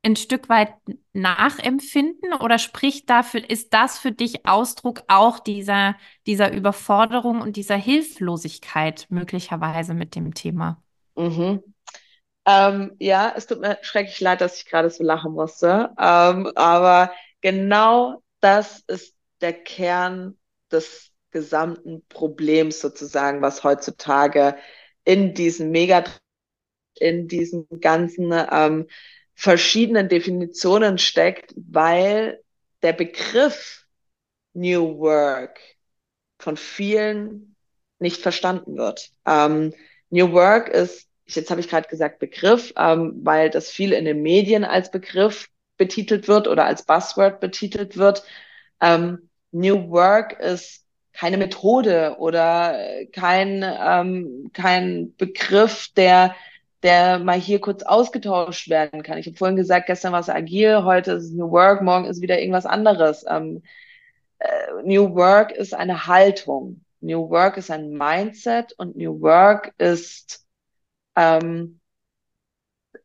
ein 0.03 0.15
Stück 0.15 0.49
weit 0.49 0.73
nachempfinden 1.13 2.33
oder 2.33 2.59
spricht 2.59 3.09
dafür, 3.09 3.49
ist 3.49 3.73
das 3.73 3.97
für 3.97 4.11
dich 4.11 4.45
Ausdruck 4.45 5.01
auch 5.07 5.39
dieser, 5.39 5.95
dieser 6.27 6.53
Überforderung 6.53 7.41
und 7.41 7.55
dieser 7.55 7.75
Hilflosigkeit 7.75 9.07
möglicherweise 9.09 9.93
mit 9.95 10.15
dem 10.15 10.33
Thema? 10.35 10.81
Mhm. 11.15 11.74
Ähm, 12.47 12.95
ja, 12.99 13.33
es 13.35 13.47
tut 13.47 13.59
mir 13.59 13.77
schrecklich 13.81 14.19
leid, 14.19 14.41
dass 14.41 14.57
ich 14.57 14.65
gerade 14.65 14.89
so 14.89 15.03
lachen 15.03 15.33
musste. 15.33 15.89
Ähm, 15.99 16.51
aber 16.55 17.11
genau 17.41 18.23
das 18.39 18.83
ist 18.87 19.15
der 19.41 19.53
Kern 19.53 20.37
des 20.71 21.11
gesamten 21.31 22.05
Problems 22.07 22.79
sozusagen, 22.79 23.41
was 23.41 23.63
heutzutage 23.63 24.55
in 25.03 25.33
diesen 25.33 25.71
Megatrends 25.71 26.21
in 26.99 27.27
diesen 27.27 27.67
ganzen 27.81 28.31
ähm, 28.51 28.87
verschiedenen 29.33 30.09
Definitionen 30.09 30.97
steckt, 30.97 31.53
weil 31.57 32.41
der 32.81 32.93
Begriff 32.93 33.85
New 34.53 34.97
Work 34.99 35.59
von 36.39 36.57
vielen 36.57 37.55
nicht 37.99 38.21
verstanden 38.21 38.77
wird. 38.77 39.11
Ähm, 39.25 39.73
New 40.09 40.31
Work 40.31 40.69
ist, 40.69 41.04
jetzt 41.27 41.49
habe 41.49 41.59
ich 41.59 41.69
gerade 41.69 41.87
gesagt 41.87 42.19
Begriff, 42.19 42.73
ähm, 42.77 43.19
weil 43.23 43.49
das 43.49 43.69
viel 43.69 43.93
in 43.93 44.05
den 44.05 44.21
Medien 44.21 44.63
als 44.63 44.91
Begriff 44.91 45.49
betitelt 45.77 46.27
wird 46.27 46.47
oder 46.47 46.65
als 46.65 46.83
Buzzword 46.85 47.39
betitelt 47.39 47.97
wird. 47.97 48.23
Ähm, 48.81 49.29
New 49.51 49.89
Work 49.89 50.39
ist 50.39 50.85
keine 51.13 51.37
Methode 51.37 52.17
oder 52.19 52.77
kein, 53.13 53.63
ähm, 53.63 54.51
kein 54.53 55.15
Begriff, 55.17 55.89
der, 55.95 56.35
der 56.83 57.19
mal 57.19 57.39
hier 57.39 57.59
kurz 57.61 57.83
ausgetauscht 57.83 58.69
werden 58.69 59.01
kann. 59.01 59.17
Ich 59.17 59.25
habe 59.25 59.37
vorhin 59.37 59.55
gesagt, 59.55 59.87
gestern 59.87 60.11
war 60.11 60.19
es 60.19 60.29
agil, 60.29 60.83
heute 60.83 61.13
ist 61.13 61.25
es 61.25 61.31
New 61.31 61.49
Work, 61.51 61.81
morgen 61.81 62.05
ist 62.05 62.21
wieder 62.21 62.39
irgendwas 62.39 62.65
anderes. 62.65 63.25
Ähm, 63.29 63.63
äh, 64.39 64.47
New 64.83 65.15
Work 65.15 65.51
ist 65.51 65.73
eine 65.73 66.07
Haltung. 66.07 66.81
New 66.99 67.29
Work 67.29 67.57
ist 67.57 67.71
ein 67.71 67.91
Mindset 67.91 68.73
und 68.73 68.97
New 68.97 69.21
Work 69.21 69.73
ist 69.77 70.44
ähm, 71.15 71.79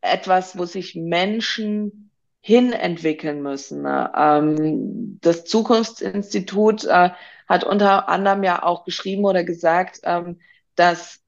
etwas, 0.01 0.57
wo 0.57 0.65
sich 0.65 0.95
Menschen 0.95 2.11
hin 2.41 2.73
entwickeln 2.73 3.41
müssen. 3.41 3.83
Ne? 3.83 4.11
Ähm, 4.15 5.19
das 5.21 5.45
Zukunftsinstitut 5.45 6.83
äh, 6.85 7.11
hat 7.47 7.63
unter 7.63 8.09
anderem 8.09 8.43
ja 8.43 8.63
auch 8.63 8.83
geschrieben 8.85 9.25
oder 9.25 9.43
gesagt, 9.43 9.99
ähm, 10.03 10.39
dass 10.75 11.19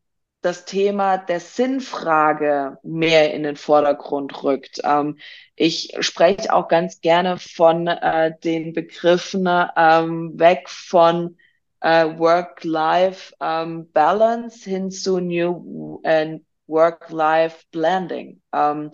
das 0.41 0.65
Thema 0.65 1.17
der 1.17 1.39
Sinnfrage 1.39 2.77
mehr 2.83 3.33
in 3.33 3.43
den 3.43 3.55
Vordergrund 3.55 4.43
rückt. 4.43 4.81
Ähm, 4.83 5.17
ich 5.55 5.95
spreche 5.99 6.53
auch 6.53 6.67
ganz 6.67 7.01
gerne 7.01 7.37
von 7.37 7.87
äh, 7.87 8.33
den 8.43 8.73
Begriffen 8.73 9.47
ähm, 9.77 10.39
weg 10.39 10.69
von 10.69 11.37
äh, 11.79 12.17
Work-Life-Balance 12.17 14.69
hin 14.69 14.91
zu 14.91 15.19
New 15.19 16.01
äh, 16.03 16.39
Work-Life-Blending. 16.73 18.41
Ähm, 18.51 18.91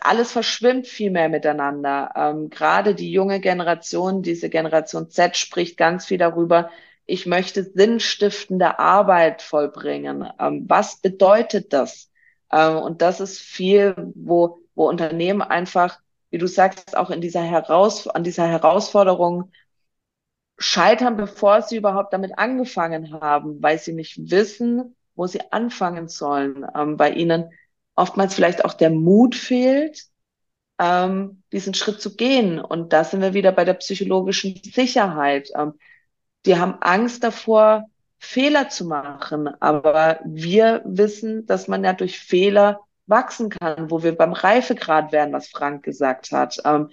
alles 0.00 0.32
verschwimmt 0.32 0.86
viel 0.86 1.10
mehr 1.10 1.28
miteinander. 1.28 2.12
Ähm, 2.16 2.50
gerade 2.50 2.94
die 2.94 3.12
junge 3.12 3.40
Generation, 3.40 4.22
diese 4.22 4.50
Generation 4.50 5.10
Z 5.10 5.36
spricht 5.36 5.76
ganz 5.76 6.06
viel 6.06 6.18
darüber, 6.18 6.70
ich 7.06 7.26
möchte 7.26 7.62
sinnstiftende 7.64 8.78
Arbeit 8.78 9.42
vollbringen. 9.42 10.26
Ähm, 10.38 10.64
was 10.68 11.00
bedeutet 11.00 11.72
das? 11.72 12.10
Ähm, 12.50 12.76
und 12.78 13.02
das 13.02 13.20
ist 13.20 13.40
viel, 13.40 13.94
wo, 14.14 14.60
wo 14.74 14.88
Unternehmen 14.88 15.42
einfach, 15.42 15.98
wie 16.30 16.38
du 16.38 16.46
sagst, 16.46 16.96
auch 16.96 17.10
in 17.10 17.20
dieser 17.20 17.42
Heraus 17.42 18.08
an 18.08 18.24
dieser 18.24 18.46
Herausforderung 18.46 19.52
scheitern, 20.58 21.16
bevor 21.16 21.62
sie 21.62 21.76
überhaupt 21.76 22.12
damit 22.12 22.38
angefangen 22.38 23.12
haben, 23.20 23.62
weil 23.62 23.78
sie 23.78 23.92
nicht 23.92 24.30
wissen, 24.30 24.93
wo 25.14 25.26
sie 25.26 25.40
anfangen 25.52 26.08
sollen, 26.08 26.66
ähm, 26.74 26.96
bei 26.96 27.10
ihnen 27.10 27.50
oftmals 27.94 28.34
vielleicht 28.34 28.64
auch 28.64 28.74
der 28.74 28.90
Mut 28.90 29.34
fehlt, 29.34 30.04
ähm, 30.78 31.42
diesen 31.52 31.74
Schritt 31.74 32.00
zu 32.00 32.16
gehen. 32.16 32.60
Und 32.60 32.92
da 32.92 33.04
sind 33.04 33.20
wir 33.20 33.34
wieder 33.34 33.52
bei 33.52 33.64
der 33.64 33.74
psychologischen 33.74 34.60
Sicherheit. 34.64 35.50
Ähm, 35.56 35.74
die 36.46 36.58
haben 36.58 36.76
Angst 36.80 37.22
davor, 37.24 37.84
Fehler 38.18 38.68
zu 38.68 38.86
machen. 38.86 39.48
Aber 39.60 40.20
wir 40.24 40.82
wissen, 40.84 41.46
dass 41.46 41.68
man 41.68 41.84
ja 41.84 41.92
durch 41.92 42.18
Fehler 42.18 42.80
wachsen 43.06 43.50
kann, 43.50 43.90
wo 43.90 44.02
wir 44.02 44.16
beim 44.16 44.32
Reifegrad 44.32 45.12
werden, 45.12 45.32
was 45.32 45.48
Frank 45.48 45.84
gesagt 45.84 46.32
hat. 46.32 46.58
Ähm, 46.64 46.90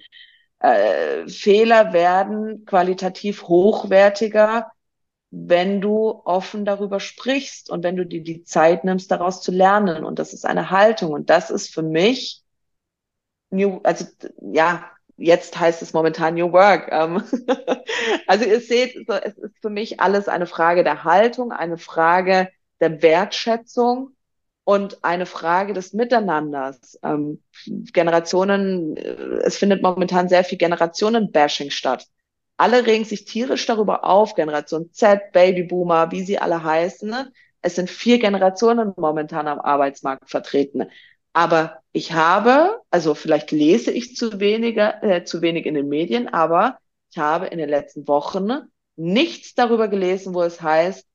äh, 0.59 1.28
Fehler 1.28 1.93
werden 1.93 2.65
qualitativ 2.65 3.43
hochwertiger, 3.43 4.72
wenn 5.32 5.79
du 5.79 6.21
offen 6.25 6.65
darüber 6.65 6.99
sprichst 6.99 7.69
und 7.69 7.84
wenn 7.84 7.95
du 7.95 8.05
dir 8.05 8.21
die 8.21 8.43
Zeit 8.43 8.84
nimmst, 8.84 9.09
daraus 9.11 9.41
zu 9.41 9.51
lernen. 9.51 10.03
Und 10.03 10.19
das 10.19 10.34
ist 10.34 10.45
eine 10.45 10.69
Haltung. 10.69 11.13
Und 11.13 11.29
das 11.29 11.49
ist 11.49 11.73
für 11.73 11.84
mich 11.84 12.43
New, 13.49 13.79
also 13.84 14.05
ja, 14.41 14.91
jetzt 15.17 15.57
heißt 15.59 15.82
es 15.82 15.93
momentan 15.93 16.36
New 16.36 16.51
Work. 16.51 16.89
Ähm, 16.91 17.23
also 18.27 18.45
ihr 18.45 18.59
seht, 18.59 19.07
es 19.07 19.38
ist 19.38 19.57
für 19.61 19.69
mich 19.69 19.99
alles 20.01 20.27
eine 20.27 20.47
Frage 20.47 20.84
der 20.84 21.05
Haltung, 21.05 21.51
eine 21.53 21.77
Frage 21.77 22.49
der 22.82 23.01
Wertschätzung 23.01 24.15
und 24.65 25.03
eine 25.03 25.25
Frage 25.25 25.73
des 25.73 25.93
Miteinanders. 25.93 26.99
Ähm, 27.03 27.41
Generationen, 27.65 28.97
äh, 28.97 29.43
es 29.43 29.57
findet 29.57 29.82
momentan 29.82 30.27
sehr 30.27 30.43
viel 30.43 30.57
Generationen-Bashing 30.57 31.71
statt. 31.71 32.07
Alle 32.58 32.86
regen 32.86 33.06
sich 33.06 33.26
tierisch 33.26 33.66
darüber 33.66 34.04
auf, 34.06 34.36
Generation 34.36 34.91
Z, 34.91 35.32
Babyboomer, 35.32 36.12
wie 36.12 36.24
sie 36.24 36.38
alle 36.38 36.64
heißen. 36.64 37.10
Ne? 37.10 37.32
Es 37.62 37.76
sind 37.76 37.89
vier 37.89 38.20
Generationen 38.20 38.93
momentan 38.97 39.47
am 39.47 39.60
Arbeitsmarkt 39.60 40.30
vertreten. 40.30 40.86
Aber 41.34 41.82
ich 41.91 42.14
habe, 42.14 42.82
also 42.89 43.16
vielleicht 43.16 43.52
lese 43.52 43.91
ich 43.91 44.16
zu 44.16 44.39
weniger, 44.39 45.04
äh, 45.04 45.24
zu 45.24 45.41
wenig 45.41 45.66
in 45.66 45.76
den 45.76 45.88
Medien, 45.88 46.28
aber 46.28 46.78
ich 47.10 47.18
habe 47.18 47.47
in 47.47 47.58
den 47.58 47.70
letzten 47.70 48.08
Wochen 48.08 48.70
nichts 48.95 49.56
darüber 49.56 49.88
gelesen, 49.88 50.34
wo 50.34 50.43
es 50.43 50.62
heißt, 50.62 51.06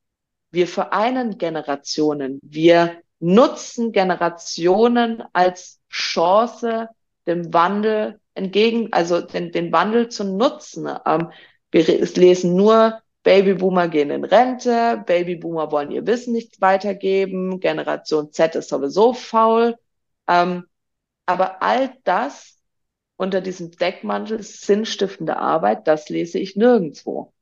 wir 0.51 0.67
vereinen 0.67 1.37
Generationen, 1.37 2.39
wir 2.41 3.01
nutzen 3.19 3.91
Generationen 3.91 5.23
als 5.33 5.79
Chance, 5.89 6.89
dem 7.27 7.53
Wandel 7.53 8.19
entgegen, 8.33 8.89
also 8.91 9.21
den, 9.21 9.51
den 9.51 9.71
Wandel 9.71 10.09
zu 10.09 10.23
nutzen. 10.23 10.89
Ähm, 11.05 11.31
wir 11.71 11.83
lesen 11.85 12.55
nur, 12.55 13.01
Babyboomer 13.23 13.89
gehen 13.89 14.09
in 14.09 14.23
Rente, 14.23 15.03
Babyboomer 15.05 15.71
wollen 15.71 15.91
ihr 15.91 16.07
Wissen 16.07 16.31
nicht 16.31 16.61
weitergeben, 16.61 17.59
Generation 17.59 18.31
Z 18.31 18.55
ist 18.55 18.69
sowieso 18.69 19.13
faul. 19.13 19.75
Ähm, 20.27 20.63
aber 21.25 21.61
all 21.61 21.93
das 22.05 22.57
unter 23.17 23.41
diesem 23.41 23.71
Deckmantel 23.71 24.41
sinnstiftende 24.43 25.37
Arbeit, 25.37 25.87
das 25.87 26.07
lese 26.07 26.39
ich 26.39 26.55
nirgendwo. 26.55 27.33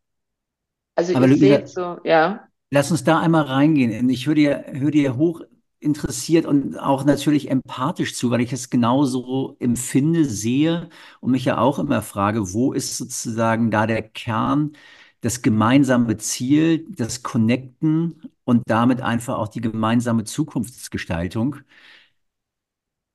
Also 0.95 1.15
aber 1.15 1.27
ihr 1.27 1.37
seht 1.37 1.69
so, 1.69 1.97
ja. 2.03 2.47
Lass 2.71 2.89
uns 2.89 3.03
da 3.03 3.19
einmal 3.19 3.43
reingehen. 3.43 4.09
Ich 4.09 4.25
höre 4.25 4.35
dir, 4.35 4.65
höre 4.71 4.91
dir 4.91 5.17
hoch 5.17 5.41
interessiert 5.85 6.45
und 6.45 6.77
auch 6.79 7.05
natürlich 7.05 7.49
empathisch 7.51 8.15
zu, 8.15 8.31
weil 8.31 8.41
ich 8.41 8.51
es 8.53 8.69
genauso 8.69 9.55
empfinde, 9.59 10.25
sehe 10.25 10.89
und 11.21 11.31
mich 11.31 11.45
ja 11.45 11.57
auch 11.59 11.79
immer 11.79 12.01
frage, 12.01 12.53
wo 12.53 12.73
ist 12.73 12.97
sozusagen 12.97 13.71
da 13.71 13.87
der 13.87 14.01
Kern, 14.03 14.73
das 15.21 15.41
gemeinsame 15.41 16.17
Ziel, 16.17 16.85
das 16.89 17.23
Connecten 17.23 18.21
und 18.43 18.63
damit 18.67 19.01
einfach 19.01 19.37
auch 19.37 19.47
die 19.47 19.61
gemeinsame 19.61 20.23
Zukunftsgestaltung. 20.25 21.57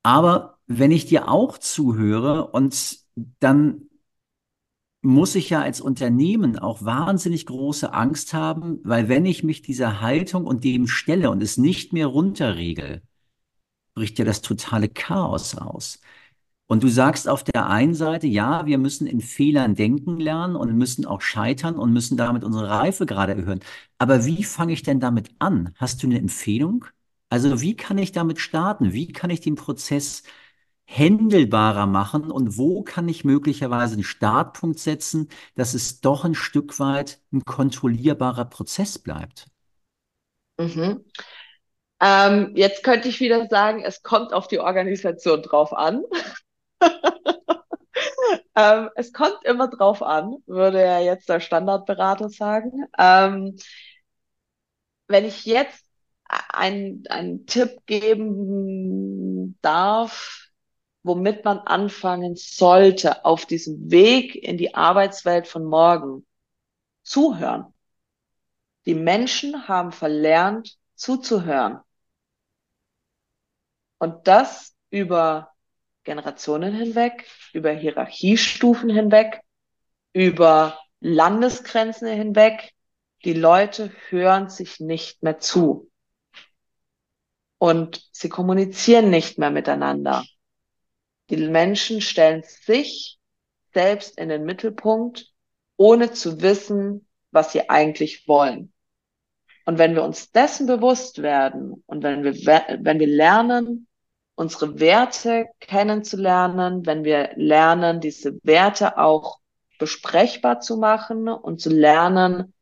Aber 0.02 0.58
wenn 0.66 0.90
ich 0.92 1.06
dir 1.06 1.28
auch 1.28 1.58
zuhöre 1.58 2.48
und 2.48 2.98
dann 3.40 3.89
muss 5.02 5.34
ich 5.34 5.50
ja 5.50 5.62
als 5.62 5.80
Unternehmen 5.80 6.58
auch 6.58 6.84
wahnsinnig 6.84 7.46
große 7.46 7.92
Angst 7.92 8.34
haben, 8.34 8.80
weil 8.84 9.08
wenn 9.08 9.24
ich 9.26 9.42
mich 9.44 9.62
dieser 9.62 10.00
Haltung 10.00 10.46
und 10.46 10.64
dem 10.64 10.86
stelle 10.86 11.30
und 11.30 11.42
es 11.42 11.56
nicht 11.56 11.92
mehr 11.92 12.06
runterregel, 12.06 13.02
bricht 13.94 14.18
ja 14.18 14.24
das 14.24 14.42
totale 14.42 14.88
Chaos 14.88 15.56
aus. 15.56 16.00
Und 16.66 16.84
du 16.84 16.88
sagst 16.88 17.28
auf 17.28 17.44
der 17.44 17.68
einen 17.68 17.94
Seite, 17.94 18.28
ja, 18.28 18.66
wir 18.66 18.78
müssen 18.78 19.06
in 19.06 19.20
Fehlern 19.20 19.74
denken 19.74 20.20
lernen 20.20 20.56
und 20.56 20.76
müssen 20.76 21.04
auch 21.04 21.20
scheitern 21.20 21.76
und 21.76 21.92
müssen 21.92 22.16
damit 22.16 22.44
unsere 22.44 22.68
Reife 22.70 23.06
gerade 23.06 23.34
erhöhen. 23.34 23.60
Aber 23.98 24.24
wie 24.26 24.44
fange 24.44 24.72
ich 24.72 24.82
denn 24.84 25.00
damit 25.00 25.30
an? 25.40 25.74
Hast 25.76 26.02
du 26.02 26.06
eine 26.06 26.18
Empfehlung? 26.18 26.84
Also 27.28 27.60
wie 27.60 27.76
kann 27.76 27.98
ich 27.98 28.12
damit 28.12 28.38
starten? 28.40 28.92
Wie 28.92 29.08
kann 29.12 29.30
ich 29.30 29.40
den 29.40 29.56
Prozess 29.56 30.22
händelbarer 30.92 31.86
machen 31.86 32.32
und 32.32 32.58
wo 32.58 32.82
kann 32.82 33.08
ich 33.08 33.24
möglicherweise 33.24 33.94
einen 33.94 34.02
Startpunkt 34.02 34.80
setzen, 34.80 35.28
dass 35.54 35.72
es 35.72 36.00
doch 36.00 36.24
ein 36.24 36.34
Stück 36.34 36.80
weit 36.80 37.20
ein 37.32 37.44
kontrollierbarer 37.44 38.46
Prozess 38.46 38.98
bleibt? 38.98 39.46
Mhm. 40.58 41.04
Ähm, 42.00 42.52
jetzt 42.56 42.82
könnte 42.82 43.06
ich 43.06 43.20
wieder 43.20 43.46
sagen, 43.46 43.84
es 43.84 44.02
kommt 44.02 44.32
auf 44.32 44.48
die 44.48 44.58
Organisation 44.58 45.42
drauf 45.42 45.72
an. 45.72 46.02
ähm, 48.56 48.90
es 48.96 49.12
kommt 49.12 49.38
immer 49.44 49.68
drauf 49.68 50.02
an, 50.02 50.38
würde 50.46 50.82
ja 50.82 50.98
jetzt 50.98 51.28
der 51.28 51.38
Standardberater 51.38 52.30
sagen. 52.30 52.86
Ähm, 52.98 53.56
wenn 55.06 55.24
ich 55.24 55.44
jetzt 55.44 55.84
einen 56.26 57.46
Tipp 57.46 57.86
geben 57.86 59.56
darf, 59.62 60.39
womit 61.02 61.44
man 61.44 61.58
anfangen 61.58 62.36
sollte 62.36 63.24
auf 63.24 63.46
diesem 63.46 63.90
Weg 63.90 64.34
in 64.34 64.58
die 64.58 64.74
Arbeitswelt 64.74 65.46
von 65.46 65.64
morgen. 65.64 66.26
Zuhören. 67.02 67.72
Die 68.86 68.94
Menschen 68.94 69.68
haben 69.68 69.92
verlernt, 69.92 70.76
zuzuhören. 70.94 71.80
Und 73.98 74.26
das 74.26 74.74
über 74.90 75.52
Generationen 76.04 76.74
hinweg, 76.74 77.26
über 77.52 77.70
Hierarchiestufen 77.70 78.90
hinweg, 78.90 79.40
über 80.12 80.78
Landesgrenzen 81.00 82.08
hinweg. 82.08 82.72
Die 83.24 83.34
Leute 83.34 83.92
hören 84.08 84.48
sich 84.48 84.80
nicht 84.80 85.22
mehr 85.22 85.38
zu. 85.38 85.90
Und 87.58 88.08
sie 88.12 88.30
kommunizieren 88.30 89.10
nicht 89.10 89.38
mehr 89.38 89.50
miteinander. 89.50 90.24
Die 91.30 91.36
Menschen 91.36 92.00
stellen 92.00 92.42
sich 92.42 93.18
selbst 93.72 94.18
in 94.18 94.28
den 94.28 94.44
Mittelpunkt, 94.44 95.32
ohne 95.76 96.12
zu 96.12 96.42
wissen, 96.42 97.06
was 97.30 97.52
sie 97.52 97.70
eigentlich 97.70 98.26
wollen. 98.26 98.72
Und 99.64 99.78
wenn 99.78 99.94
wir 99.94 100.02
uns 100.02 100.32
dessen 100.32 100.66
bewusst 100.66 101.22
werden 101.22 101.84
und 101.86 102.02
wenn 102.02 102.24
wir, 102.24 102.34
wenn 102.80 102.98
wir 102.98 103.06
lernen, 103.06 103.86
unsere 104.34 104.80
Werte 104.80 105.46
kennenzulernen, 105.60 106.86
wenn 106.86 107.04
wir 107.04 107.30
lernen, 107.36 108.00
diese 108.00 108.40
Werte 108.42 108.98
auch 108.98 109.38
besprechbar 109.78 110.60
zu 110.60 110.78
machen 110.78 111.28
und 111.28 111.60
zu 111.60 111.70
lernen, 111.70 112.52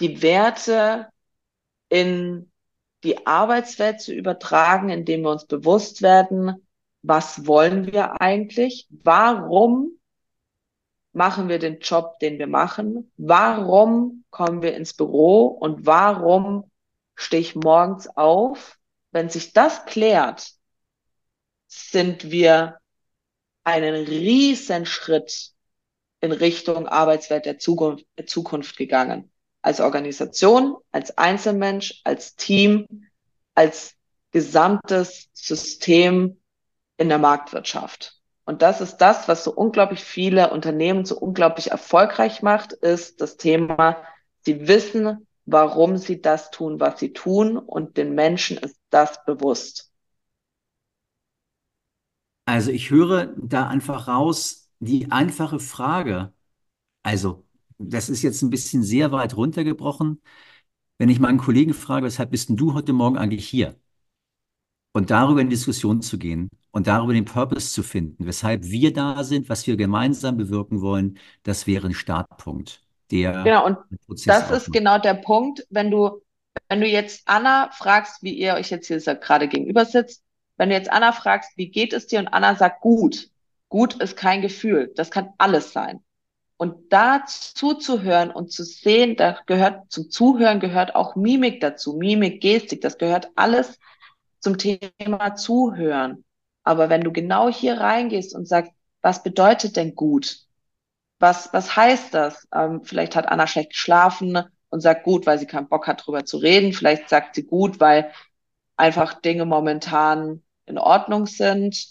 die 0.00 0.22
Werte 0.22 1.08
in 1.88 2.50
die 3.04 3.26
Arbeitswelt 3.26 4.00
zu 4.00 4.14
übertragen, 4.14 4.88
indem 4.88 5.22
wir 5.22 5.30
uns 5.30 5.46
bewusst 5.46 6.02
werden, 6.02 6.65
was 7.06 7.46
wollen 7.46 7.92
wir 7.92 8.20
eigentlich? 8.20 8.86
Warum 8.90 9.98
machen 11.12 11.48
wir 11.48 11.58
den 11.58 11.78
Job, 11.78 12.18
den 12.18 12.38
wir 12.38 12.48
machen? 12.48 13.12
Warum 13.16 14.24
kommen 14.30 14.60
wir 14.60 14.74
ins 14.74 14.92
Büro 14.92 15.46
und 15.46 15.86
warum 15.86 16.70
stehe 17.14 17.40
ich 17.40 17.54
morgens 17.54 18.08
auf? 18.08 18.76
Wenn 19.12 19.30
sich 19.30 19.52
das 19.52 19.86
klärt, 19.86 20.52
sind 21.68 22.30
wir 22.30 22.78
einen 23.62 24.04
riesen 24.04 24.84
Schritt 24.84 25.52
in 26.20 26.32
Richtung 26.32 26.88
Arbeitswelt 26.88 27.46
der 27.46 27.58
Zukunft, 27.58 28.04
der 28.18 28.26
Zukunft 28.26 28.76
gegangen. 28.76 29.30
Als 29.62 29.80
Organisation, 29.80 30.76
als 30.90 31.16
Einzelmensch, 31.16 32.00
als 32.04 32.36
Team, 32.36 32.86
als 33.54 33.94
gesamtes 34.32 35.28
System 35.32 36.40
in 36.98 37.08
der 37.08 37.18
Marktwirtschaft. 37.18 38.20
Und 38.44 38.62
das 38.62 38.80
ist 38.80 38.98
das, 38.98 39.28
was 39.28 39.42
so 39.44 39.52
unglaublich 39.52 40.04
viele 40.04 40.50
Unternehmen 40.50 41.04
so 41.04 41.18
unglaublich 41.18 41.70
erfolgreich 41.72 42.42
macht, 42.42 42.72
ist 42.72 43.20
das 43.20 43.36
Thema, 43.36 44.02
sie 44.44 44.68
wissen, 44.68 45.26
warum 45.46 45.96
sie 45.96 46.20
das 46.20 46.50
tun, 46.50 46.78
was 46.80 47.00
sie 47.00 47.12
tun 47.12 47.58
und 47.58 47.96
den 47.96 48.14
Menschen 48.14 48.56
ist 48.58 48.78
das 48.90 49.24
bewusst. 49.24 49.92
Also 52.44 52.70
ich 52.70 52.90
höre 52.90 53.34
da 53.36 53.66
einfach 53.68 54.06
raus 54.06 54.70
die 54.78 55.10
einfache 55.10 55.58
Frage. 55.58 56.32
Also 57.02 57.44
das 57.78 58.08
ist 58.08 58.22
jetzt 58.22 58.42
ein 58.42 58.50
bisschen 58.50 58.82
sehr 58.84 59.12
weit 59.12 59.36
runtergebrochen. 59.36 60.22
Wenn 60.98 61.08
ich 61.08 61.20
meinen 61.20 61.38
Kollegen 61.38 61.74
frage, 61.74 62.06
weshalb 62.06 62.30
bist 62.30 62.48
denn 62.48 62.56
du 62.56 62.74
heute 62.74 62.92
Morgen 62.92 63.18
eigentlich 63.18 63.48
hier? 63.48 63.78
Und 64.92 65.10
darüber 65.10 65.40
in 65.40 65.50
Diskussion 65.50 66.00
zu 66.00 66.18
gehen 66.18 66.48
und 66.76 66.86
darüber 66.88 67.14
den 67.14 67.24
Purpose 67.24 67.72
zu 67.72 67.82
finden, 67.82 68.26
weshalb 68.26 68.64
wir 68.64 68.92
da 68.92 69.24
sind, 69.24 69.48
was 69.48 69.66
wir 69.66 69.78
gemeinsam 69.78 70.36
bewirken 70.36 70.82
wollen, 70.82 71.18
das 71.42 71.66
wäre 71.66 71.86
ein 71.86 71.94
Startpunkt. 71.94 72.82
Der 73.10 73.44
genau, 73.44 73.64
und 73.64 73.78
das 74.26 74.50
ist 74.50 74.74
genau 74.74 74.98
der 74.98 75.14
Punkt, 75.14 75.66
wenn 75.70 75.90
du, 75.90 76.20
wenn 76.68 76.82
du 76.82 76.86
jetzt 76.86 77.22
Anna 77.24 77.70
fragst, 77.72 78.22
wie 78.22 78.34
ihr 78.34 78.56
euch 78.56 78.68
jetzt 78.68 78.88
hier 78.88 78.98
gerade 78.98 79.48
gegenüber 79.48 79.86
sitzt, 79.86 80.22
wenn 80.58 80.68
du 80.68 80.74
jetzt 80.74 80.92
Anna 80.92 81.12
fragst, 81.12 81.56
wie 81.56 81.70
geht 81.70 81.94
es 81.94 82.08
dir? 82.08 82.18
Und 82.18 82.28
Anna 82.28 82.54
sagt, 82.56 82.82
gut. 82.82 83.30
Gut 83.70 83.94
ist 83.94 84.18
kein 84.18 84.42
Gefühl. 84.42 84.92
Das 84.96 85.10
kann 85.10 85.30
alles 85.38 85.72
sein. 85.72 86.00
Und 86.58 86.92
da 86.92 87.24
zuzuhören 87.26 88.30
und 88.30 88.52
zu 88.52 88.64
sehen, 88.64 89.16
da 89.16 89.38
gehört 89.46 89.90
zum 89.90 90.10
Zuhören 90.10 90.60
gehört 90.60 90.94
auch 90.94 91.16
Mimik 91.16 91.62
dazu, 91.62 91.94
Mimik, 91.94 92.42
Gestik, 92.42 92.82
das 92.82 92.98
gehört 92.98 93.30
alles 93.34 93.78
zum 94.40 94.58
Thema 94.58 95.36
Zuhören. 95.36 96.25
Aber 96.66 96.88
wenn 96.88 97.02
du 97.02 97.12
genau 97.12 97.48
hier 97.48 97.80
reingehst 97.80 98.34
und 98.34 98.48
sagst, 98.48 98.72
was 99.00 99.22
bedeutet 99.22 99.76
denn 99.76 99.94
gut? 99.94 100.40
Was, 101.20 101.52
was 101.52 101.76
heißt 101.76 102.12
das? 102.12 102.48
Ähm, 102.52 102.82
vielleicht 102.84 103.14
hat 103.14 103.28
Anna 103.28 103.46
schlecht 103.46 103.70
geschlafen 103.70 104.36
und 104.68 104.80
sagt 104.80 105.04
gut, 105.04 105.26
weil 105.26 105.38
sie 105.38 105.46
keinen 105.46 105.68
Bock 105.68 105.86
hat, 105.86 106.04
drüber 106.04 106.24
zu 106.24 106.38
reden. 106.38 106.72
Vielleicht 106.72 107.08
sagt 107.08 107.36
sie 107.36 107.44
gut, 107.44 107.78
weil 107.78 108.12
einfach 108.76 109.20
Dinge 109.20 109.44
momentan 109.46 110.42
in 110.66 110.76
Ordnung 110.76 111.26
sind, 111.26 111.86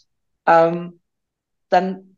ähm, 0.45 0.99
dann 1.69 2.17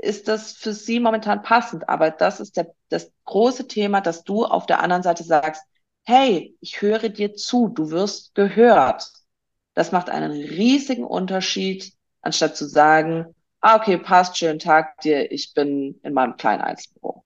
ist 0.00 0.26
das 0.26 0.52
für 0.54 0.72
sie 0.74 0.98
momentan 0.98 1.42
passend. 1.42 1.88
Aber 1.88 2.10
das 2.10 2.40
ist 2.40 2.56
der, 2.56 2.74
das 2.88 3.12
große 3.26 3.68
Thema, 3.68 4.00
dass 4.00 4.24
du 4.24 4.44
auf 4.44 4.66
der 4.66 4.80
anderen 4.80 5.04
Seite 5.04 5.22
sagst, 5.22 5.62
hey, 6.02 6.56
ich 6.60 6.82
höre 6.82 7.10
dir 7.10 7.36
zu, 7.36 7.68
du 7.68 7.90
wirst 7.92 8.34
gehört. 8.34 9.06
Das 9.74 9.92
macht 9.92 10.10
einen 10.10 10.32
riesigen 10.32 11.04
Unterschied, 11.04 11.92
anstatt 12.20 12.56
zu 12.56 12.66
sagen, 12.66 13.34
ah, 13.60 13.76
okay, 13.76 13.96
passt, 13.98 14.36
schönen 14.36 14.58
Tag 14.58 15.00
dir, 15.00 15.30
ich 15.32 15.54
bin 15.54 15.98
in 16.02 16.12
meinem 16.12 16.36
kleinen 16.36 16.62
Einzelbüro. 16.62 17.24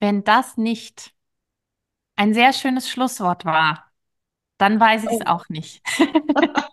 Wenn 0.00 0.24
das 0.24 0.56
nicht 0.56 1.12
ein 2.16 2.34
sehr 2.34 2.52
schönes 2.52 2.90
Schlusswort 2.90 3.44
war, 3.44 3.90
dann 4.58 4.78
weiß 4.78 5.04
ich 5.04 5.10
es 5.10 5.20
oh. 5.20 5.30
auch 5.30 5.48
nicht. 5.48 5.82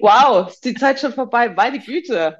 wow, 0.00 0.48
ist 0.48 0.64
die 0.64 0.74
Zeit 0.74 1.00
schon 1.00 1.12
vorbei. 1.12 1.48
Meine 1.50 1.78
Güte. 1.78 2.38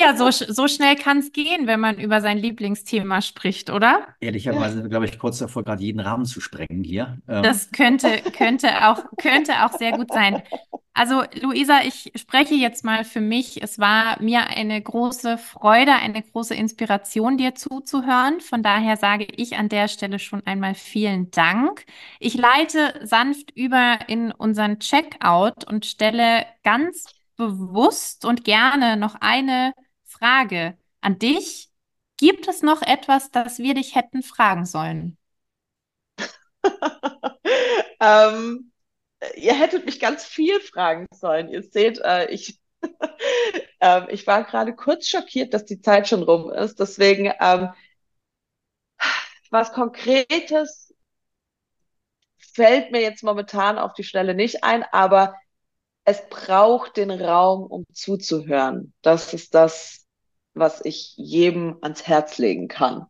ja, 0.00 0.16
so, 0.16 0.30
so 0.30 0.68
schnell 0.68 0.96
kann 0.96 1.18
es 1.18 1.32
gehen, 1.32 1.66
wenn 1.66 1.80
man 1.80 1.98
über 1.98 2.20
sein 2.20 2.38
Lieblingsthema 2.38 3.22
spricht, 3.22 3.70
oder? 3.70 4.06
Ehrlicherweise, 4.20 4.88
glaube 4.88 5.06
ich, 5.06 5.18
kurz 5.18 5.38
davor, 5.38 5.64
gerade 5.64 5.82
jeden 5.82 6.00
Rahmen 6.00 6.24
zu 6.24 6.40
sprengen 6.40 6.84
hier. 6.84 7.18
Ähm. 7.28 7.42
Das 7.42 7.70
könnte, 7.70 8.22
könnte, 8.36 8.88
auch, 8.88 9.04
könnte 9.18 9.64
auch 9.64 9.72
sehr 9.72 9.92
gut 9.92 10.12
sein. 10.12 10.42
Also, 10.98 11.22
Luisa, 11.40 11.82
ich 11.84 12.10
spreche 12.16 12.56
jetzt 12.56 12.82
mal 12.82 13.04
für 13.04 13.20
mich. 13.20 13.62
Es 13.62 13.78
war 13.78 14.20
mir 14.20 14.48
eine 14.48 14.82
große 14.82 15.38
Freude, 15.38 15.92
eine 15.92 16.20
große 16.20 16.56
Inspiration, 16.56 17.36
dir 17.36 17.54
zuzuhören. 17.54 18.40
Von 18.40 18.64
daher 18.64 18.96
sage 18.96 19.28
ich 19.36 19.56
an 19.56 19.68
der 19.68 19.86
Stelle 19.86 20.18
schon 20.18 20.44
einmal 20.44 20.74
vielen 20.74 21.30
Dank. 21.30 21.86
Ich 22.18 22.34
leite 22.34 22.98
sanft 23.06 23.52
über 23.56 24.00
in 24.08 24.32
unseren 24.32 24.80
Checkout 24.80 25.64
und 25.70 25.86
stelle 25.86 26.44
ganz 26.64 27.04
bewusst 27.36 28.24
und 28.24 28.42
gerne 28.42 28.96
noch 28.96 29.14
eine 29.20 29.74
Frage 30.04 30.76
an 31.00 31.20
dich. 31.20 31.68
Gibt 32.16 32.48
es 32.48 32.62
noch 32.62 32.82
etwas, 32.82 33.30
das 33.30 33.60
wir 33.60 33.74
dich 33.74 33.94
hätten 33.94 34.24
fragen 34.24 34.66
sollen? 34.66 35.16
ähm, 38.00 38.72
ihr 39.36 39.54
hättet 39.54 39.84
mich 39.86 40.00
ganz 40.00 40.24
viel 40.24 40.60
fragen 40.60 41.06
sollen. 41.12 41.48
Ihr 41.48 41.62
seht, 41.62 41.98
äh, 41.98 42.30
ich, 42.30 42.58
äh, 43.80 44.12
ich 44.12 44.26
war 44.26 44.44
gerade 44.44 44.74
kurz 44.74 45.08
schockiert, 45.08 45.54
dass 45.54 45.64
die 45.64 45.80
Zeit 45.80 46.08
schon 46.08 46.22
rum 46.22 46.50
ist. 46.50 46.78
Deswegen 46.80 47.32
ähm, 47.40 47.70
was 49.50 49.72
Konkretes 49.72 50.94
fällt 52.36 52.90
mir 52.92 53.00
jetzt 53.00 53.22
momentan 53.22 53.78
auf 53.78 53.94
die 53.94 54.04
Stelle 54.04 54.34
nicht 54.34 54.64
ein, 54.64 54.84
aber 54.92 55.34
es 56.04 56.22
braucht 56.28 56.96
den 56.96 57.10
Raum, 57.10 57.64
um 57.64 57.84
zuzuhören. 57.92 58.92
Das 59.02 59.34
ist 59.34 59.54
das, 59.54 60.06
was 60.54 60.84
ich 60.84 61.14
jedem 61.16 61.78
ans 61.82 62.06
Herz 62.06 62.38
legen 62.38 62.68
kann. 62.68 63.06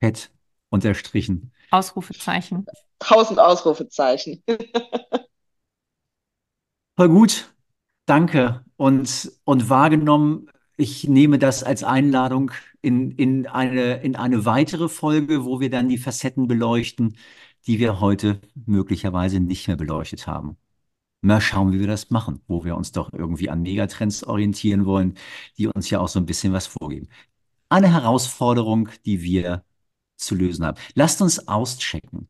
Fett 0.00 0.30
unterstrichen. 0.70 1.52
Ausrufezeichen. 1.70 2.66
Tausend 2.98 3.38
Ausrufezeichen. 3.38 4.42
Voll 6.96 7.08
gut. 7.08 7.54
Danke. 8.06 8.64
Und, 8.76 9.32
und 9.44 9.68
wahrgenommen, 9.70 10.50
ich 10.76 11.08
nehme 11.08 11.38
das 11.38 11.62
als 11.62 11.82
Einladung 11.84 12.50
in, 12.80 13.10
in, 13.12 13.46
eine, 13.46 14.02
in 14.02 14.16
eine 14.16 14.44
weitere 14.44 14.88
Folge, 14.88 15.44
wo 15.44 15.60
wir 15.60 15.70
dann 15.70 15.88
die 15.88 15.98
Facetten 15.98 16.48
beleuchten, 16.48 17.16
die 17.66 17.78
wir 17.78 18.00
heute 18.00 18.40
möglicherweise 18.66 19.40
nicht 19.40 19.68
mehr 19.68 19.76
beleuchtet 19.76 20.26
haben. 20.26 20.56
Mal 21.22 21.40
schauen, 21.40 21.72
wie 21.72 21.80
wir 21.80 21.86
das 21.88 22.10
machen, 22.10 22.42
wo 22.48 22.64
wir 22.64 22.76
uns 22.76 22.92
doch 22.92 23.12
irgendwie 23.12 23.50
an 23.50 23.62
Megatrends 23.62 24.24
orientieren 24.24 24.86
wollen, 24.86 25.14
die 25.58 25.66
uns 25.68 25.90
ja 25.90 25.98
auch 26.00 26.08
so 26.08 26.20
ein 26.20 26.26
bisschen 26.26 26.52
was 26.52 26.66
vorgeben. 26.68 27.08
Eine 27.70 27.92
Herausforderung, 27.92 28.88
die 29.06 29.22
wir 29.22 29.64
zu 30.16 30.34
lösen 30.36 30.64
haben. 30.66 30.78
Lasst 30.94 31.22
uns 31.22 31.48
auschecken. 31.48 32.28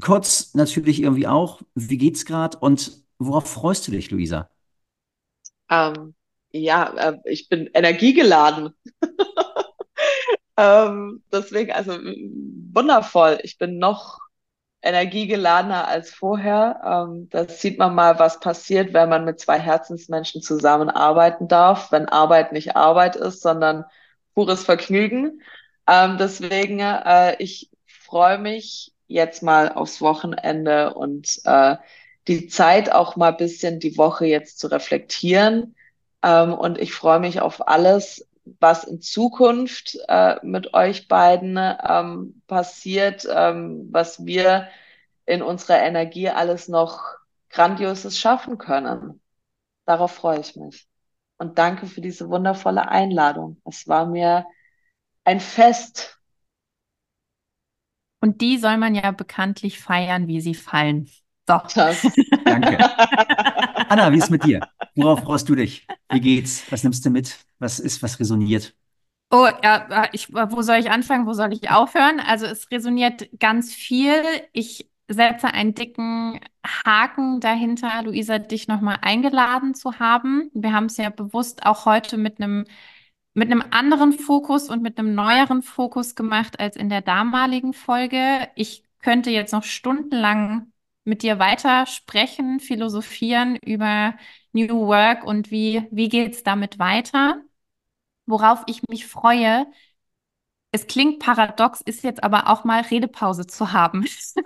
Kurz 0.00 0.54
natürlich 0.54 1.02
irgendwie 1.02 1.26
auch, 1.26 1.62
wie 1.74 1.98
geht's 1.98 2.24
gerade 2.24 2.58
und 2.58 3.02
worauf 3.18 3.48
freust 3.48 3.86
du 3.86 3.92
dich, 3.92 4.10
Luisa? 4.10 4.48
Ähm, 5.70 6.14
ja, 6.50 6.92
äh, 6.94 7.18
ich 7.24 7.48
bin 7.48 7.70
energiegeladen. 7.72 8.74
ähm, 10.56 11.22
deswegen, 11.32 11.72
also 11.72 11.92
wundervoll. 12.72 13.38
Ich 13.42 13.58
bin 13.58 13.78
noch 13.78 14.20
energiegeladener 14.82 15.88
als 15.88 16.10
vorher. 16.10 16.80
Ähm, 16.84 17.28
das 17.30 17.60
sieht 17.60 17.78
man 17.78 17.94
mal, 17.94 18.18
was 18.18 18.40
passiert, 18.40 18.92
wenn 18.92 19.08
man 19.08 19.24
mit 19.24 19.40
zwei 19.40 19.58
Herzensmenschen 19.58 20.42
zusammenarbeiten 20.42 21.48
darf, 21.48 21.90
wenn 21.90 22.08
Arbeit 22.08 22.52
nicht 22.52 22.76
Arbeit 22.76 23.16
ist, 23.16 23.42
sondern 23.42 23.84
pures 24.34 24.64
Vergnügen. 24.64 25.40
Ähm, 25.86 26.18
deswegen, 26.18 26.80
äh, 26.80 27.36
ich 27.38 27.70
freue 27.86 28.38
mich 28.38 28.92
jetzt 29.14 29.42
mal 29.42 29.72
aufs 29.72 30.00
Wochenende 30.00 30.94
und 30.94 31.40
äh, 31.44 31.76
die 32.28 32.48
Zeit 32.48 32.92
auch 32.92 33.16
mal 33.16 33.32
bisschen 33.32 33.80
die 33.80 33.96
Woche 33.96 34.26
jetzt 34.26 34.58
zu 34.58 34.66
reflektieren. 34.66 35.74
Ähm, 36.22 36.54
und 36.54 36.78
ich 36.78 36.92
freue 36.92 37.20
mich 37.20 37.40
auf 37.40 37.68
alles, 37.68 38.26
was 38.60 38.84
in 38.84 39.00
Zukunft 39.00 39.98
äh, 40.08 40.36
mit 40.42 40.74
euch 40.74 41.08
beiden 41.08 41.56
ähm, 41.56 42.42
passiert, 42.46 43.26
ähm, 43.30 43.88
was 43.90 44.26
wir 44.26 44.68
in 45.26 45.42
unserer 45.42 45.80
Energie 45.80 46.28
alles 46.28 46.68
noch 46.68 47.02
Grandioses 47.50 48.18
schaffen 48.18 48.58
können. 48.58 49.20
Darauf 49.86 50.12
freue 50.12 50.40
ich 50.40 50.56
mich. 50.56 50.86
Und 51.38 51.58
danke 51.58 51.86
für 51.86 52.00
diese 52.00 52.28
wundervolle 52.28 52.88
Einladung. 52.88 53.60
Es 53.64 53.86
war 53.86 54.06
mir 54.06 54.46
ein 55.24 55.40
Fest. 55.40 56.18
Und 58.24 58.40
die 58.40 58.56
soll 58.56 58.78
man 58.78 58.94
ja 58.94 59.10
bekanntlich 59.10 59.78
feiern, 59.78 60.28
wie 60.28 60.40
sie 60.40 60.54
fallen. 60.54 61.10
So. 61.46 61.60
Das. 61.74 62.00
Danke. 62.46 62.78
Anna, 63.90 64.10
wie 64.12 64.16
ist 64.16 64.30
mit 64.30 64.44
dir? 64.44 64.66
Worauf 64.94 65.20
freust 65.20 65.46
du 65.46 65.54
dich? 65.54 65.86
Wie 66.10 66.20
geht's? 66.20 66.64
Was 66.72 66.82
nimmst 66.84 67.04
du 67.04 67.10
mit? 67.10 67.36
Was 67.58 67.78
ist, 67.78 68.02
was 68.02 68.18
resoniert? 68.18 68.74
Oh, 69.30 69.46
ja, 69.62 70.08
ich, 70.12 70.32
wo 70.32 70.62
soll 70.62 70.76
ich 70.76 70.90
anfangen? 70.90 71.26
Wo 71.26 71.34
soll 71.34 71.52
ich 71.52 71.70
aufhören? 71.70 72.18
Also 72.18 72.46
es 72.46 72.70
resoniert 72.70 73.28
ganz 73.38 73.74
viel. 73.74 74.22
Ich 74.54 74.88
setze 75.06 75.48
einen 75.48 75.74
dicken 75.74 76.40
Haken 76.64 77.40
dahinter, 77.40 78.04
Luisa, 78.04 78.38
dich 78.38 78.68
nochmal 78.68 78.96
eingeladen 79.02 79.74
zu 79.74 79.98
haben. 79.98 80.50
Wir 80.54 80.72
haben 80.72 80.86
es 80.86 80.96
ja 80.96 81.10
bewusst 81.10 81.66
auch 81.66 81.84
heute 81.84 82.16
mit 82.16 82.40
einem 82.40 82.64
mit 83.34 83.50
einem 83.50 83.64
anderen 83.70 84.12
Fokus 84.12 84.68
und 84.70 84.82
mit 84.82 84.98
einem 84.98 85.14
neueren 85.14 85.62
Fokus 85.62 86.14
gemacht 86.14 86.60
als 86.60 86.76
in 86.76 86.88
der 86.88 87.02
damaligen 87.02 87.72
Folge. 87.72 88.48
Ich 88.54 88.84
könnte 89.00 89.30
jetzt 89.30 89.52
noch 89.52 89.64
stundenlang 89.64 90.72
mit 91.04 91.22
dir 91.22 91.38
weiter 91.38 91.86
sprechen, 91.86 92.60
philosophieren 92.60 93.56
über 93.56 94.14
New 94.52 94.86
Work 94.86 95.24
und 95.24 95.50
wie, 95.50 95.86
wie 95.90 96.08
geht's 96.08 96.42
damit 96.44 96.78
weiter. 96.78 97.42
Worauf 98.26 98.62
ich 98.66 98.82
mich 98.88 99.06
freue, 99.06 99.66
es 100.70 100.86
klingt 100.86 101.20
paradox, 101.20 101.80
ist 101.80 102.02
jetzt 102.02 102.24
aber 102.24 102.48
auch 102.48 102.64
mal 102.64 102.80
Redepause 102.82 103.46
zu 103.46 103.72
haben. 103.72 104.02
ist 104.04 104.38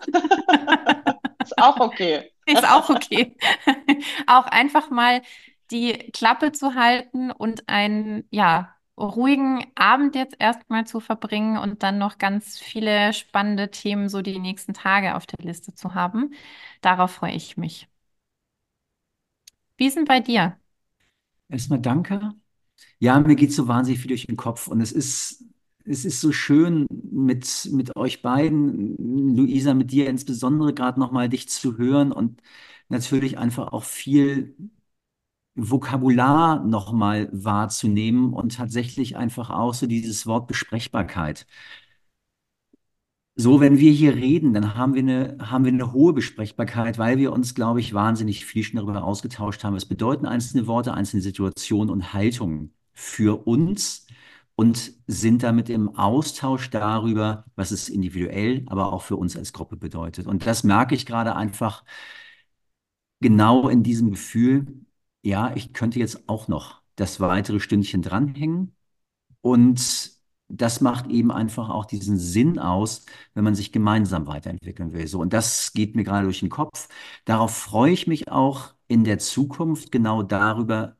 auch 1.56 1.80
okay. 1.80 2.30
Ist 2.44 2.68
auch 2.68 2.90
okay. 2.90 3.34
auch 4.26 4.46
einfach 4.46 4.90
mal 4.90 5.22
die 5.70 5.92
Klappe 6.12 6.52
zu 6.52 6.74
halten 6.74 7.30
und 7.30 7.68
einen, 7.68 8.26
ja, 8.30 8.74
ruhigen 8.98 9.64
Abend 9.76 10.14
jetzt 10.14 10.36
erstmal 10.38 10.86
zu 10.86 11.00
verbringen 11.00 11.58
und 11.58 11.82
dann 11.82 11.98
noch 11.98 12.18
ganz 12.18 12.58
viele 12.58 13.12
spannende 13.12 13.70
Themen 13.70 14.08
so 14.08 14.22
die 14.22 14.38
nächsten 14.38 14.74
Tage 14.74 15.14
auf 15.16 15.26
der 15.26 15.44
Liste 15.44 15.74
zu 15.74 15.94
haben. 15.94 16.32
Darauf 16.82 17.12
freue 17.12 17.32
ich 17.34 17.56
mich. 17.56 17.88
Wie 19.76 19.86
ist 19.86 19.96
denn 19.96 20.04
bei 20.04 20.20
dir? 20.20 20.58
Erstmal 21.48 21.80
danke. 21.80 22.32
Ja, 23.00 23.18
mir 23.20 23.36
geht 23.36 23.52
so 23.52 23.68
wahnsinnig 23.68 24.00
viel 24.00 24.08
durch 24.10 24.26
den 24.26 24.36
Kopf 24.36 24.68
und 24.68 24.80
es 24.80 24.92
ist, 24.92 25.44
es 25.84 26.04
ist 26.04 26.20
so 26.20 26.32
schön 26.32 26.86
mit, 26.90 27.68
mit 27.72 27.96
euch 27.96 28.22
beiden, 28.22 28.96
Luisa, 29.36 29.74
mit 29.74 29.92
dir 29.92 30.08
insbesondere 30.08 30.74
gerade 30.74 31.00
nochmal 31.00 31.28
dich 31.28 31.48
zu 31.48 31.78
hören 31.78 32.12
und 32.12 32.42
natürlich 32.88 33.38
einfach 33.38 33.72
auch 33.72 33.84
viel 33.84 34.56
Vokabular 35.58 36.64
nochmal 36.64 37.28
wahrzunehmen 37.32 38.32
und 38.32 38.56
tatsächlich 38.56 39.16
einfach 39.16 39.50
auch 39.50 39.74
so 39.74 39.86
dieses 39.86 40.26
Wort 40.26 40.46
Besprechbarkeit. 40.46 41.46
So, 43.40 43.60
wenn 43.60 43.78
wir 43.78 43.92
hier 43.92 44.16
reden, 44.16 44.52
dann 44.52 44.74
haben 44.74 44.94
wir 44.94 45.02
eine, 45.02 45.36
haben 45.40 45.64
wir 45.64 45.72
eine 45.72 45.92
hohe 45.92 46.12
Besprechbarkeit, 46.12 46.98
weil 46.98 47.18
wir 47.18 47.32
uns, 47.32 47.54
glaube 47.54 47.78
ich, 47.78 47.94
wahnsinnig 47.94 48.44
viel 48.44 48.64
schon 48.64 48.78
darüber 48.78 49.04
ausgetauscht 49.04 49.62
haben. 49.62 49.76
Was 49.76 49.84
bedeuten 49.86 50.26
einzelne 50.26 50.66
Worte, 50.66 50.92
einzelne 50.92 51.22
Situationen 51.22 51.90
und 51.90 52.12
Haltungen 52.12 52.74
für 52.94 53.46
uns 53.46 54.06
und 54.56 54.92
sind 55.06 55.44
damit 55.44 55.70
im 55.70 55.94
Austausch 55.96 56.68
darüber, 56.70 57.44
was 57.54 57.70
es 57.70 57.88
individuell, 57.88 58.64
aber 58.66 58.92
auch 58.92 59.02
für 59.02 59.14
uns 59.16 59.36
als 59.36 59.52
Gruppe 59.52 59.76
bedeutet. 59.76 60.26
Und 60.26 60.44
das 60.44 60.64
merke 60.64 60.96
ich 60.96 61.06
gerade 61.06 61.36
einfach 61.36 61.84
genau 63.20 63.68
in 63.68 63.82
diesem 63.82 64.10
Gefühl, 64.10 64.66
ja, 65.28 65.52
ich 65.54 65.72
könnte 65.74 65.98
jetzt 65.98 66.28
auch 66.28 66.48
noch 66.48 66.82
das 66.96 67.20
weitere 67.20 67.60
Stündchen 67.60 68.02
dranhängen. 68.02 68.74
Und 69.42 70.12
das 70.48 70.80
macht 70.80 71.08
eben 71.08 71.30
einfach 71.32 71.68
auch 71.70 71.84
diesen 71.86 72.18
Sinn 72.18 72.58
aus, 72.58 73.06
wenn 73.34 73.44
man 73.44 73.54
sich 73.54 73.72
gemeinsam 73.72 74.26
weiterentwickeln 74.26 74.92
will. 74.94 75.06
So, 75.06 75.20
und 75.20 75.32
das 75.34 75.72
geht 75.74 75.96
mir 75.96 76.04
gerade 76.04 76.24
durch 76.24 76.40
den 76.40 76.48
Kopf. 76.50 76.88
Darauf 77.26 77.54
freue 77.56 77.92
ich 77.92 78.06
mich 78.06 78.28
auch 78.30 78.74
in 78.88 79.04
der 79.04 79.18
Zukunft 79.18 79.92
genau 79.92 80.22
darüber, 80.22 80.96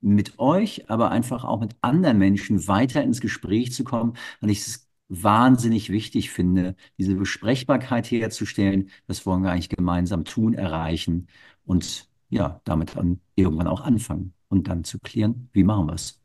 mit 0.00 0.38
euch, 0.38 0.90
aber 0.90 1.10
einfach 1.10 1.44
auch 1.44 1.60
mit 1.60 1.76
anderen 1.80 2.18
Menschen 2.18 2.68
weiter 2.68 3.02
ins 3.02 3.20
Gespräch 3.20 3.72
zu 3.72 3.84
kommen, 3.84 4.14
weil 4.40 4.50
ich 4.50 4.60
es 4.66 4.88
wahnsinnig 5.08 5.90
wichtig 5.90 6.30
finde, 6.30 6.76
diese 6.98 7.14
Besprechbarkeit 7.16 8.10
herzustellen. 8.10 8.90
Das 9.08 9.26
wollen 9.26 9.42
wir 9.42 9.50
eigentlich 9.52 9.70
gemeinsam 9.70 10.24
tun, 10.24 10.54
erreichen 10.54 11.28
und 11.64 12.08
ja, 12.28 12.60
damit 12.64 12.96
dann 12.96 13.20
irgendwann 13.34 13.66
auch 13.68 13.82
anfangen 13.82 14.34
und 14.48 14.68
dann 14.68 14.84
zu 14.84 14.98
klären, 14.98 15.48
wie 15.52 15.64
machen 15.64 15.86
wir 15.86 15.94
es. 15.94 16.20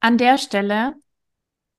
An 0.00 0.18
der 0.18 0.38
Stelle 0.38 0.94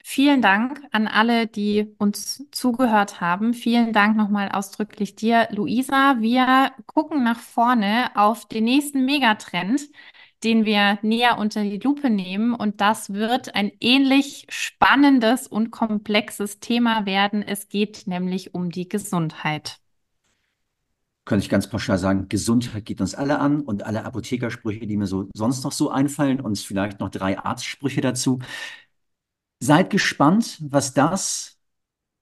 vielen 0.08 0.42
Dank 0.42 0.82
an 0.92 1.06
alle, 1.08 1.48
die 1.48 1.94
uns 1.98 2.46
zugehört 2.52 3.20
haben. 3.20 3.54
Vielen 3.54 3.92
Dank 3.92 4.16
nochmal 4.16 4.50
ausdrücklich 4.50 5.16
dir, 5.16 5.50
Luisa. 5.52 6.18
Wir 6.22 6.72
gucken 6.86 7.24
nach 7.24 7.40
vorne 7.40 8.10
auf 8.16 8.48
den 8.48 8.64
nächsten 8.64 9.04
Megatrend, 9.04 9.82
den 10.46 10.64
wir 10.64 10.98
näher 11.02 11.38
unter 11.38 11.62
die 11.64 11.80
Lupe 11.80 12.10
nehmen. 12.10 12.54
Und 12.54 12.80
das 12.80 13.14
wird 13.14 13.54
ein 13.54 13.70
ähnlich 13.82 14.48
spannendes 14.50 15.46
und 15.46 15.72
komplexes 15.72 16.62
Thema 16.62 17.06
werden. 17.06 17.44
Es 17.44 17.68
geht 17.68 18.08
nämlich 18.08 18.54
um 18.54 18.72
die 18.72 18.88
Gesundheit 18.88 19.82
könnte 21.28 21.44
ich 21.44 21.50
ganz 21.50 21.70
pauschal 21.70 21.98
sagen, 21.98 22.30
Gesundheit 22.30 22.86
geht 22.86 23.02
uns 23.02 23.14
alle 23.14 23.40
an 23.40 23.62
und 23.62 23.84
alle 23.84 24.06
Apothekersprüche, 24.06 24.88
die 24.88 24.98
mir 24.98 25.08
so 25.08 25.30
sonst 25.36 25.64
noch 25.64 25.74
so 25.74 25.92
einfallen 25.92 26.40
und 26.42 26.58
vielleicht 26.58 27.00
noch 27.00 27.10
drei 27.10 27.38
Arztsprüche 27.38 28.02
dazu. 28.02 28.40
Seid 29.60 29.90
gespannt, 29.90 30.58
was 30.62 30.94
das 30.94 31.60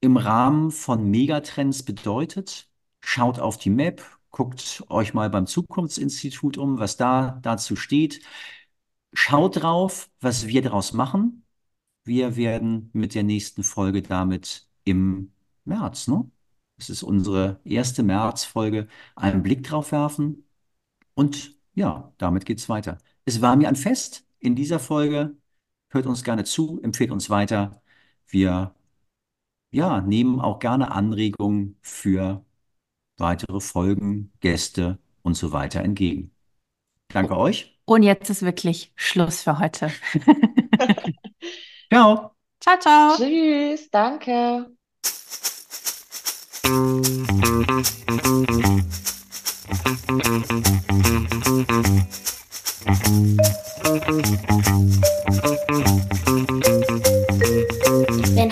im 0.02 0.18
Rahmen 0.18 0.72
von 0.72 1.10
Megatrends 1.10 1.84
bedeutet. 1.84 2.70
Schaut 3.02 3.40
auf 3.40 3.58
die 3.58 3.70
Map, 3.70 4.04
guckt 4.32 4.84
euch 4.90 5.14
mal 5.14 5.30
beim 5.30 5.48
Zukunftsinstitut 5.48 6.58
um, 6.58 6.80
was 6.80 6.98
da 6.98 7.40
dazu 7.44 7.76
steht. 7.76 8.22
Schaut 9.14 9.62
drauf, 9.62 10.10
was 10.22 10.48
wir 10.48 10.62
daraus 10.62 10.94
machen. 10.94 11.46
Wir 12.06 12.36
werden 12.38 12.90
mit 12.94 13.16
der 13.16 13.24
nächsten 13.24 13.64
Folge 13.64 14.02
damit 14.02 14.68
im 14.86 15.34
März, 15.66 16.08
ne? 16.08 16.30
Es 16.78 16.90
ist 16.90 17.04
unsere 17.04 17.60
erste 17.64 18.04
Märzfolge. 18.04 18.88
Einen 19.16 19.44
Blick 19.44 19.64
drauf 19.64 19.92
werfen. 19.92 20.48
Und 21.16 21.56
ja, 21.74 22.14
damit 22.18 22.46
geht's 22.46 22.70
weiter. 22.70 22.98
Es 23.26 23.42
war 23.42 23.56
mir 23.56 23.70
ein 23.70 23.76
Fest 23.76 24.26
in 24.40 24.56
dieser 24.56 24.80
Folge. 24.80 25.38
Hört 25.90 26.06
uns 26.08 26.24
gerne 26.24 26.44
zu, 26.44 26.80
empfehlt 26.84 27.12
uns 27.12 27.30
weiter. 27.30 27.82
Wir 28.28 28.76
ja, 29.72 30.02
nehmen 30.02 30.40
auch 30.40 30.60
gerne 30.60 30.92
Anregungen 30.92 31.78
für 31.82 32.46
weitere 33.18 33.60
Folgen, 33.60 34.32
Gäste 34.40 35.00
und 35.22 35.36
so 35.36 35.52
weiter 35.52 35.82
entgegen. 35.82 36.32
Danke 37.10 37.38
euch. 37.38 37.78
Und 37.86 38.04
jetzt 38.04 38.30
ist 38.30 38.42
wirklich 38.42 38.92
Schluss 38.96 39.42
für 39.44 39.60
heute. 39.60 39.92
ciao. 41.92 42.32
Ciao, 42.60 42.80
ciao. 42.80 43.16
Tschüss, 43.18 43.90
danke. 43.92 44.76
Wenn 46.66 46.74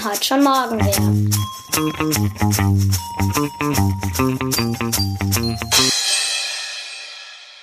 heute 0.06 0.24
schon 0.24 0.44
morgen 0.44 0.80
wäre. 0.80 1.14